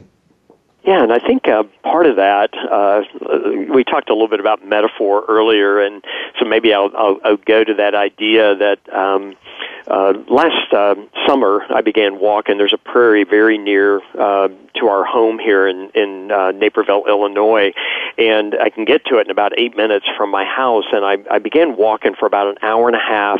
Yeah, 0.84 1.04
and 1.04 1.13
I 1.13 1.19
think 1.19 1.47
uh, 1.47 1.63
part 1.84 2.06
of 2.06 2.15
that 2.17 2.50
uh, 2.72 3.02
we 3.74 3.84
talked 3.84 4.10
a 4.10 4.13
little 4.13 4.28
bit 4.28 4.39
about 4.39 4.65
metaphor 4.65 5.24
earlier, 5.28 5.80
and 5.80 6.04
so 6.39 6.46
maybe 6.46 6.74
I'll, 6.74 6.91
I'll, 6.98 7.17
I'll 7.24 7.38
go 7.38 7.63
to 7.63 7.74
that 7.76 7.96
idea 7.96 8.56
that 8.56 8.94
um, 8.94 9.36
uh, 9.88 10.13
last 10.30 10.74
uh, 10.74 10.96
summer 11.28 11.62
I 11.74 11.82
began 11.82 12.20
walking. 12.20 12.58
There's 12.58 12.74
a 12.74 12.78
prairie 12.78 13.24
very 13.24 13.58
near 13.58 14.02
uh, 14.17 14.50
to 14.76 14.88
our 14.88 15.04
home 15.04 15.39
here 15.39 15.67
in 15.67 15.89
in 15.96 16.32
uh, 16.32 16.52
Naperville, 16.52 17.04
Illinois, 17.08 17.74
and 18.17 18.56
I 18.62 18.70
can 18.70 18.86
get 18.86 19.06
to 19.06 19.17
it 19.17 19.28
in 19.28 19.32
about 19.32 19.58
eight 19.58 19.76
minutes 19.76 20.06
from 20.17 20.30
my 20.30 20.46
house. 20.46 20.86
And 20.91 21.04
I, 21.06 21.17
I 21.36 21.39
began 21.39 21.78
walking 21.78 22.13
for 22.17 22.26
about 22.26 22.48
an 22.48 22.56
hour 22.62 22.88
and 22.88 22.96
a 22.96 23.00
half, 23.00 23.39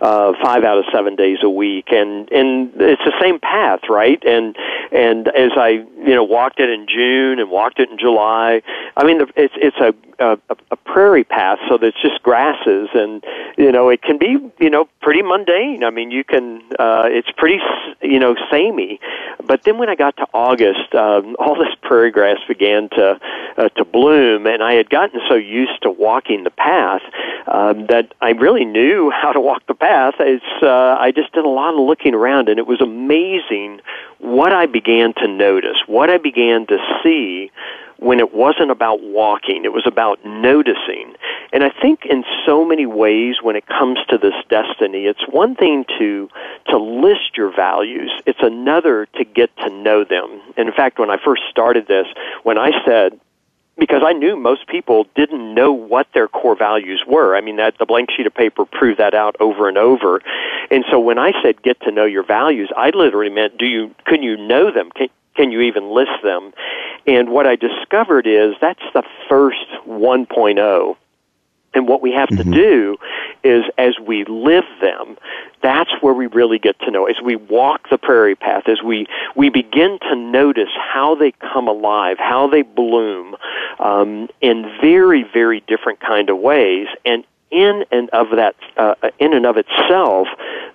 uh, 0.00 0.32
five 0.42 0.64
out 0.64 0.78
of 0.78 0.84
seven 0.92 1.16
days 1.16 1.38
a 1.42 1.50
week, 1.50 1.86
and 1.90 2.30
and 2.30 2.72
it's 2.76 3.02
the 3.04 3.14
same 3.20 3.40
path, 3.40 3.80
right? 3.88 4.22
And 4.24 4.56
and 4.92 5.28
as 5.28 5.50
I 5.56 5.68
you 5.70 6.14
know 6.14 6.24
walked 6.24 6.60
it 6.60 6.70
in 6.70 6.86
June 6.86 7.40
and 7.40 7.50
walked 7.50 7.79
it 7.80 7.90
in 7.90 7.98
July, 7.98 8.62
I 8.96 9.04
mean 9.04 9.20
it's 9.36 9.54
it's 9.56 9.76
a 9.78 9.94
a, 10.20 10.38
a 10.70 10.76
prairie 10.76 11.24
path, 11.24 11.58
so 11.68 11.78
that's 11.78 12.00
just 12.00 12.22
grasses, 12.22 12.88
and 12.94 13.24
you 13.56 13.72
know 13.72 13.88
it 13.88 14.02
can 14.02 14.18
be 14.18 14.36
you 14.58 14.70
know 14.70 14.88
pretty 15.00 15.22
mundane. 15.22 15.82
I 15.82 15.90
mean 15.90 16.10
you 16.10 16.24
can 16.24 16.62
uh, 16.78 17.04
it's 17.06 17.30
pretty 17.36 17.58
you 18.02 18.18
know 18.18 18.34
samey, 18.50 19.00
but 19.44 19.64
then 19.64 19.78
when 19.78 19.88
I 19.88 19.94
got 19.94 20.16
to 20.18 20.26
August, 20.34 20.94
um, 20.94 21.36
all 21.38 21.54
this 21.54 21.74
prairie 21.82 22.10
grass 22.10 22.38
began 22.46 22.88
to 22.90 23.20
uh, 23.56 23.68
to 23.70 23.84
bloom. 23.84 24.46
And 24.46 24.62
I 24.62 24.74
had 24.74 24.90
gotten 24.90 25.20
so 25.28 25.34
used 25.34 25.82
to 25.82 25.90
walking 25.90 26.44
the 26.44 26.50
path 26.50 27.02
um, 27.46 27.86
that 27.86 28.14
I 28.20 28.30
really 28.30 28.64
knew 28.64 29.10
how 29.14 29.32
to 29.32 29.40
walk 29.40 29.66
the 29.66 29.74
path. 29.74 30.14
It's 30.20 30.44
uh, 30.62 30.96
I 30.98 31.12
just 31.12 31.32
did 31.32 31.44
a 31.44 31.48
lot 31.48 31.74
of 31.74 31.80
looking 31.80 32.14
around, 32.14 32.48
and 32.48 32.58
it 32.58 32.66
was 32.66 32.80
amazing 32.80 33.80
what 34.18 34.52
I 34.52 34.66
began 34.66 35.14
to 35.14 35.26
notice, 35.26 35.78
what 35.86 36.10
I 36.10 36.18
began 36.18 36.66
to 36.66 36.78
see 37.02 37.50
when 37.98 38.18
it 38.18 38.34
wasn't 38.34 38.70
about 38.70 39.02
walking, 39.02 39.64
it 39.64 39.72
was 39.72 39.86
about 39.86 40.24
noticing. 40.24 41.14
And 41.52 41.62
I 41.62 41.70
think 41.70 42.06
in 42.06 42.24
so 42.46 42.64
many 42.64 42.86
ways 42.86 43.36
when 43.42 43.56
it 43.56 43.66
comes 43.66 43.98
to 44.08 44.16
this 44.16 44.34
destiny, 44.48 45.04
it's 45.04 45.26
one 45.28 45.54
thing 45.54 45.84
to 45.98 46.28
to 46.68 46.78
list 46.78 47.36
your 47.36 47.54
values. 47.54 48.10
It's 48.24 48.42
another 48.42 49.06
to 49.16 49.24
get 49.24 49.54
to 49.58 49.70
know 49.70 50.04
them. 50.04 50.40
And 50.56 50.68
in 50.68 50.74
fact, 50.74 50.98
when 50.98 51.10
I 51.10 51.16
first 51.22 51.42
started 51.50 51.86
this, 51.88 52.06
when 52.42 52.58
I 52.58 52.70
said 52.86 53.20
because 53.78 54.02
I 54.04 54.12
knew 54.12 54.36
most 54.36 54.66
people 54.68 55.06
didn't 55.16 55.54
know 55.54 55.72
what 55.72 56.06
their 56.12 56.28
core 56.28 56.54
values 56.54 57.02
were. 57.06 57.34
I 57.34 57.40
mean, 57.40 57.56
that 57.56 57.78
the 57.78 57.86
blank 57.86 58.10
sheet 58.14 58.26
of 58.26 58.34
paper 58.34 58.66
proved 58.66 59.00
that 59.00 59.14
out 59.14 59.36
over 59.40 59.68
and 59.68 59.78
over. 59.78 60.20
And 60.70 60.84
so 60.90 61.00
when 61.00 61.18
I 61.18 61.32
said 61.42 61.62
get 61.62 61.80
to 61.82 61.90
know 61.90 62.04
your 62.04 62.24
values, 62.24 62.70
I 62.76 62.90
literally 62.90 63.30
meant 63.30 63.58
do 63.58 63.66
you 63.66 63.94
can 64.06 64.22
you 64.22 64.36
know 64.36 64.70
them? 64.70 64.90
Can 64.94 65.08
can 65.36 65.52
you 65.52 65.60
even 65.60 65.90
list 65.90 66.22
them? 66.22 66.52
And 67.06 67.30
what 67.30 67.46
I 67.46 67.56
discovered 67.56 68.26
is 68.26 68.54
that's 68.60 68.82
the 68.94 69.02
first 69.28 69.66
1.0. 69.86 70.96
And 71.72 71.86
what 71.86 72.02
we 72.02 72.12
have 72.12 72.28
mm-hmm. 72.28 72.50
to 72.50 72.56
do 72.56 72.96
is 73.44 73.64
as 73.78 73.94
we 74.04 74.24
live 74.24 74.64
them, 74.80 75.16
that's 75.62 75.90
where 76.00 76.12
we 76.12 76.26
really 76.26 76.58
get 76.58 76.78
to 76.80 76.90
know. 76.90 77.06
As 77.06 77.16
we 77.22 77.36
walk 77.36 77.88
the 77.90 77.98
prairie 77.98 78.34
path, 78.34 78.64
as 78.68 78.82
we, 78.82 79.06
we 79.36 79.50
begin 79.50 79.98
to 80.10 80.16
notice 80.16 80.70
how 80.76 81.14
they 81.14 81.32
come 81.32 81.68
alive, 81.68 82.16
how 82.18 82.48
they 82.48 82.62
bloom, 82.62 83.36
um, 83.78 84.28
in 84.40 84.70
very, 84.80 85.22
very 85.22 85.60
different 85.68 86.00
kind 86.00 86.28
of 86.28 86.38
ways. 86.38 86.88
And 87.04 87.24
in 87.50 87.84
and 87.90 88.08
of 88.10 88.28
that, 88.36 88.56
uh, 88.76 88.94
in 89.18 89.34
and 89.34 89.46
of 89.46 89.56
itself, 89.56 90.28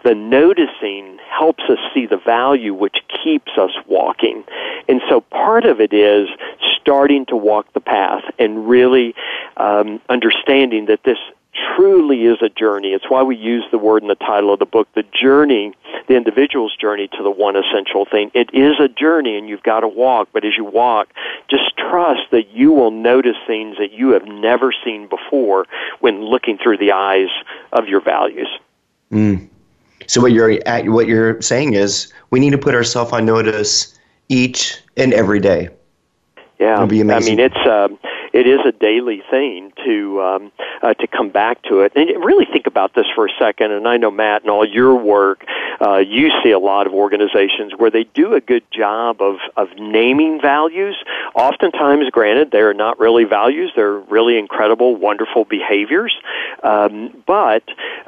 the 0.04 0.14
noticing 0.14 1.18
helps 1.30 1.64
us 1.70 1.80
see 1.94 2.06
the 2.06 2.18
value 2.18 2.74
which 2.74 2.98
keeps 3.24 3.52
us 3.58 3.72
walking. 3.88 4.44
And 4.88 5.02
so 5.10 5.22
part 5.22 5.66
of 5.66 5.82
it 5.82 5.94
is 5.94 6.28
starting 6.80 7.26
to 7.28 7.36
walk 7.36 7.72
the 7.74 7.80
path 7.80 8.24
and 8.38 8.68
really 8.70 9.16
um, 9.58 10.02
understanding 10.10 10.86
that 10.86 11.04
this 11.04 11.18
truly 11.76 12.24
is 12.24 12.42
a 12.42 12.50
journey. 12.50 12.90
It's 12.90 13.10
why 13.10 13.24
we 13.24 13.36
use 13.36 13.64
the 13.72 13.78
word 13.78 14.02
in 14.02 14.08
the 14.08 14.16
title 14.16 14.54
of 14.54 14.60
the 14.60 14.66
book, 14.66 14.88
the 14.94 15.04
journey, 15.04 15.74
the 16.08 16.16
individual's 16.16 16.76
journey 16.76 17.08
to 17.10 17.24
the 17.24 17.32
one 17.32 17.56
essential 17.56 18.06
thing. 18.06 18.32
It 18.34 18.50
is 18.54 18.80
a 18.80 18.88
journey 18.88 19.38
and 19.38 19.48
you've 19.48 19.64
got 19.64 19.82
to 19.82 19.88
walk, 19.88 20.30
but 20.34 20.46
as 20.46 20.58
you 20.58 20.64
walk, 20.66 21.10
just 21.50 21.76
trust 21.78 22.32
that 22.32 22.50
you 22.50 22.72
will 22.72 22.92
notice 22.92 23.38
things 23.48 23.78
that 23.78 23.92
you 23.92 24.10
have 24.10 24.26
never 24.26 24.74
seen 24.84 25.08
before 25.08 25.66
when 26.00 26.24
looking 26.24 26.58
through 26.58 26.78
the 26.78 26.92
eyes 26.92 27.30
of 27.72 27.88
your 27.88 28.02
values. 28.02 28.50
Mm. 29.12 29.50
So 30.08 30.22
what 30.22 30.32
you're 30.32 30.60
at, 30.66 30.90
what 30.90 31.08
you're 31.08 31.42
saying 31.42 31.74
is 31.74 32.12
we 32.30 32.40
need 32.40 32.52
to 32.52 32.58
put 32.58 32.76
ourselves 32.76 33.12
on 33.12 33.26
notice 33.26 33.98
each 34.30 34.78
and 34.98 35.14
every 35.14 35.40
day. 35.40 35.70
Yeah, 36.60 36.78
I 36.78 36.86
mean 36.86 37.40
it's 37.40 37.56
uh, 37.58 37.90
it 38.36 38.48
is 38.48 38.60
a 38.66 38.74
daily 38.74 39.24
thing 39.32 39.72
to 39.86 40.22
um, 40.22 40.52
uh, 40.82 40.94
to 40.94 41.08
come 41.08 41.30
back 41.30 41.62
to 41.64 41.80
it 41.80 41.94
and 41.96 42.10
really 42.24 42.46
think 42.46 42.68
about 42.68 42.94
this 42.94 43.06
for 43.16 43.28
a 43.28 43.30
second. 43.40 43.72
And 43.72 43.88
I 43.88 43.96
know 43.96 44.12
Matt 44.12 44.42
and 44.42 44.52
all 44.52 44.68
your 44.68 44.94
work, 44.94 45.46
uh, 45.80 45.98
you 45.98 46.30
see 46.44 46.52
a 46.52 46.60
lot 46.60 46.86
of 46.86 46.94
organizations 46.94 47.72
where 47.78 47.90
they 47.90 48.04
do 48.04 48.34
a 48.34 48.42
good 48.42 48.64
job 48.72 49.22
of 49.22 49.38
of 49.56 49.70
naming 49.78 50.42
values. 50.42 50.98
Oftentimes, 51.34 52.10
granted, 52.10 52.52
they're 52.52 52.74
not 52.74 53.00
really 53.00 53.24
values; 53.24 53.72
they're 53.74 54.00
really 54.00 54.38
incredible, 54.38 54.98
wonderful 54.98 55.46
behaviors. 55.46 56.14
Um, 56.62 57.24
but 57.26 57.64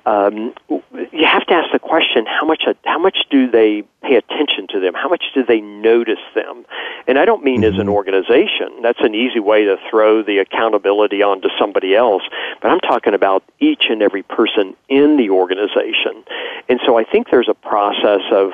um, 0.05 0.53
you 0.69 1.25
have 1.25 1.45
to 1.45 1.53
ask 1.53 1.71
the 1.71 1.79
question: 1.79 2.25
how 2.25 2.45
much 2.45 2.63
how 2.83 2.99
much 2.99 3.17
do 3.29 3.49
they 3.49 3.83
pay 4.03 4.15
attention 4.15 4.67
to 4.71 4.81
them? 4.81 4.93
How 4.93 5.07
much 5.07 5.23
do 5.33 5.45
they 5.45 5.61
notice 5.61 6.23
them? 6.35 6.65
And 7.07 7.17
I 7.17 7.23
don't 7.23 7.43
mean 7.43 7.61
mm-hmm. 7.61 7.73
as 7.73 7.79
an 7.79 7.87
mm-hmm. 7.87 7.95
organization. 7.95 8.81
That's 8.81 8.99
an 9.01 9.15
easy 9.15 9.39
way 9.39 9.63
to 9.63 9.77
throw 9.89 10.16
the 10.23 10.39
accountability 10.39 11.21
onto 11.21 11.49
somebody 11.59 11.95
else. 11.95 12.23
But 12.61 12.71
I'm 12.71 12.79
talking 12.79 13.13
about 13.13 13.43
each 13.59 13.85
and 13.89 14.01
every 14.01 14.23
person 14.23 14.75
in 14.89 15.17
the 15.17 15.29
organization. 15.29 16.23
And 16.69 16.79
so 16.85 16.97
I 16.97 17.03
think 17.03 17.29
there's 17.29 17.49
a 17.49 17.53
process 17.53 18.21
of, 18.31 18.51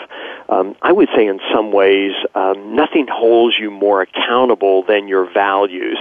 um, 0.49 0.76
I 0.82 0.91
would 0.91 1.09
say 1.16 1.26
in 1.26 1.39
some 1.53 1.72
ways, 1.72 2.11
um, 2.36 2.76
nothing 2.76 3.07
holds 3.07 3.55
you 3.59 3.72
more 3.72 4.01
accountable 4.01 4.84
than 4.84 5.07
your 5.07 5.32
values. 5.32 5.97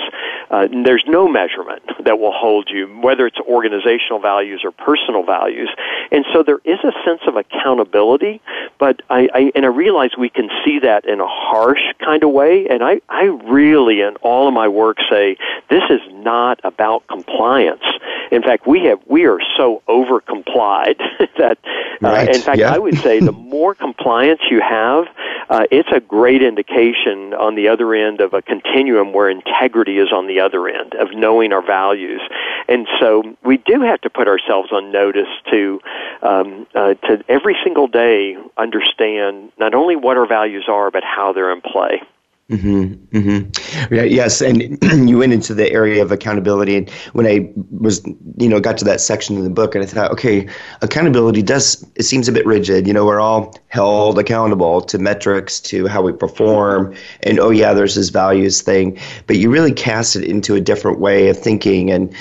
Uh, 0.50 0.68
there's 0.84 1.04
no 1.06 1.28
measurement 1.28 1.82
that 2.04 2.18
will 2.18 2.32
hold 2.32 2.68
you, 2.70 2.86
whether 3.00 3.26
it's 3.26 3.38
organizational 3.40 4.18
values 4.18 4.62
or 4.64 4.70
personal 4.72 5.24
values. 5.24 5.70
And 6.10 6.24
so 6.32 6.42
there 6.42 6.60
is 6.64 6.78
a 6.84 6.92
sense 7.04 7.22
of 7.26 7.36
accountability, 7.36 8.40
but 8.78 9.00
I, 9.08 9.28
I 9.34 9.52
and 9.54 9.64
I 9.64 9.68
realize 9.68 10.10
we 10.18 10.28
can 10.28 10.50
see 10.64 10.78
that 10.80 11.06
in 11.06 11.20
a 11.20 11.26
harsh 11.26 11.80
kind 11.98 12.22
of 12.22 12.30
way. 12.30 12.66
And 12.68 12.82
I, 12.82 13.00
I 13.08 13.24
really, 13.44 14.00
in 14.00 14.16
all 14.16 14.48
of 14.48 14.54
my 14.54 14.68
work, 14.68 14.98
say 15.10 15.36
this 15.70 15.82
is 15.90 16.00
not 16.10 16.60
about 16.64 17.06
compliance. 17.06 17.82
In 18.30 18.42
fact, 18.42 18.66
we 18.66 18.84
have 18.86 19.00
we 19.06 19.26
are 19.26 19.40
so 19.56 19.82
over 19.88 20.20
complied 20.20 20.96
that, 21.38 21.58
uh, 22.02 22.08
right. 22.08 22.28
in 22.34 22.40
fact, 22.40 22.58
yeah. 22.58 22.72
I 22.74 22.78
would 22.78 22.98
say 22.98 23.20
the 23.20 23.32
more 23.32 23.74
compliance 23.74 24.40
you 24.50 24.60
have, 24.60 25.04
uh, 25.50 25.66
it's 25.70 25.88
a 25.94 26.00
great 26.00 26.42
indication 26.42 27.34
on 27.34 27.54
the 27.54 27.68
other 27.68 27.94
end 27.94 28.20
of 28.20 28.32
a 28.32 28.40
continuum 28.42 29.12
where 29.12 29.28
integrity 29.28 29.98
is 29.98 30.12
on 30.12 30.26
the 30.26 30.40
other 30.40 30.68
end 30.68 30.94
of 30.94 31.08
knowing 31.14 31.52
our 31.52 31.64
values. 31.64 32.22
And 32.68 32.86
so 33.00 33.36
we 33.44 33.58
do 33.58 33.82
have 33.82 34.00
to 34.02 34.10
put 34.10 34.28
ourselves 34.28 34.72
on 34.72 34.92
notice 34.92 35.28
to 35.50 35.80
um, 36.22 36.66
uh, 36.74 36.94
to 36.94 37.24
every 37.28 37.56
single 37.64 37.88
day 37.88 38.36
understand 38.56 39.52
not 39.58 39.74
only 39.74 39.96
what 39.96 40.16
our 40.16 40.26
values 40.26 40.64
are 40.68 40.90
but 40.90 41.02
how 41.04 41.32
they're 41.32 41.52
in 41.52 41.60
play. 41.60 42.02
Mm-hmm, 42.50 43.16
mm-hmm. 43.16 43.94
Yeah, 43.94 44.02
yes, 44.02 44.42
and 44.42 44.78
you 45.08 45.16
went 45.16 45.32
into 45.32 45.54
the 45.54 45.72
area 45.72 46.02
of 46.02 46.12
accountability, 46.12 46.76
and 46.76 46.90
when 47.14 47.26
I 47.26 47.50
was, 47.70 48.04
you 48.36 48.46
know, 48.48 48.60
got 48.60 48.76
to 48.78 48.84
that 48.84 49.00
section 49.00 49.36
in 49.38 49.44
the 49.44 49.48
book, 49.48 49.74
and 49.74 49.82
I 49.82 49.86
thought, 49.86 50.10
okay, 50.10 50.46
accountability 50.82 51.40
does 51.42 51.86
it 51.94 52.02
seems 52.02 52.28
a 52.28 52.32
bit 52.32 52.44
rigid. 52.44 52.86
You 52.86 52.92
know, 52.92 53.06
we're 53.06 53.20
all 53.20 53.54
held 53.68 54.18
accountable 54.18 54.82
to 54.82 54.98
metrics, 54.98 55.60
to 55.60 55.86
how 55.86 56.02
we 56.02 56.12
perform, 56.12 56.94
and 57.22 57.38
oh 57.40 57.48
yeah, 57.50 57.72
there's 57.72 57.94
this 57.94 58.10
values 58.10 58.60
thing, 58.60 58.98
but 59.26 59.36
you 59.36 59.48
really 59.48 59.72
cast 59.72 60.14
it 60.16 60.24
into 60.24 60.54
a 60.54 60.60
different 60.60 60.98
way 60.98 61.28
of 61.28 61.38
thinking, 61.38 61.90
and 61.90 62.14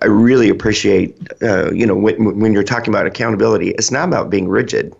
I 0.00 0.06
really 0.06 0.48
appreciate, 0.48 1.18
uh, 1.42 1.72
you 1.72 1.86
know, 1.86 1.96
when 1.96 2.38
when 2.38 2.52
you're 2.52 2.62
talking 2.62 2.94
about 2.94 3.06
accountability, 3.06 3.70
it's 3.70 3.90
not 3.90 4.06
about 4.06 4.30
being 4.30 4.48
rigid, 4.48 4.94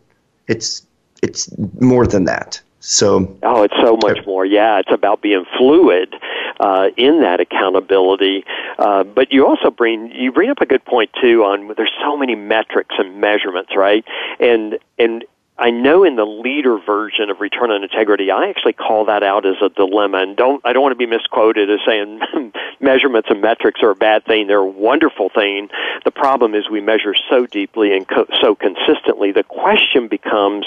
it's 0.49 0.85
it's 1.23 1.49
more 1.79 2.05
than 2.05 2.25
that. 2.25 2.61
So 2.85 3.39
oh, 3.45 3.63
it's 3.63 3.75
so 3.81 3.97
much 4.03 4.27
more. 4.27 4.45
Yeah, 4.45 4.81
it's 4.81 4.91
about 4.93 5.23
being 5.23 5.45
fluid 5.57 6.17
uh, 6.59 6.89
in 6.97 7.21
that 7.21 7.39
accountability. 7.39 8.45
Uh, 8.77 9.05
but 9.05 9.33
you 9.33 9.47
also 9.47 9.71
bring 9.71 10.11
you 10.11 10.33
bring 10.33 10.51
up 10.51 10.61
a 10.61 10.67
good 10.67 10.85
point 10.85 11.11
too 11.23 11.45
on 11.45 11.73
there's 11.77 11.93
so 12.03 12.17
many 12.17 12.35
metrics 12.35 12.97
and 12.99 13.21
measurements, 13.21 13.71
right? 13.77 14.05
And 14.41 14.81
and 14.99 15.25
I 15.59 15.71
know 15.71 16.03
in 16.03 16.17
the 16.17 16.25
leader 16.25 16.79
version 16.79 17.29
of 17.29 17.41
Return 17.41 17.71
on 17.71 17.83
Integrity, 17.83 18.31
I 18.31 18.49
actually 18.49 18.73
call 18.73 19.05
that 19.05 19.23
out 19.23 19.45
as 19.45 19.57
a 19.63 19.69
dilemma. 19.69 20.19
And 20.19 20.37
don't 20.37 20.65
I 20.65 20.73
don't 20.73 20.83
want 20.83 20.93
to 20.93 20.97
be 20.97 21.07
misquoted 21.07 21.71
as 21.71 21.79
saying 21.87 22.21
measurements 22.81 23.29
and 23.31 23.43
metrics 23.43 23.83
are 23.83 23.91
a 23.91 23.95
bad 23.95 24.25
thing. 24.25 24.47
They're 24.47 24.59
a 24.59 24.67
wonderful 24.67 25.29
thing. 25.29 25.69
The 26.05 26.11
problem 26.11 26.55
is 26.55 26.71
we 26.71 26.81
measure 26.81 27.15
so 27.29 27.45
deeply 27.47 27.95
and 27.95 28.09
co- 28.09 28.27
so 28.41 28.55
consistently. 28.55 29.31
The 29.31 29.45
question 29.45 30.09
becomes, 30.09 30.67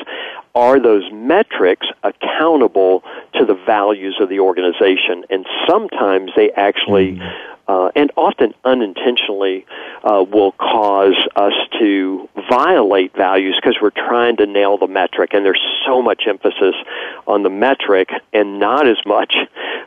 are 0.54 0.80
those 0.80 1.12
metrics 1.12 1.88
accountable 2.04 3.04
to 3.34 3.46
the 3.46 3.56
values 3.56 4.18
of 4.22 4.30
the 4.30 4.40
organization? 4.40 5.26
And 5.32 5.48
sometimes 5.68 6.32
they 6.36 6.52
actually. 6.52 7.14
Mm-hmm 7.14 7.52
uh, 7.68 7.90
and 7.96 8.12
often 8.16 8.54
unintentionally 8.64 9.66
uh, 10.04 10.24
will 10.24 10.52
cause 10.54 11.16
us 11.36 11.54
to 11.80 12.30
violate 12.50 13.16
values 13.16 13.60
because 13.62 13.78
we're 13.82 13.90
trying 13.90 14.38
to 14.38 14.46
nail 14.46 14.78
the 14.78 14.88
metric, 14.88 15.32
and 15.34 15.46
there's 15.46 15.62
so 15.86 16.02
much 16.02 16.24
emphasis 16.28 16.76
on 17.28 17.44
the 17.44 17.50
metric 17.50 18.10
and 18.34 18.60
not 18.60 18.88
as 18.88 18.98
much 19.06 19.36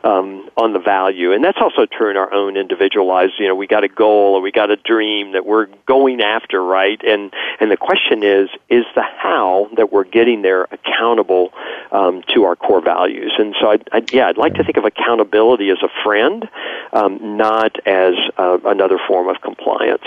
um, 0.03 0.49
on 0.57 0.73
the 0.73 0.79
value. 0.79 1.31
And 1.33 1.43
that's 1.43 1.59
also 1.61 1.85
true 1.85 2.09
in 2.09 2.17
our 2.17 2.33
own 2.33 2.57
individualized. 2.57 3.33
You 3.39 3.47
know, 3.47 3.55
we 3.55 3.67
got 3.67 3.83
a 3.83 3.87
goal 3.87 4.35
or 4.35 4.41
we 4.41 4.51
got 4.51 4.71
a 4.71 4.75
dream 4.75 5.33
that 5.33 5.45
we're 5.45 5.67
going 5.85 6.21
after, 6.21 6.63
right? 6.63 7.01
And 7.05 7.33
and 7.59 7.71
the 7.71 7.77
question 7.77 8.23
is, 8.23 8.49
is 8.69 8.85
the 8.95 9.03
how 9.03 9.69
that 9.77 9.91
we're 9.91 10.03
getting 10.03 10.41
there 10.41 10.67
accountable 10.71 11.51
um, 11.91 12.23
to 12.33 12.43
our 12.43 12.55
core 12.55 12.81
values? 12.81 13.33
And 13.37 13.55
so, 13.59 13.71
I, 13.71 13.77
I, 13.91 14.01
yeah, 14.11 14.27
I'd 14.27 14.37
like 14.37 14.55
to 14.55 14.63
think 14.63 14.77
of 14.77 14.85
accountability 14.85 15.69
as 15.69 15.77
a 15.83 15.89
friend, 16.03 16.47
um, 16.93 17.37
not 17.37 17.68
as 17.85 18.13
uh, 18.37 18.57
another 18.65 18.99
form 19.07 19.27
of 19.27 19.41
compliance. 19.41 20.03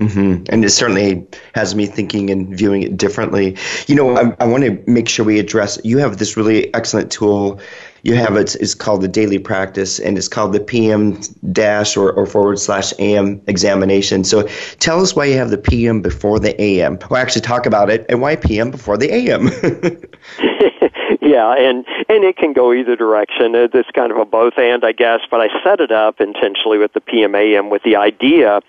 Mm-hmm. 0.00 0.44
And 0.48 0.64
it 0.64 0.70
certainly 0.70 1.24
has 1.54 1.74
me 1.74 1.86
thinking 1.86 2.30
and 2.30 2.56
viewing 2.56 2.82
it 2.82 2.96
differently. 2.96 3.56
You 3.86 3.94
know, 3.94 4.16
I, 4.16 4.36
I 4.40 4.46
want 4.46 4.64
to 4.64 4.82
make 4.90 5.08
sure 5.08 5.24
we 5.24 5.38
address. 5.38 5.78
You 5.84 5.98
have 5.98 6.18
this 6.18 6.36
really 6.36 6.74
excellent 6.74 7.12
tool. 7.12 7.60
You 8.04 8.14
have 8.16 8.36
it. 8.36 8.54
It's 8.56 8.74
called 8.74 9.00
the 9.00 9.08
daily 9.08 9.38
practice, 9.38 9.98
and 9.98 10.18
it's 10.18 10.28
called 10.28 10.52
the 10.52 10.60
PM 10.60 11.20
dash 11.52 11.96
or, 11.96 12.12
or 12.12 12.26
forward 12.26 12.58
slash 12.58 12.92
AM 12.98 13.40
examination. 13.46 14.24
So, 14.24 14.46
tell 14.78 15.00
us 15.00 15.16
why 15.16 15.24
you 15.24 15.36
have 15.38 15.50
the 15.50 15.58
PM 15.58 16.02
before 16.02 16.38
the 16.38 16.60
AM. 16.60 16.98
We'll 17.10 17.18
actually 17.18 17.42
talk 17.42 17.64
about 17.64 17.88
it 17.88 18.04
and 18.10 18.20
why 18.20 18.36
PM 18.36 18.70
before 18.70 18.98
the 18.98 19.10
AM. 19.10 19.48
Yeah, 21.24 21.54
and 21.54 21.86
and 22.10 22.22
it 22.22 22.36
can 22.36 22.52
go 22.52 22.72
either 22.74 22.96
direction. 22.96 23.54
It's 23.54 23.90
kind 23.92 24.12
of 24.12 24.18
a 24.18 24.26
both 24.26 24.58
and, 24.58 24.84
I 24.84 24.92
guess. 24.92 25.20
But 25.30 25.40
I 25.40 25.48
set 25.64 25.80
it 25.80 25.90
up 25.90 26.20
intentionally 26.20 26.76
with 26.76 26.92
the 26.92 27.00
PMAM 27.00 27.70
with 27.70 27.82
the 27.82 27.96
idea 27.96 28.60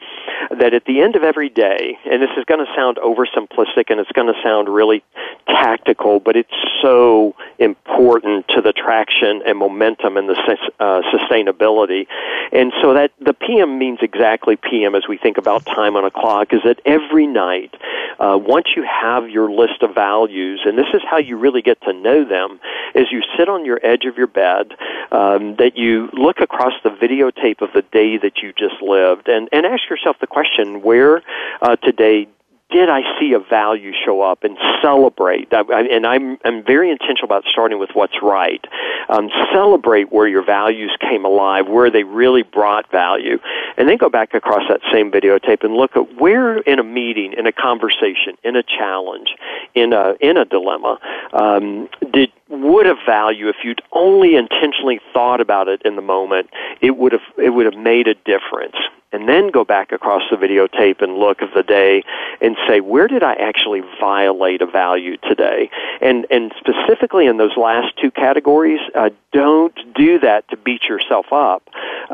that 0.58 0.74
at 0.74 0.86
the 0.86 1.02
end 1.02 1.18
of 1.18 1.24
every 1.24 1.50
day, 1.50 1.98
and 2.10 2.22
this 2.22 2.30
is 2.38 2.46
going 2.46 2.66
to 2.66 2.72
sound 2.74 2.98
oversimplistic 3.04 3.90
and 3.90 4.00
it's 4.00 4.12
going 4.14 4.34
to 4.34 4.42
sound 4.42 4.70
really 4.70 5.04
tactical, 5.48 6.20
but 6.20 6.36
it's 6.36 6.50
so 6.82 7.36
important 7.60 8.48
to 8.50 8.62
the 8.62 8.74
traction 8.74 9.42
and 9.46 9.58
momentum 9.58 10.18
and 10.18 10.30
the 10.30 10.36
uh, 10.80 11.02
sustainability. 11.14 12.08
And 12.52 12.72
so 12.82 12.94
that 12.94 13.12
the 13.20 13.34
PM 13.34 13.78
means 13.78 14.00
exactly 14.02 14.56
PM 14.56 14.96
as 14.96 15.04
we 15.08 15.18
think 15.18 15.38
about 15.38 15.66
time 15.66 15.96
on 15.96 16.06
a 16.06 16.12
clock. 16.12 16.54
Is 16.54 16.62
that 16.64 16.80
every 16.86 17.28
night, 17.28 17.74
uh, 18.20 18.38
once 18.42 18.68
you 18.76 18.84
have 18.84 19.30
your 19.30 19.52
list 19.52 19.82
of 19.82 19.94
values, 19.94 20.62
and 20.66 20.78
this 20.78 20.88
is 20.94 21.02
how 21.10 21.18
you 21.18 21.38
really 21.38 21.62
get 21.62 21.82
to 21.82 21.94
know 21.94 22.26
them 22.26 22.60
is 22.94 23.08
you 23.12 23.22
sit 23.38 23.50
on 23.50 23.66
your 23.66 23.80
edge 23.84 24.06
of 24.06 24.18
your 24.18 24.28
bed, 24.28 24.72
um, 25.12 25.56
that 25.58 25.74
you 25.76 26.10
look 26.14 26.40
across 26.40 26.74
the 26.84 26.90
videotape 26.90 27.62
of 27.62 27.70
the 27.74 27.82
day 27.82 28.18
that 28.18 28.38
you 28.42 28.54
just 28.54 28.82
lived, 28.82 29.28
and, 29.28 29.50
and 29.52 29.66
ask 29.66 29.90
yourself 29.90 30.18
the 30.22 30.28
question, 30.28 30.82
where 30.82 31.22
uh, 31.62 31.76
today 31.78 32.28
did 32.76 32.90
I 32.90 33.04
see 33.18 33.32
a 33.32 33.40
value 33.40 33.94
show 34.06 34.22
up 34.22 34.44
and 34.44 34.58
celebrate? 34.82 35.48
And 35.54 36.06
I'm, 36.06 36.38
I'm 36.44 36.62
very 36.62 36.92
intentional 36.92 37.24
about 37.24 37.46
starting 37.50 37.80
with 37.80 37.92
what's 37.94 38.22
right. 38.22 38.62
Um, 39.08 39.30
celebrate 39.54 40.12
where 40.12 40.28
your 40.28 40.44
values 40.44 40.94
came 41.00 41.24
alive, 41.24 41.70
where 41.70 41.90
they 41.90 42.04
really 42.04 42.44
brought 42.44 42.92
value. 42.92 43.40
And 43.78 43.88
then 43.88 43.96
go 43.96 44.10
back 44.10 44.34
across 44.34 44.64
that 44.68 44.82
same 44.92 45.10
videotape 45.10 45.64
and 45.64 45.74
look 45.74 45.96
at 45.96 46.20
where 46.20 46.58
in 46.58 46.80
a 46.80 46.84
meeting, 46.84 47.32
in 47.32 47.48
a 47.48 47.54
conversation, 47.54 48.36
in 48.44 48.58
a 48.58 48.64
challenge, 48.64 49.30
in 49.74 49.94
a, 49.94 50.16
in 50.20 50.36
a 50.36 50.44
dilemma, 50.44 51.00
um, 51.32 51.88
did, 52.12 52.30
would 52.50 52.86
have 52.86 52.98
value 53.06 53.50
if 53.50 53.58
you'd 53.64 53.82
only 53.92 54.36
intentionally 54.36 55.00
thought 55.14 55.42
about 55.42 55.68
it 55.68 55.82
in 55.84 55.96
the 55.96 56.02
moment, 56.02 56.50
it 56.82 56.98
would 56.98 57.12
have, 57.12 57.22
it 57.38 57.50
would 57.50 57.66
have 57.66 57.82
made 57.82 58.08
a 58.08 58.14
difference 58.14 58.76
and 59.16 59.30
then 59.30 59.50
go 59.50 59.64
back 59.64 59.94
across 59.94 60.24
the 60.30 60.36
videotape 60.36 61.02
and 61.02 61.18
look 61.18 61.42
of 61.42 61.50
the 61.56 61.64
day 61.64 62.04
and 62.42 62.58
say, 62.68 62.82
where 62.82 63.08
did 63.08 63.24
I 63.24 63.34
actually 63.36 63.82
violate 64.00 64.62
a 64.62 64.66
value 64.66 65.16
today? 65.18 65.70
And, 66.02 66.28
and 66.30 66.54
specifically 66.60 67.26
in 67.26 67.38
those 67.38 67.56
last 67.56 67.94
two 68.02 68.12
categories, 68.12 68.82
uh, 68.94 69.12
don't 69.32 69.74
do 69.96 70.20
that 70.20 70.48
to 70.50 70.58
beat 70.58 70.84
yourself 70.84 71.28
up. 71.32 71.64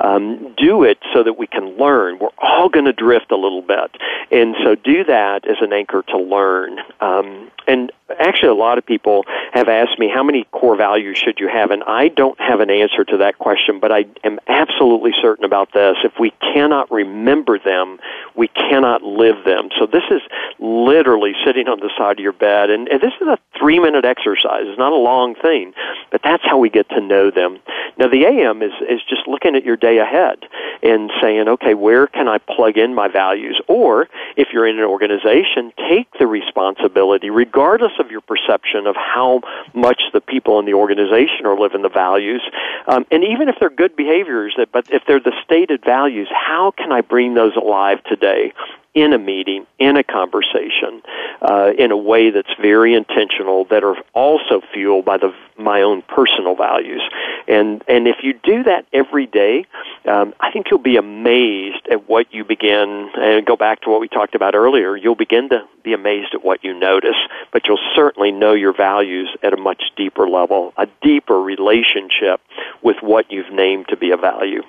Um, 0.02 0.54
do 0.58 0.84
it 0.84 1.00
so 1.12 1.24
that 1.24 1.40
we 1.40 1.48
can 1.48 1.76
learn. 1.78 2.20
We're 2.20 2.30
all 2.38 2.70
going 2.70 2.86
to 2.86 2.94
drift 2.94 3.32
a 3.32 3.36
little 3.36 3.64
bit. 3.64 3.98
And 4.32 4.56
so 4.64 4.76
do 4.76 5.04
that 5.06 5.48
as 5.48 5.58
an 5.62 5.74
anchor 5.74 6.04
to 6.10 6.18
learn. 6.18 6.80
Um, 7.00 7.50
and 7.68 7.92
actually, 8.20 8.50
a 8.50 8.56
lot 8.56 8.78
of 8.78 8.86
people 8.86 9.26
have 9.54 9.68
asked 9.68 10.00
me, 10.00 10.10
how 10.14 10.24
many 10.24 10.46
core 10.52 10.76
values 10.76 11.18
should 11.18 11.40
you 11.40 11.48
have? 11.48 11.72
And 11.72 11.84
I 11.84 12.08
don't 12.08 12.40
have 12.40 12.60
an 12.60 12.70
answer 12.70 13.04
to 13.06 13.18
that 13.18 13.38
question, 13.38 13.80
but 13.80 13.92
I 13.92 14.06
am 14.24 14.40
absolutely 14.48 15.12
certain 15.22 15.46
about 15.46 15.74
this. 15.74 15.98
If 16.04 16.14
we 16.20 16.32
cannot 16.54 16.92
remember 16.92 17.60
them, 17.60 18.00
we 18.36 18.48
cannot 18.48 19.04
live 19.04 19.44
them. 19.46 19.70
So 19.80 19.86
this 19.86 20.04
is 20.10 20.22
literally 20.60 21.34
sitting 21.46 21.68
on 21.68 21.80
the 21.80 21.90
side 21.98 22.20
of 22.20 22.24
your 22.24 22.34
bed. 22.34 22.70
And, 22.70 22.88
and 22.88 23.02
this 23.02 23.14
is 23.22 23.28
a 23.28 23.38
three 23.58 23.80
minute 23.80 24.06
exercise. 24.06 24.64
It's 24.66 24.80
not 24.80 24.94
a 24.94 24.96
long 24.96 25.36
thing, 25.36 25.74
but 26.12 26.22
that's 26.24 26.44
how 26.46 26.58
we 26.58 26.70
get 26.70 26.90
to 26.90 27.02
know 27.02 27.32
them. 27.32 27.60
Now, 27.98 28.08
the 28.08 28.26
AM 28.26 28.62
is, 28.62 28.72
is 28.90 29.02
just 29.08 29.28
looking 29.28 29.56
at 29.56 29.64
your 29.64 29.78
day 29.78 30.00
ahead 30.00 30.40
and 30.84 31.12
saying, 31.22 31.48
okay, 31.48 31.74
where 31.74 32.08
can 32.08 32.28
I 32.28 32.38
plug 32.38 32.78
in 32.78 32.94
my 32.96 33.08
values? 33.08 33.62
Or 33.68 34.08
if 34.36 34.50
you're 34.54 34.68
in 34.68 34.78
an 34.78 34.86
organization, 34.86 35.72
take 35.90 36.08
the 36.20 36.28
responsibility, 36.28 37.30
regardless 37.30 37.94
of 38.00 38.12
your 38.12 38.22
perception 38.22 38.88
of 38.88 38.96
how 38.96 39.42
much 39.74 40.02
the 40.14 40.22
people 40.22 40.60
in 40.60 40.66
the 40.66 40.74
organization 40.74 41.46
are 41.46 41.60
living 41.60 41.82
the 41.82 41.90
values. 41.90 42.42
Um, 42.88 43.06
and 43.12 43.24
even 43.24 43.50
if 43.50 43.56
they're 43.60 43.70
good 43.70 43.96
behaviors, 43.96 44.58
but 44.72 44.90
if 44.92 45.04
they're 45.08 45.20
the 45.20 45.34
stated 45.44 45.84
values, 45.84 46.28
how 46.32 46.72
can 46.72 46.92
I 46.92 47.02
bring 47.02 47.34
those 47.34 47.56
alive 47.56 48.04
today? 48.06 48.54
In 48.94 49.14
a 49.14 49.18
meeting, 49.18 49.66
in 49.80 49.96
a 49.96 50.04
conversation, 50.04 51.02
uh, 51.42 51.72
in 51.78 51.92
a 51.92 51.98
way 51.98 52.30
that's 52.30 52.54
very 52.62 52.94
intentional, 52.94 53.66
that 53.66 53.84
are 53.84 53.96
also 54.14 54.62
fueled 54.74 55.06
by 55.06 55.18
the 55.18 55.34
my 55.58 55.82
own 55.82 56.02
personal 56.04 56.56
values. 56.56 57.02
And 57.48 57.84
and 57.88 58.08
if 58.08 58.18
you 58.24 58.34
do 58.34 58.64
that 58.64 58.86
every 58.92 59.28
day, 59.28 59.66
um, 60.06 60.34
I 60.40 60.52
think 60.52 60.68
you'll 60.70 60.80
be 60.80 60.98
amazed 60.98 61.88
at 61.90 62.10
what 62.10 62.34
you 62.34 62.44
begin. 62.44 63.10
And 63.16 63.46
go 63.46 63.56
back 63.56 63.82
to 63.82 63.90
what 63.90 64.02
we 64.02 64.08
talked 64.08 64.36
about 64.36 64.56
earlier. 64.56 64.96
You'll 64.96 65.16
begin 65.16 65.50
to 65.50 65.66
be 65.84 65.94
amazed 65.94 66.34
at 66.34 66.44
what 66.44 66.64
you 66.64 66.78
notice, 66.78 67.16
but 67.54 67.68
you'll 67.68 67.80
certainly 67.96 68.32
know 68.32 68.54
your 68.54 68.76
values 68.76 69.30
at 69.42 69.54
a 69.54 69.58
much 69.58 69.84
deeper 69.96 70.28
level, 70.28 70.74
a 70.78 70.88
deeper 71.02 71.40
relationship 71.42 72.42
with 72.82 72.98
what 73.02 73.32
you've 73.32 73.52
named 73.54 73.88
to 73.90 73.98
be 73.98 74.12
a 74.12 74.18
value. 74.18 74.64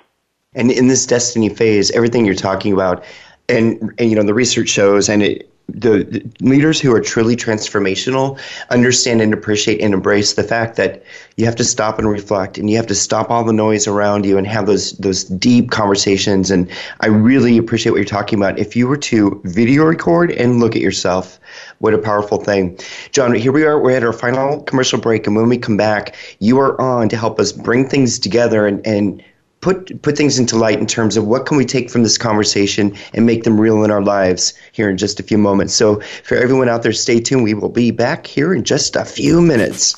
And 0.55 0.71
in 0.71 0.89
this 0.89 1.07
destiny 1.07 1.49
phase, 1.49 1.91
everything 1.93 2.27
you're 2.27 2.35
talking 2.35 2.73
about 2.73 3.05
and, 3.53 3.93
and 3.99 4.11
you 4.11 4.17
know 4.17 4.23
the 4.23 4.35
research 4.35 4.69
shows 4.69 5.09
and 5.09 5.23
it, 5.23 5.53
the, 5.69 6.05
the, 6.05 6.31
leaders 6.41 6.81
who 6.81 6.93
are 6.93 7.01
truly 7.01 7.37
transformational 7.37 8.39
understand 8.71 9.23
and 9.23 9.33
appreciate 9.33 9.81
and 9.81 9.95
embrace 9.95 10.35
the 10.35 10.43
fact 10.43 10.77
that 10.77 11.03
you 11.37 11.45
have 11.45 11.57
to 11.57 11.65
stop 11.65 11.99
and 11.99 12.09
reflect 12.09 12.59
and 12.59 12.69
you 12.69 12.77
have 12.77 12.87
to 12.87 12.95
stop 12.95 13.31
all 13.31 13.45
the 13.45 13.53
noise 13.53 13.87
around 13.87 14.27
you 14.27 14.37
and 14.37 14.47
have 14.47 14.67
those 14.67 14.93
those 14.99 15.25
deep 15.25 15.71
conversations. 15.71 16.51
And 16.51 16.71
I 17.01 17.07
really 17.07 17.57
appreciate 17.59 17.93
what 17.93 17.99
you're 17.99 18.05
talking 18.05 18.39
about. 18.39 18.59
If 18.59 18.77
you 18.77 18.87
were 18.87 18.97
to 18.99 19.41
video 19.45 19.85
record 19.85 20.33
and 20.33 20.61
look 20.61 20.77
at 20.77 20.83
yourself 20.83 21.39
what 21.79 21.95
a 21.95 21.99
powerful 21.99 22.39
thing. 22.39 22.79
John 23.13 23.35
here 23.35 23.53
we 23.53 23.65
are. 23.65 23.79
We're 23.81 23.97
at 23.97 24.05
our 24.05 24.13
final 24.13 24.63
commercial 24.65 25.01
break 25.01 25.27
and 25.27 25.37
when 25.37 25.49
we 25.49 25.59
come 25.59 25.77
back 25.77 26.17
you 26.39 26.59
are 26.59 26.81
on 26.81 27.09
to 27.09 27.17
help 27.17 27.41
us 27.41 27.53
bring 27.53 27.89
things 27.89 28.19
together 28.19 28.67
and 28.67 28.85
and 28.87 29.23
put 29.63 30.03
put 30.03 30.17
things 30.17 30.39
into 30.39 30.57
light 30.57 30.79
in 30.79 30.87
terms 30.87 31.17
of 31.17 31.27
what 31.27 31.47
can 31.47 31.57
we 31.57 31.65
take 31.65 31.89
from 31.89 32.03
this 32.03 32.19
conversation 32.19 32.95
and 33.15 33.25
make 33.25 33.45
them 33.45 33.59
real 33.59 33.83
in 33.85 33.91
our 33.91 34.03
lives 34.03 34.53
here 34.73 34.91
in 34.91 34.99
just 34.99 35.19
a 35.19 35.23
few 35.23 35.39
moments. 35.39 35.73
So 35.73 36.01
for 36.25 36.37
everyone 36.37 36.69
out 36.69 36.83
there, 36.83 36.93
stay 36.93 37.21
tuned. 37.21 37.45
We 37.45 37.55
will 37.55 37.71
be 37.71 37.91
back 37.91 38.27
here 38.27 38.53
in 38.53 38.65
just 38.65 38.97
a 38.97 39.05
few 39.05 39.41
minutes. 39.41 39.95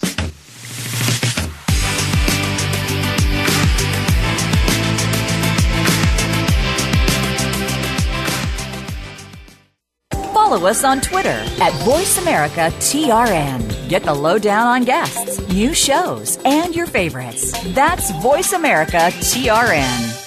Follow 10.55 10.69
us 10.69 10.85
on 10.85 11.01
Twitter 11.01 11.31
at 11.31 11.73
VoiceAmericaTRN. 11.83 13.89
Get 13.89 14.05
the 14.05 14.15
lowdown 14.15 14.69
on 14.69 14.85
guests, 14.85 15.41
new 15.49 15.75
shows, 15.75 16.39
and 16.45 16.77
your 16.77 16.87
favorites. 16.87 17.51
That's 17.75 18.13
VoiceAmericaTRN. 18.13 20.21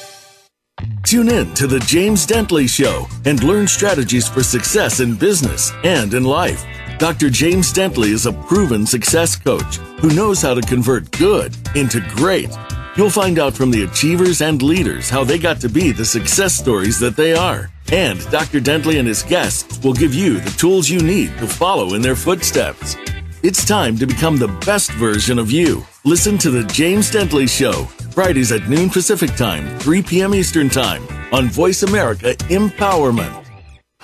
Tune 1.04 1.30
in 1.30 1.54
to 1.54 1.68
The 1.68 1.80
James 1.80 2.28
Dentley 2.28 2.68
Show 2.68 3.08
and 3.24 3.42
learn 3.42 3.68
strategies 3.68 4.28
for 4.28 4.44
success 4.44 5.00
in 5.00 5.16
business 5.16 5.72
and 5.86 6.14
in 6.14 6.26
life. 6.26 6.66
Dr. 6.98 7.30
James 7.30 7.72
Dentley 7.72 8.10
is 8.10 8.26
a 8.26 8.34
proven 8.34 8.86
success 8.86 9.38
coach 9.38 9.78
who 10.02 10.14
knows 10.14 10.42
how 10.42 10.54
to 10.54 10.62
convert 10.62 11.10
good 11.12 11.56
into 11.76 12.02
great. 12.16 12.50
You'll 12.98 13.10
find 13.10 13.40
out 13.40 13.54
from 13.54 13.72
the 13.72 13.84
achievers 13.84 14.42
and 14.42 14.62
leaders 14.62 15.10
how 15.10 15.24
they 15.24 15.38
got 15.38 15.62
to 15.62 15.70
be 15.70 15.94
the 15.94 16.04
success 16.04 16.54
stories 16.54 17.00
that 17.00 17.16
they 17.16 17.34
are. 17.34 17.70
And 17.92 18.20
Dr. 18.32 18.60
Dentley 18.60 19.00
and 19.00 19.08
his 19.08 19.24
guests 19.24 19.80
will 19.84 19.94
give 19.94 20.14
you 20.14 20.40
the 20.40 20.50
tools 20.52 20.90
you 20.90 21.02
need 21.02 21.38
to 21.38 21.48
follow 21.48 21.94
in 21.94 22.02
their 22.02 22.16
footsteps. 22.16 22.96
It's 23.44 23.66
time 23.66 23.98
to 23.98 24.06
become 24.06 24.38
the 24.38 24.50
best 24.66 24.92
version 24.92 25.40
of 25.40 25.52
you. 25.52 25.86
Listen 26.04 26.38
to 26.40 26.50
The 26.50 26.64
James 26.66 27.10
Dentley 27.10 27.48
Show, 27.48 27.86
Fridays 28.12 28.52
at 28.52 28.68
noon 28.68 28.90
Pacific 28.90 29.36
Time, 29.36 29.80
3 29.80 30.02
p.m. 30.02 30.36
Eastern 30.36 30.70
Time, 30.70 31.08
on 31.32 31.48
Voice 31.48 31.84
America 31.84 32.34
Empowerment. 32.50 33.47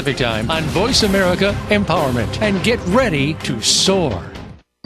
Time 0.00 0.50
on 0.50 0.62
Voice 0.64 1.02
America 1.02 1.54
Empowerment. 1.68 2.40
And 2.40 2.62
get 2.64 2.80
ready 2.86 3.34
to 3.34 3.60
soar. 3.60 4.24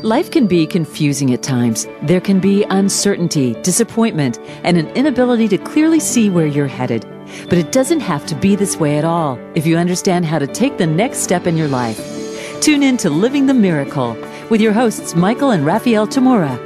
Life 0.02 0.32
can 0.32 0.48
be 0.48 0.66
confusing 0.66 1.32
at 1.32 1.42
times. 1.42 1.86
There 2.02 2.20
can 2.20 2.40
be 2.40 2.64
uncertainty, 2.64 3.54
disappointment, 3.62 4.40
and 4.64 4.76
an 4.76 4.88
inability 4.90 5.46
to 5.48 5.56
clearly 5.56 6.00
see 6.00 6.28
where 6.28 6.46
you're 6.46 6.66
headed. 6.66 7.06
But 7.48 7.58
it 7.58 7.70
doesn't 7.70 8.00
have 8.00 8.26
to 8.26 8.34
be 8.34 8.56
this 8.56 8.76
way 8.76 8.98
at 8.98 9.04
all 9.04 9.38
if 9.54 9.66
you 9.66 9.76
understand 9.76 10.26
how 10.26 10.40
to 10.40 10.48
take 10.48 10.78
the 10.78 10.86
next 10.86 11.18
step 11.18 11.46
in 11.46 11.56
your 11.56 11.68
life. 11.68 11.96
Tune 12.60 12.82
in 12.82 12.96
to 12.98 13.08
Living 13.08 13.46
the 13.46 13.54
Miracle 13.54 14.16
with 14.50 14.60
your 14.60 14.72
hosts, 14.72 15.14
Michael 15.14 15.52
and 15.52 15.64
Raphael 15.64 16.08
Tamura. 16.08 16.58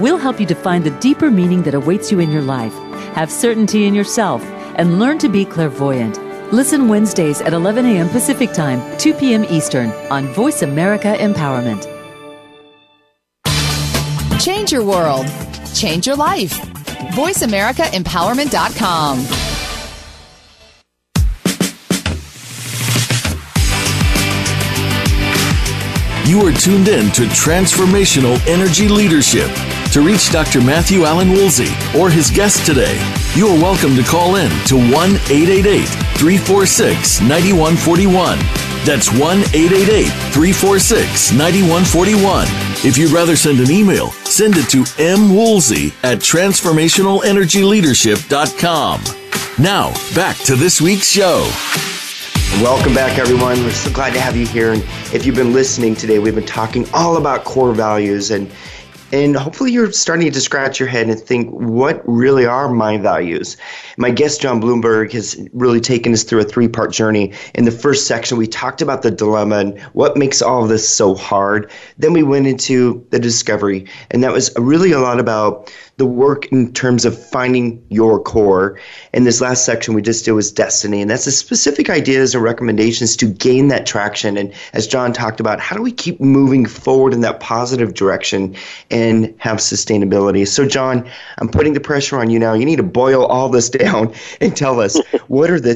We'll 0.00 0.18
help 0.18 0.40
you 0.40 0.46
to 0.46 0.54
find 0.54 0.84
the 0.84 0.98
deeper 1.00 1.30
meaning 1.30 1.62
that 1.64 1.74
awaits 1.74 2.10
you 2.10 2.18
in 2.18 2.32
your 2.32 2.42
life, 2.42 2.74
have 3.14 3.30
certainty 3.30 3.84
in 3.84 3.94
yourself, 3.94 4.42
and 4.76 4.98
learn 4.98 5.18
to 5.18 5.28
be 5.28 5.44
clairvoyant. 5.44 6.18
Listen 6.54 6.86
Wednesdays 6.86 7.40
at 7.40 7.52
11 7.52 7.84
a.m. 7.84 8.08
Pacific 8.08 8.52
Time, 8.52 8.80
2 8.98 9.14
p.m. 9.14 9.44
Eastern 9.46 9.90
on 10.08 10.28
Voice 10.34 10.62
America 10.62 11.16
Empowerment. 11.18 11.82
Change 14.40 14.70
your 14.70 14.84
world. 14.84 15.26
Change 15.74 16.06
your 16.06 16.14
life. 16.14 16.52
VoiceAmericaEmpowerment.com. 17.16 19.18
You 26.28 26.46
are 26.46 26.52
tuned 26.52 26.86
in 26.86 27.10
to 27.14 27.22
Transformational 27.34 28.38
Energy 28.46 28.86
Leadership. 28.86 29.50
To 29.94 30.02
reach 30.02 30.30
Dr. 30.32 30.60
Matthew 30.60 31.04
Allen 31.04 31.30
Woolsey 31.30 31.72
or 31.96 32.10
his 32.10 32.28
guest 32.28 32.66
today, 32.66 32.98
you 33.36 33.46
are 33.46 33.54
welcome 33.54 33.94
to 33.94 34.02
call 34.02 34.34
in 34.34 34.50
to 34.66 34.74
1 34.74 34.90
888 34.90 35.86
346 36.18 37.20
9141. 37.20 38.36
That's 38.84 39.12
1 39.12 39.20
888 39.54 40.08
346 40.32 41.32
9141. 41.34 42.48
If 42.84 42.98
you'd 42.98 43.12
rather 43.12 43.36
send 43.36 43.60
an 43.60 43.70
email, 43.70 44.10
send 44.26 44.56
it 44.56 44.68
to 44.70 44.82
mwoolsey 44.82 45.94
at 46.02 46.18
transformationalenergyleadership.com. 46.18 49.00
Now, 49.62 49.92
back 50.12 50.36
to 50.38 50.56
this 50.56 50.80
week's 50.80 51.08
show. 51.08 51.48
Welcome 52.60 52.94
back, 52.94 53.18
everyone. 53.18 53.62
We're 53.62 53.70
so 53.70 53.92
glad 53.92 54.12
to 54.14 54.20
have 54.20 54.36
you 54.36 54.46
here. 54.46 54.72
And 54.72 54.82
if 55.12 55.24
you've 55.24 55.36
been 55.36 55.52
listening 55.52 55.94
today, 55.94 56.18
we've 56.18 56.34
been 56.34 56.44
talking 56.44 56.84
all 56.92 57.16
about 57.16 57.44
core 57.44 57.72
values 57.72 58.32
and 58.32 58.50
and 59.12 59.36
hopefully 59.36 59.70
you're 59.70 59.92
starting 59.92 60.30
to 60.30 60.40
scratch 60.40 60.80
your 60.80 60.88
head 60.88 61.08
and 61.08 61.20
think, 61.20 61.50
what 61.50 62.02
really 62.06 62.46
are 62.46 62.68
my 62.68 62.98
values? 62.98 63.56
My 63.96 64.10
guest, 64.10 64.40
John 64.40 64.60
Blumberg, 64.60 65.12
has 65.12 65.40
really 65.52 65.80
taken 65.80 66.12
us 66.12 66.22
through 66.22 66.40
a 66.40 66.44
three 66.44 66.68
part 66.68 66.92
journey. 66.92 67.32
In 67.54 67.64
the 67.64 67.70
first 67.70 68.06
section, 68.06 68.38
we 68.38 68.46
talked 68.46 68.82
about 68.82 69.02
the 69.02 69.10
dilemma 69.10 69.56
and 69.58 69.80
what 69.92 70.16
makes 70.16 70.42
all 70.42 70.62
of 70.62 70.68
this 70.68 70.88
so 70.88 71.14
hard. 71.14 71.70
Then 71.98 72.12
we 72.12 72.22
went 72.22 72.46
into 72.46 73.06
the 73.10 73.18
discovery, 73.18 73.86
and 74.10 74.22
that 74.22 74.32
was 74.32 74.52
really 74.56 74.92
a 74.92 75.00
lot 75.00 75.20
about 75.20 75.72
the 75.96 76.06
work 76.06 76.46
in 76.46 76.72
terms 76.72 77.04
of 77.04 77.16
finding 77.16 77.84
your 77.88 78.20
core. 78.20 78.78
And 79.12 79.24
this 79.26 79.40
last 79.40 79.64
section 79.64 79.94
we 79.94 80.02
just 80.02 80.24
did 80.24 80.32
was 80.32 80.50
destiny. 80.50 81.00
And 81.00 81.10
that's 81.10 81.24
the 81.24 81.30
specific 81.30 81.88
ideas 81.88 82.34
and 82.34 82.42
recommendations 82.42 83.16
to 83.16 83.26
gain 83.26 83.68
that 83.68 83.86
traction. 83.86 84.36
And 84.36 84.52
as 84.72 84.88
John 84.88 85.12
talked 85.12 85.38
about, 85.38 85.60
how 85.60 85.76
do 85.76 85.82
we 85.82 85.92
keep 85.92 86.20
moving 86.20 86.66
forward 86.66 87.14
in 87.14 87.20
that 87.20 87.38
positive 87.38 87.94
direction 87.94 88.56
and 88.90 89.34
have 89.38 89.58
sustainability? 89.58 90.46
So, 90.48 90.66
John, 90.66 91.08
I'm 91.38 91.48
putting 91.48 91.74
the 91.74 91.80
pressure 91.80 92.18
on 92.18 92.28
you 92.28 92.40
now. 92.40 92.54
You 92.54 92.64
need 92.64 92.76
to 92.76 92.82
boil 92.82 93.24
all 93.26 93.48
this 93.48 93.70
down 93.74 94.12
and 94.40 94.56
tell 94.56 94.80
us 94.80 94.98
what 95.28 95.50
are 95.50 95.60
the 95.60 95.74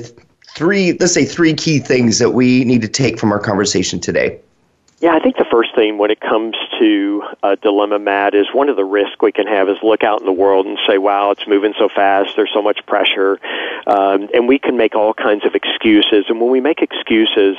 three, 0.57 0.95
let's 0.95 1.15
say, 1.15 1.25
three 1.25 1.55
key 1.55 1.79
things 1.79 2.19
that 2.19 2.31
we 2.31 2.65
need 2.65 2.83
to 2.83 2.89
take 2.89 3.19
from 3.19 3.31
our 3.31 3.39
conversation 3.39 4.01
today. 4.01 4.41
Yeah, 5.01 5.15
I 5.15 5.21
think 5.21 5.37
the 5.37 5.47
first 5.49 5.77
thing 5.77 5.97
when 5.99 6.11
it 6.11 6.21
comes 6.21 6.57
to 6.79 7.23
a 7.43 7.57
dilemma, 7.57 7.99
Matt, 7.99 8.35
is 8.35 8.47
one 8.53 8.69
of 8.69 8.77
the 8.77 8.85
risks 8.85 9.17
we 9.21 9.33
can 9.33 9.47
have 9.47 9.69
is 9.69 9.77
look 9.83 10.03
out 10.03 10.21
in 10.21 10.27
the 10.27 10.33
world 10.33 10.67
and 10.67 10.79
say, 10.89 10.99
wow, 10.99 11.31
it's 11.31 11.47
moving 11.47 11.75
so 11.79 11.89
fast, 11.89 12.31
there's 12.37 12.51
so 12.53 12.63
much 12.63 12.85
pressure. 12.87 13.39
Um, 13.87 14.29
and 14.35 14.49
we 14.49 14.59
can 14.59 14.77
make 14.77 14.95
all 14.95 15.15
kinds 15.15 15.45
of 15.45 15.55
excuses. 15.55 16.27
And 16.29 16.41
when 16.41 16.51
we 16.51 16.61
make 16.61 16.83
excuses, 16.83 17.57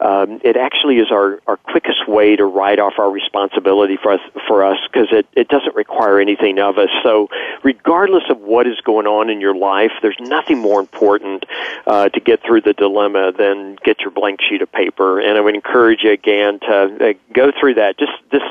um, 0.00 0.40
it 0.44 0.56
actually 0.56 0.98
is 0.98 1.10
our, 1.10 1.40
our 1.46 1.56
quickest 1.56 2.08
way 2.08 2.36
to 2.36 2.44
write 2.44 2.78
off 2.78 2.94
our 2.98 3.10
responsibility 3.10 3.96
for 4.02 4.12
us 4.12 4.20
for 4.46 4.64
us 4.64 4.78
because 4.90 5.08
it, 5.10 5.26
it 5.34 5.48
doesn't 5.48 5.74
require 5.74 6.20
anything 6.20 6.58
of 6.58 6.78
us. 6.78 6.88
So 7.02 7.28
regardless 7.62 8.24
of 8.30 8.40
what 8.40 8.66
is 8.66 8.80
going 8.80 9.06
on 9.06 9.30
in 9.30 9.40
your 9.40 9.54
life, 9.54 9.92
there's 10.02 10.18
nothing 10.20 10.58
more 10.58 10.80
important 10.80 11.44
uh, 11.86 12.08
to 12.10 12.20
get 12.20 12.42
through 12.42 12.62
the 12.62 12.72
dilemma 12.72 13.32
than 13.32 13.76
get 13.84 14.00
your 14.00 14.10
blank 14.10 14.40
sheet 14.42 14.62
of 14.62 14.70
paper. 14.72 15.20
And 15.20 15.38
I 15.38 15.40
would 15.40 15.54
encourage 15.54 16.00
you 16.02 16.12
again 16.12 16.60
to 16.60 17.10
uh, 17.10 17.12
go 17.32 17.52
through 17.58 17.74
that. 17.74 17.98
Just 17.98 18.12
just 18.30 18.44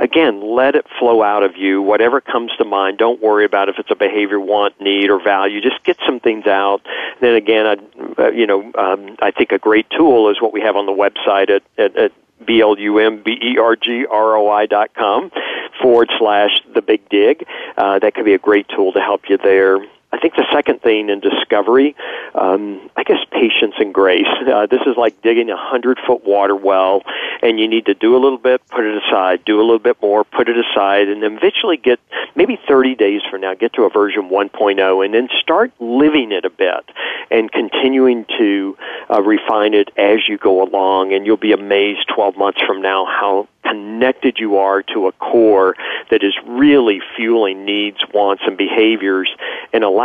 again, 0.00 0.40
let 0.40 0.74
it 0.74 0.86
flow 0.98 1.22
out 1.22 1.42
of 1.42 1.56
you. 1.56 1.82
Whatever 1.82 2.20
comes 2.20 2.50
to 2.58 2.64
mind, 2.64 2.98
don't 2.98 3.22
worry 3.22 3.44
about 3.44 3.68
if 3.68 3.78
it's 3.78 3.90
a 3.90 3.94
behavior, 3.94 4.40
want, 4.40 4.80
need, 4.80 5.10
or 5.10 5.22
value. 5.22 5.60
Just 5.60 5.84
get 5.84 5.98
some 6.06 6.18
things 6.18 6.46
out. 6.46 6.80
Then 7.20 7.34
again, 7.34 7.66
I, 7.66 8.22
uh, 8.22 8.30
you 8.30 8.46
know, 8.46 8.72
um, 8.76 9.16
I 9.20 9.30
think 9.30 9.52
a 9.52 9.58
great 9.58 9.88
tool 9.90 10.30
is 10.30 10.40
what 10.40 10.52
we 10.52 10.60
have 10.62 10.76
on 10.76 10.86
the 10.86 10.89
website 10.92 11.50
at, 11.50 11.62
at, 11.78 11.96
at 11.96 12.12
B-L-U-M-B-E-R-G-R-O-I 12.46 14.66
dot 14.66 14.94
com 14.94 15.32
forward 15.80 16.10
slash 16.18 16.62
the 16.74 16.82
big 16.82 17.08
dig. 17.08 17.46
Uh, 17.76 17.98
that 17.98 18.14
could 18.14 18.24
be 18.24 18.34
a 18.34 18.38
great 18.38 18.68
tool 18.68 18.92
to 18.92 19.00
help 19.00 19.28
you 19.28 19.36
there. 19.36 19.84
I 20.12 20.18
think 20.18 20.34
the 20.34 20.46
second 20.52 20.82
thing 20.82 21.08
in 21.08 21.20
discovery, 21.20 21.94
um, 22.34 22.90
I 22.96 23.04
guess 23.04 23.18
patience 23.30 23.74
and 23.78 23.94
grace. 23.94 24.26
Uh, 24.50 24.66
this 24.66 24.80
is 24.84 24.96
like 24.96 25.22
digging 25.22 25.48
a 25.48 25.56
hundred 25.56 25.98
foot 26.04 26.24
water 26.24 26.56
well, 26.56 27.02
and 27.40 27.60
you 27.60 27.68
need 27.68 27.86
to 27.86 27.94
do 27.94 28.16
a 28.16 28.18
little 28.18 28.38
bit, 28.38 28.60
put 28.68 28.84
it 28.84 29.00
aside, 29.04 29.44
do 29.44 29.58
a 29.58 29.62
little 29.62 29.78
bit 29.78 29.96
more, 30.02 30.24
put 30.24 30.48
it 30.48 30.56
aside, 30.56 31.08
and 31.08 31.22
eventually 31.22 31.76
get 31.76 32.00
maybe 32.34 32.58
30 32.66 32.96
days 32.96 33.20
from 33.30 33.42
now, 33.42 33.54
get 33.54 33.72
to 33.74 33.84
a 33.84 33.90
version 33.90 34.28
1.0, 34.28 35.04
and 35.04 35.14
then 35.14 35.28
start 35.40 35.72
living 35.78 36.32
it 36.32 36.44
a 36.44 36.50
bit 36.50 36.84
and 37.30 37.52
continuing 37.52 38.24
to 38.38 38.76
uh, 39.08 39.22
refine 39.22 39.72
it 39.72 39.90
as 39.96 40.28
you 40.28 40.36
go 40.36 40.64
along, 40.64 41.12
and 41.12 41.26
you'll 41.26 41.36
be 41.36 41.52
amazed 41.52 42.08
12 42.12 42.36
months 42.36 42.60
from 42.66 42.82
now 42.82 43.04
how 43.04 43.46
connected 43.62 44.38
you 44.38 44.56
are 44.56 44.82
to 44.82 45.06
a 45.06 45.12
core 45.12 45.76
that 46.10 46.24
is 46.24 46.34
really 46.46 47.00
fueling 47.16 47.64
needs, 47.64 47.98
wants, 48.12 48.42
and 48.46 48.56
behaviors 48.56 49.30
and 49.72 49.84
allowing 49.84 49.99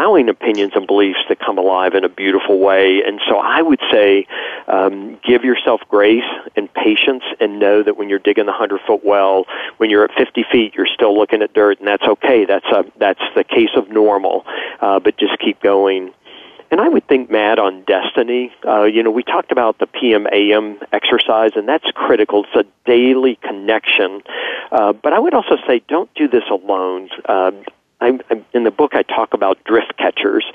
opinions 0.46 0.74
and 0.76 0.88
beliefs 0.88 1.20
to 1.28 1.36
come 1.36 1.58
alive 1.58 1.94
in 1.94 2.04
a 2.04 2.10
beautiful 2.10 2.60
way. 2.60 3.02
And 3.06 3.20
so 3.28 3.38
I 3.38 3.62
would 3.62 3.80
say 3.92 4.28
um, 4.68 5.20
give 5.24 5.44
yourself 5.44 5.82
grace 5.90 6.24
and 6.56 6.72
patience 6.74 7.24
and 7.40 7.60
know 7.60 7.84
that 7.84 7.98
when 7.98 8.10
you're 8.10 8.20
digging 8.20 8.46
the 8.46 8.52
100 8.52 8.82
foot 8.86 9.04
well, 9.04 9.46
when 9.78 9.90
you're 9.90 10.04
at 10.04 10.12
50 10.18 10.46
feet, 10.52 10.76
you're 10.76 10.88
still 10.88 11.18
looking 11.18 11.42
at 11.42 11.54
dirt, 11.54 11.80
and 11.80 11.88
that's 11.88 12.04
okay. 12.04 12.46
That's, 12.46 12.66
a, 12.68 12.86
that's 12.98 13.22
the 13.36 13.44
case 13.44 13.72
of 13.76 13.90
normal. 13.90 14.46
Uh, 14.82 15.00
but 15.00 15.18
just 15.18 15.40
keep 15.40 15.62
going. 15.62 16.14
And 16.72 16.82
I 16.82 16.90
would 16.90 17.08
think, 17.08 17.30
Matt, 17.30 17.60
on 17.60 17.84
destiny, 17.84 18.52
uh, 18.68 18.84
you 18.84 19.04
know, 19.04 19.12
we 19.12 19.24
talked 19.24 19.52
about 19.52 19.78
the 19.80 19.88
PMAM 19.88 20.86
exercise, 20.92 21.52
and 21.56 21.68
that's 21.68 21.86
critical. 21.94 22.44
It's 22.44 22.68
a 22.68 22.90
daily 22.90 23.38
connection. 23.44 24.22
Uh, 24.72 24.94
but 24.94 25.14
I 25.14 25.20
would 25.20 25.34
also 25.34 25.58
say, 25.68 25.84
don't 25.88 26.14
do 26.16 26.28
this 26.28 26.44
alone. 26.50 27.10
Uh, 27.26 27.52
I, 28.06 28.44
in 28.54 28.64
the 28.64 28.72
book, 28.72 28.94
I 28.94 29.04
talk 29.04 29.34
about 29.34 29.64
drift 29.64 29.98
catchers. 29.98 30.46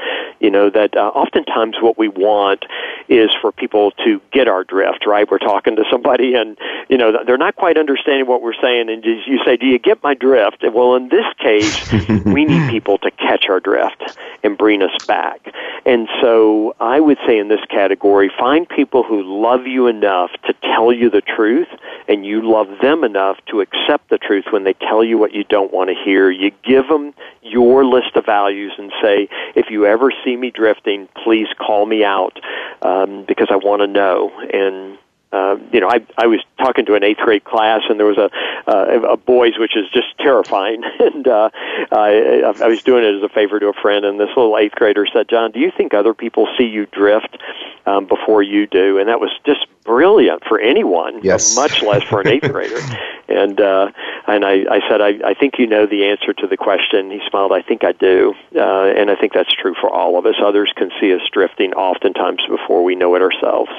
You 0.40 0.50
know 0.50 0.70
that 0.70 0.96
uh, 0.96 1.08
oftentimes 1.08 1.76
what 1.80 1.98
we 1.98 2.08
want 2.08 2.64
is 3.08 3.30
for 3.40 3.52
people 3.52 3.90
to 4.04 4.20
get 4.32 4.48
our 4.48 4.64
drift. 4.64 5.06
Right? 5.06 5.30
We're 5.30 5.38
talking 5.38 5.76
to 5.76 5.84
somebody, 5.90 6.34
and 6.34 6.56
you 6.88 6.96
know 6.96 7.12
they're 7.24 7.38
not 7.38 7.56
quite 7.56 7.76
understanding 7.76 8.26
what 8.26 8.42
we're 8.42 8.60
saying, 8.60 8.88
and 8.88 9.04
you 9.04 9.38
say, 9.44 9.56
"Do 9.56 9.66
you 9.66 9.78
get 9.78 10.02
my 10.02 10.14
drift?" 10.14 10.64
Well, 10.72 10.94
in 10.94 11.08
this 11.08 11.26
case, 11.38 11.92
we 12.24 12.44
need 12.44 12.70
people 12.70 12.98
to 12.98 13.10
catch 13.10 13.46
our 13.48 13.60
drift 13.60 14.18
and 14.42 14.56
bring 14.56 14.82
us 14.82 15.04
back. 15.06 15.40
And 15.86 16.08
so, 16.20 16.74
I 16.80 17.00
would 17.00 17.18
say 17.26 17.38
in 17.38 17.48
this 17.48 17.64
category, 17.68 18.30
find 18.38 18.68
people 18.68 19.02
who 19.02 19.22
love 19.22 19.66
you 19.66 19.86
enough 19.86 20.30
to 20.46 20.54
tell 20.62 20.92
you 20.92 21.10
the 21.10 21.22
truth, 21.22 21.68
and 22.08 22.24
you 22.24 22.42
love 22.42 22.68
them 22.80 23.04
enough 23.04 23.38
to 23.50 23.60
accept 23.60 24.10
the 24.10 24.18
truth 24.18 24.44
when 24.50 24.64
they 24.64 24.74
tell 24.74 25.02
you 25.02 25.18
what 25.18 25.32
you 25.32 25.44
don't 25.44 25.72
want 25.72 25.88
to 25.88 25.94
hear. 26.04 26.30
You 26.30 26.50
give 26.62 26.88
them 26.88 27.14
your 27.42 27.84
list 27.84 28.16
of 28.16 28.26
values 28.26 28.72
and 28.78 28.92
say, 29.02 29.28
if 29.54 29.66
you 29.70 29.86
ever 29.86 30.12
see 30.24 30.36
me 30.36 30.50
drifting, 30.50 31.08
please 31.24 31.48
call 31.58 31.86
me 31.86 32.04
out 32.04 32.38
um, 32.82 33.24
because 33.26 33.48
I 33.50 33.56
want 33.56 33.80
to 33.80 33.86
know. 33.86 34.30
And 34.52 34.98
uh, 35.32 35.56
you 35.72 35.80
know, 35.80 35.88
I 35.88 36.04
I 36.18 36.26
was 36.26 36.40
talking 36.58 36.86
to 36.86 36.94
an 36.94 37.04
eighth 37.04 37.18
grade 37.18 37.44
class, 37.44 37.82
and 37.88 38.00
there 38.00 38.06
was 38.06 38.18
a 38.18 38.30
uh, 38.66 39.12
a 39.12 39.16
boys, 39.16 39.58
which 39.58 39.76
is 39.76 39.86
just 39.92 40.18
terrifying. 40.18 40.82
and 40.98 41.26
uh, 41.28 41.50
I 41.92 42.52
I 42.60 42.66
was 42.66 42.82
doing 42.82 43.04
it 43.04 43.14
as 43.16 43.22
a 43.22 43.28
favor 43.28 43.60
to 43.60 43.68
a 43.68 43.72
friend, 43.72 44.04
and 44.04 44.18
this 44.18 44.30
little 44.36 44.58
eighth 44.58 44.74
grader 44.74 45.06
said, 45.12 45.28
"John, 45.28 45.52
do 45.52 45.60
you 45.60 45.70
think 45.76 45.94
other 45.94 46.14
people 46.14 46.48
see 46.58 46.64
you 46.64 46.86
drift 46.86 47.38
um, 47.86 48.06
before 48.06 48.42
you 48.42 48.66
do?" 48.66 48.98
And 48.98 49.08
that 49.08 49.20
was 49.20 49.30
just 49.46 49.66
brilliant 49.84 50.44
for 50.44 50.58
anyone, 50.58 51.20
yes. 51.22 51.54
much 51.56 51.82
less 51.82 52.02
for 52.02 52.20
an 52.20 52.28
eighth 52.28 52.48
grader. 52.52 52.80
And 53.28 53.60
uh, 53.60 53.92
and 54.26 54.44
I, 54.44 54.64
I 54.68 54.80
said, 54.88 55.00
I, 55.00 55.12
I 55.24 55.34
think 55.34 55.60
you 55.60 55.66
know 55.68 55.86
the 55.86 56.06
answer 56.06 56.32
to 56.32 56.46
the 56.48 56.56
question. 56.56 57.08
He 57.12 57.20
smiled. 57.28 57.52
I 57.52 57.62
think 57.62 57.84
I 57.84 57.92
do, 57.92 58.34
uh, 58.56 58.92
and 58.96 59.12
I 59.12 59.14
think 59.14 59.32
that's 59.32 59.52
true 59.52 59.74
for 59.80 59.88
all 59.88 60.18
of 60.18 60.26
us. 60.26 60.34
Others 60.42 60.72
can 60.74 60.90
see 61.00 61.14
us 61.14 61.22
drifting 61.32 61.72
oftentimes 61.74 62.42
before 62.48 62.82
we 62.82 62.96
know 62.96 63.14
it 63.14 63.22
ourselves. 63.22 63.70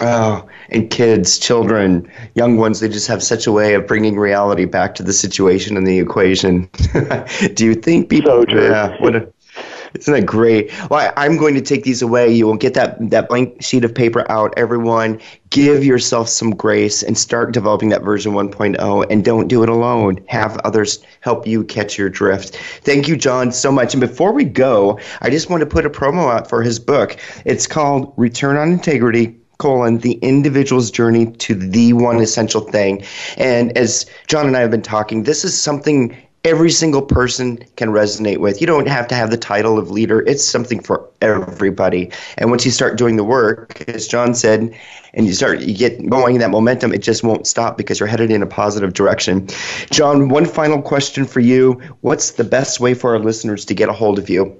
Oh, 0.00 0.46
and 0.70 0.90
kids, 0.90 1.38
children, 1.38 2.10
young 2.34 2.56
ones, 2.56 2.80
they 2.80 2.88
just 2.88 3.08
have 3.08 3.22
such 3.22 3.46
a 3.46 3.52
way 3.52 3.74
of 3.74 3.86
bringing 3.86 4.16
reality 4.16 4.64
back 4.64 4.94
to 4.96 5.02
the 5.02 5.12
situation 5.12 5.76
and 5.76 5.86
the 5.86 5.98
equation. 5.98 6.68
Do 7.54 7.64
you 7.64 7.74
think 7.74 8.08
people? 8.08 8.44
So 8.48 8.54
yeah, 8.54 8.96
what 9.00 9.16
a, 9.16 9.32
isn't 9.94 10.12
that 10.12 10.26
great? 10.26 10.70
Well, 10.90 11.12
I, 11.16 11.26
am 11.26 11.36
going 11.36 11.54
to 11.54 11.60
take 11.60 11.84
these 11.84 12.02
away. 12.02 12.30
You 12.32 12.46
will 12.46 12.56
get 12.56 12.74
that, 12.74 12.96
that 13.10 13.28
blank 13.28 13.62
sheet 13.62 13.84
of 13.84 13.94
paper 13.94 14.30
out. 14.30 14.52
Everyone, 14.56 15.20
give 15.50 15.84
yourself 15.84 16.28
some 16.28 16.50
grace 16.50 17.02
and 17.02 17.16
start 17.16 17.52
developing 17.52 17.88
that 17.88 18.02
version 18.02 18.32
1.0 18.32 19.06
and 19.10 19.24
don't 19.24 19.48
do 19.48 19.62
it 19.62 19.68
alone. 19.68 20.22
Have 20.28 20.58
others 20.58 21.02
help 21.20 21.46
you 21.46 21.64
catch 21.64 21.98
your 21.98 22.08
drift. 22.08 22.56
Thank 22.82 23.08
you, 23.08 23.16
John, 23.16 23.50
so 23.50 23.72
much. 23.72 23.94
And 23.94 24.00
before 24.00 24.32
we 24.32 24.44
go, 24.44 25.00
I 25.22 25.30
just 25.30 25.50
want 25.50 25.60
to 25.60 25.66
put 25.66 25.86
a 25.86 25.90
promo 25.90 26.32
out 26.32 26.48
for 26.48 26.62
his 26.62 26.78
book. 26.78 27.16
It's 27.44 27.66
called 27.66 28.12
Return 28.16 28.56
on 28.56 28.70
Integrity 28.72 29.36
colon 29.58 29.98
the 29.98 30.14
individual's 30.14 30.90
journey 30.90 31.32
to 31.32 31.54
the 31.54 31.92
one 31.92 32.20
essential 32.20 32.60
thing. 32.60 33.02
And 33.36 33.76
as 33.76 34.06
john 34.26 34.46
and 34.46 34.56
i 34.56 34.60
have 34.60 34.70
been 34.70 34.82
talking 34.82 35.24
this 35.24 35.44
is 35.44 35.58
something 35.58 36.16
every 36.44 36.70
single 36.70 37.02
person 37.02 37.58
can 37.76 37.90
resonate 37.90 38.38
with. 38.38 38.60
You 38.60 38.66
don't 38.66 38.88
have 38.88 39.08
to 39.08 39.14
have 39.14 39.30
the 39.30 39.36
title 39.36 39.78
of 39.78 39.90
leader. 39.90 40.20
It's 40.26 40.44
something 40.44 40.80
for 40.80 41.06
everybody. 41.20 42.10
And 42.38 42.50
once 42.50 42.64
you 42.64 42.70
start 42.70 42.96
doing 42.96 43.16
the 43.16 43.24
work 43.24 43.88
as 43.88 44.06
john 44.06 44.34
said 44.34 44.74
and 45.14 45.26
you 45.26 45.32
start 45.32 45.60
you 45.60 45.76
get 45.76 46.08
going 46.08 46.38
that 46.38 46.50
momentum 46.50 46.92
it 46.94 47.02
just 47.02 47.24
won't 47.24 47.46
stop 47.46 47.76
because 47.76 47.98
you're 47.98 48.06
headed 48.06 48.30
in 48.30 48.42
a 48.42 48.46
positive 48.46 48.94
direction. 48.94 49.48
John 49.90 50.28
one 50.28 50.46
final 50.46 50.80
question 50.80 51.24
for 51.24 51.40
you. 51.40 51.72
What's 52.00 52.32
the 52.32 52.44
best 52.44 52.80
way 52.80 52.94
for 52.94 53.14
our 53.14 53.18
listeners 53.18 53.64
to 53.66 53.74
get 53.74 53.88
a 53.88 53.92
hold 53.92 54.18
of 54.18 54.30
you 54.30 54.56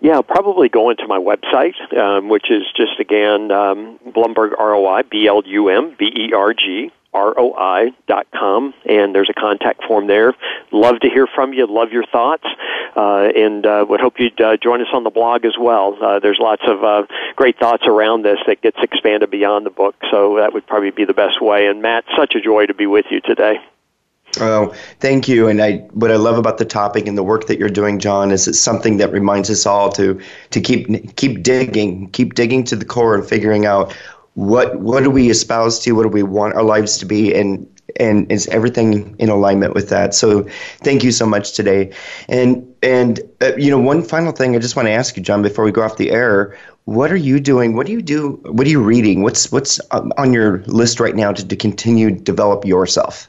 yeah, 0.00 0.20
probably 0.22 0.68
go 0.68 0.90
into 0.90 1.06
my 1.06 1.18
website, 1.18 1.74
um, 1.96 2.28
which 2.28 2.50
is 2.50 2.62
just 2.76 3.00
again 3.00 3.50
um, 3.50 3.98
Blumberg 4.14 4.52
ROI, 4.58 5.02
B 5.10 5.26
L 5.26 5.42
U 5.44 5.68
M 5.68 5.96
B 5.98 6.06
E 6.06 6.32
R 6.32 6.54
G 6.54 6.90
ROI 7.14 7.90
dot 8.06 8.26
com, 8.32 8.74
and 8.88 9.14
there's 9.14 9.30
a 9.30 9.38
contact 9.38 9.82
form 9.84 10.06
there. 10.06 10.34
Love 10.72 11.00
to 11.00 11.08
hear 11.08 11.26
from 11.26 11.52
you. 11.52 11.66
Love 11.66 11.90
your 11.90 12.04
thoughts, 12.04 12.44
uh, 12.96 13.28
and 13.34 13.66
uh, 13.66 13.84
would 13.88 14.00
hope 14.00 14.14
you'd 14.18 14.40
uh, 14.40 14.56
join 14.56 14.80
us 14.80 14.88
on 14.92 15.04
the 15.04 15.10
blog 15.10 15.44
as 15.44 15.54
well. 15.58 15.96
Uh, 16.00 16.18
there's 16.20 16.38
lots 16.38 16.62
of 16.66 16.84
uh, 16.84 17.02
great 17.34 17.58
thoughts 17.58 17.84
around 17.86 18.22
this 18.22 18.38
that 18.46 18.62
gets 18.62 18.78
expanded 18.82 19.30
beyond 19.30 19.66
the 19.66 19.70
book, 19.70 19.96
so 20.10 20.36
that 20.36 20.52
would 20.52 20.66
probably 20.66 20.90
be 20.90 21.04
the 21.04 21.14
best 21.14 21.40
way. 21.40 21.66
And 21.66 21.82
Matt, 21.82 22.04
such 22.16 22.34
a 22.34 22.40
joy 22.40 22.66
to 22.66 22.74
be 22.74 22.86
with 22.86 23.06
you 23.10 23.20
today. 23.20 23.56
Oh, 24.36 24.74
thank 25.00 25.26
you. 25.26 25.48
And 25.48 25.60
I, 25.62 25.78
what 25.92 26.10
I 26.10 26.16
love 26.16 26.38
about 26.38 26.58
the 26.58 26.64
topic 26.64 27.06
and 27.06 27.16
the 27.16 27.22
work 27.22 27.46
that 27.46 27.58
you're 27.58 27.70
doing, 27.70 27.98
John, 27.98 28.30
is 28.30 28.46
it's 28.46 28.58
something 28.60 28.98
that 28.98 29.10
reminds 29.10 29.48
us 29.50 29.64
all 29.64 29.90
to 29.92 30.20
to 30.50 30.60
keep 30.60 31.16
keep 31.16 31.42
digging, 31.42 32.10
keep 32.10 32.34
digging 32.34 32.62
to 32.64 32.76
the 32.76 32.84
core 32.84 33.14
and 33.14 33.26
figuring 33.26 33.64
out 33.64 33.92
what 34.34 34.78
what 34.80 35.02
do 35.02 35.10
we 35.10 35.30
espouse 35.30 35.78
to, 35.80 35.92
what 35.92 36.02
do 36.02 36.08
we 36.08 36.22
want 36.22 36.54
our 36.54 36.62
lives 36.62 36.98
to 36.98 37.06
be, 37.06 37.34
and 37.34 37.66
and 37.98 38.30
is 38.30 38.46
everything 38.48 39.16
in 39.18 39.30
alignment 39.30 39.74
with 39.74 39.88
that. 39.88 40.14
So, 40.14 40.42
thank 40.84 41.02
you 41.02 41.10
so 41.10 41.26
much 41.26 41.52
today. 41.54 41.90
And 42.28 42.66
and 42.82 43.20
uh, 43.40 43.56
you 43.56 43.70
know, 43.70 43.80
one 43.80 44.02
final 44.02 44.32
thing 44.32 44.54
I 44.54 44.58
just 44.58 44.76
want 44.76 44.86
to 44.86 44.92
ask 44.92 45.16
you, 45.16 45.22
John, 45.22 45.42
before 45.42 45.64
we 45.64 45.72
go 45.72 45.82
off 45.82 45.96
the 45.96 46.10
air. 46.10 46.56
What 46.84 47.12
are 47.12 47.16
you 47.16 47.38
doing? 47.38 47.76
What 47.76 47.86
do 47.86 47.92
you 47.92 48.00
do? 48.00 48.40
What 48.46 48.66
are 48.66 48.70
you 48.70 48.82
reading? 48.82 49.22
What's 49.22 49.52
what's 49.52 49.78
on 49.90 50.32
your 50.32 50.62
list 50.66 51.00
right 51.00 51.14
now 51.14 51.32
to, 51.32 51.46
to 51.46 51.56
continue 51.56 52.10
develop 52.10 52.64
yourself? 52.64 53.28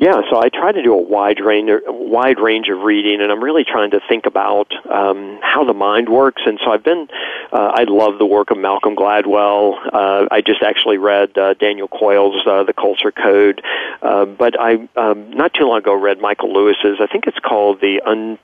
Yeah, 0.00 0.22
so 0.30 0.38
I 0.42 0.48
try 0.48 0.72
to 0.72 0.82
do 0.82 0.94
a 0.94 1.02
wide 1.02 1.40
range, 1.40 1.68
wide 1.86 2.40
range 2.40 2.68
of 2.70 2.78
reading, 2.80 3.20
and 3.20 3.30
I'm 3.30 3.44
really 3.44 3.64
trying 3.64 3.90
to 3.90 4.00
think 4.08 4.24
about 4.24 4.72
um, 4.90 5.38
how 5.42 5.62
the 5.64 5.74
mind 5.74 6.08
works. 6.08 6.40
And 6.46 6.58
so 6.64 6.70
I've 6.70 6.82
been, 6.82 7.06
uh, 7.52 7.72
I 7.74 7.84
love 7.86 8.18
the 8.18 8.24
work 8.24 8.50
of 8.50 8.56
Malcolm 8.56 8.96
Gladwell. 8.96 9.74
Uh, 9.92 10.26
I 10.30 10.40
just 10.40 10.62
actually 10.62 10.96
read 10.96 11.36
uh, 11.36 11.52
Daniel 11.52 11.86
Coyle's 11.86 12.46
uh, 12.46 12.64
The 12.64 12.72
Culture 12.72 13.12
Code, 13.12 13.60
uh, 14.00 14.24
but 14.24 14.58
I 14.58 14.88
um, 14.96 15.32
not 15.32 15.52
too 15.52 15.64
long 15.64 15.80
ago 15.80 15.94
read 15.94 16.18
Michael 16.18 16.54
Lewis's. 16.54 16.96
I 16.98 17.06
think 17.06 17.26
it's 17.26 17.38
called 17.38 17.82
The 17.82 18.00
Un 18.06 18.38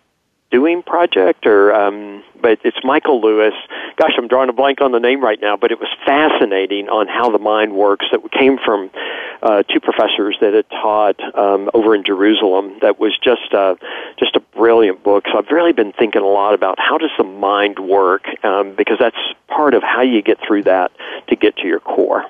Doing 0.51 0.83
Project, 0.83 1.45
or 1.45 1.75
um, 1.75 2.23
but 2.41 2.61
it's 2.63 2.77
Michael 2.85 3.21
Lewis. 3.21 3.55
Gosh, 3.97 4.13
I'm 4.17 4.29
drawing 4.29 4.49
a 4.49 4.53
blank 4.53 4.81
on 4.81 4.93
the 4.93 5.01
name 5.01 5.23
right 5.23 5.41
now, 5.41 5.57
but 5.57 5.73
it 5.73 5.81
was 5.81 5.89
fascinating 6.07 6.89
on 6.89 7.09
how 7.09 7.31
the 7.31 7.39
mind 7.39 7.75
works. 7.75 8.07
That 8.13 8.21
came 8.31 8.57
from 8.65 8.91
uh, 9.43 9.65
two 9.65 9.81
professors 9.81 10.37
that 10.41 10.55
had 10.55 10.71
taught 10.71 11.21
um, 11.37 11.69
over 11.75 11.95
in 11.95 12.05
Jerusalem. 12.05 12.79
That 12.81 13.01
was 13.01 13.19
just 13.19 13.53
uh, 13.53 13.75
just 14.19 14.37
a 14.37 14.41
brilliant 14.57 15.03
book. 15.03 15.25
So 15.33 15.39
I've 15.39 15.51
really 15.51 15.73
been 15.73 15.93
thinking 15.93 16.23
a 16.23 16.27
lot 16.27 16.55
about 16.55 16.79
how 16.79 16.97
does 16.97 17.11
the 17.19 17.25
mind 17.25 17.81
work, 17.81 18.25
um, 18.45 18.75
because 18.77 18.99
that's 19.01 19.19
part 19.49 19.75
of 19.75 19.83
how 19.83 20.03
you 20.03 20.23
get 20.23 20.39
through 20.47 20.63
that 20.65 20.93
to 21.29 21.37
get 21.37 21.57
to 21.57 21.67
your 21.67 21.81
core. 21.81 22.25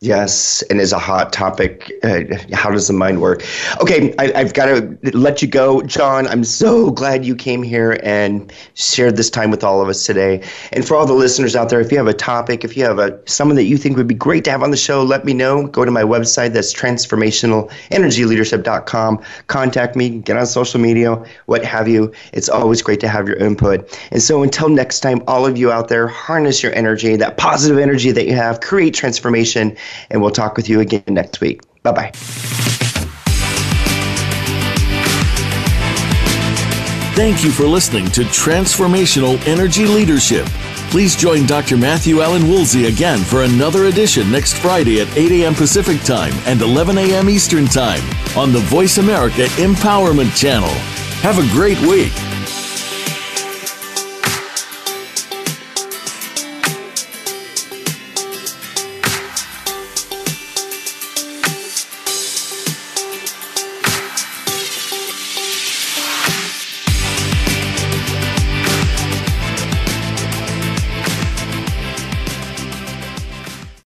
Yes, 0.00 0.60
and 0.68 0.78
is 0.78 0.92
a 0.92 0.98
hot 0.98 1.32
topic. 1.32 1.90
Uh, 2.02 2.24
how 2.52 2.70
does 2.70 2.86
the 2.86 2.92
mind 2.92 3.22
work? 3.22 3.42
Okay, 3.80 4.14
I, 4.18 4.26
have 4.38 4.52
got 4.52 4.66
to 4.66 4.98
let 5.14 5.40
you 5.40 5.48
go, 5.48 5.80
John. 5.80 6.26
I'm 6.26 6.44
so 6.44 6.90
glad 6.90 7.24
you 7.24 7.34
came 7.34 7.62
here 7.62 7.98
and 8.02 8.52
shared 8.74 9.16
this 9.16 9.30
time 9.30 9.50
with 9.50 9.64
all 9.64 9.80
of 9.80 9.88
us 9.88 10.04
today. 10.04 10.42
And 10.72 10.86
for 10.86 10.98
all 10.98 11.06
the 11.06 11.14
listeners 11.14 11.56
out 11.56 11.70
there, 11.70 11.80
if 11.80 11.90
you 11.90 11.96
have 11.96 12.08
a 12.08 12.14
topic, 12.14 12.62
if 12.62 12.76
you 12.76 12.84
have 12.84 12.98
a 12.98 13.18
someone 13.26 13.56
that 13.56 13.64
you 13.64 13.78
think 13.78 13.96
would 13.96 14.06
be 14.06 14.12
great 14.12 14.44
to 14.44 14.50
have 14.50 14.62
on 14.62 14.70
the 14.70 14.76
show, 14.76 15.02
let 15.02 15.24
me 15.24 15.32
know. 15.32 15.66
Go 15.66 15.86
to 15.86 15.90
my 15.90 16.02
website. 16.02 16.52
That's 16.52 16.74
transformationalenergyleadership.com. 16.74 19.22
Contact 19.46 19.96
me. 19.96 20.10
Get 20.10 20.36
on 20.36 20.44
social 20.44 20.78
media. 20.78 21.24
What 21.46 21.64
have 21.64 21.88
you? 21.88 22.12
It's 22.34 22.50
always 22.50 22.82
great 22.82 23.00
to 23.00 23.08
have 23.08 23.26
your 23.26 23.38
input. 23.38 23.98
And 24.10 24.20
so 24.20 24.42
until 24.42 24.68
next 24.68 25.00
time, 25.00 25.22
all 25.26 25.46
of 25.46 25.56
you 25.56 25.72
out 25.72 25.88
there, 25.88 26.06
harness 26.06 26.62
your 26.62 26.74
energy, 26.74 27.16
that 27.16 27.38
positive 27.38 27.78
energy 27.78 28.12
that 28.12 28.26
you 28.26 28.34
have, 28.34 28.60
create 28.60 28.92
transformation 28.92 29.74
and 30.10 30.20
we'll 30.20 30.30
talk 30.30 30.56
with 30.56 30.68
you 30.68 30.80
again 30.80 31.02
next 31.08 31.40
week. 31.40 31.62
Bye 31.82 31.92
bye. 31.92 32.12
Thank 37.16 37.42
you 37.42 37.50
for 37.50 37.64
listening 37.64 38.04
to 38.10 38.24
Transformational 38.24 39.44
Energy 39.46 39.86
Leadership. 39.86 40.46
Please 40.90 41.16
join 41.16 41.46
Dr. 41.46 41.78
Matthew 41.78 42.20
Allen 42.20 42.46
Woolsey 42.46 42.86
again 42.86 43.20
for 43.20 43.42
another 43.42 43.86
edition 43.86 44.30
next 44.30 44.52
Friday 44.58 45.00
at 45.00 45.16
8 45.16 45.32
a.m. 45.32 45.54
Pacific 45.54 46.02
Time 46.02 46.34
and 46.44 46.60
11 46.60 46.98
a.m. 46.98 47.30
Eastern 47.30 47.64
Time 47.64 48.02
on 48.36 48.52
the 48.52 48.60
Voice 48.60 48.98
America 48.98 49.46
Empowerment 49.56 50.36
Channel. 50.36 50.68
Have 51.22 51.38
a 51.38 51.52
great 51.52 51.80
week. 51.80 52.12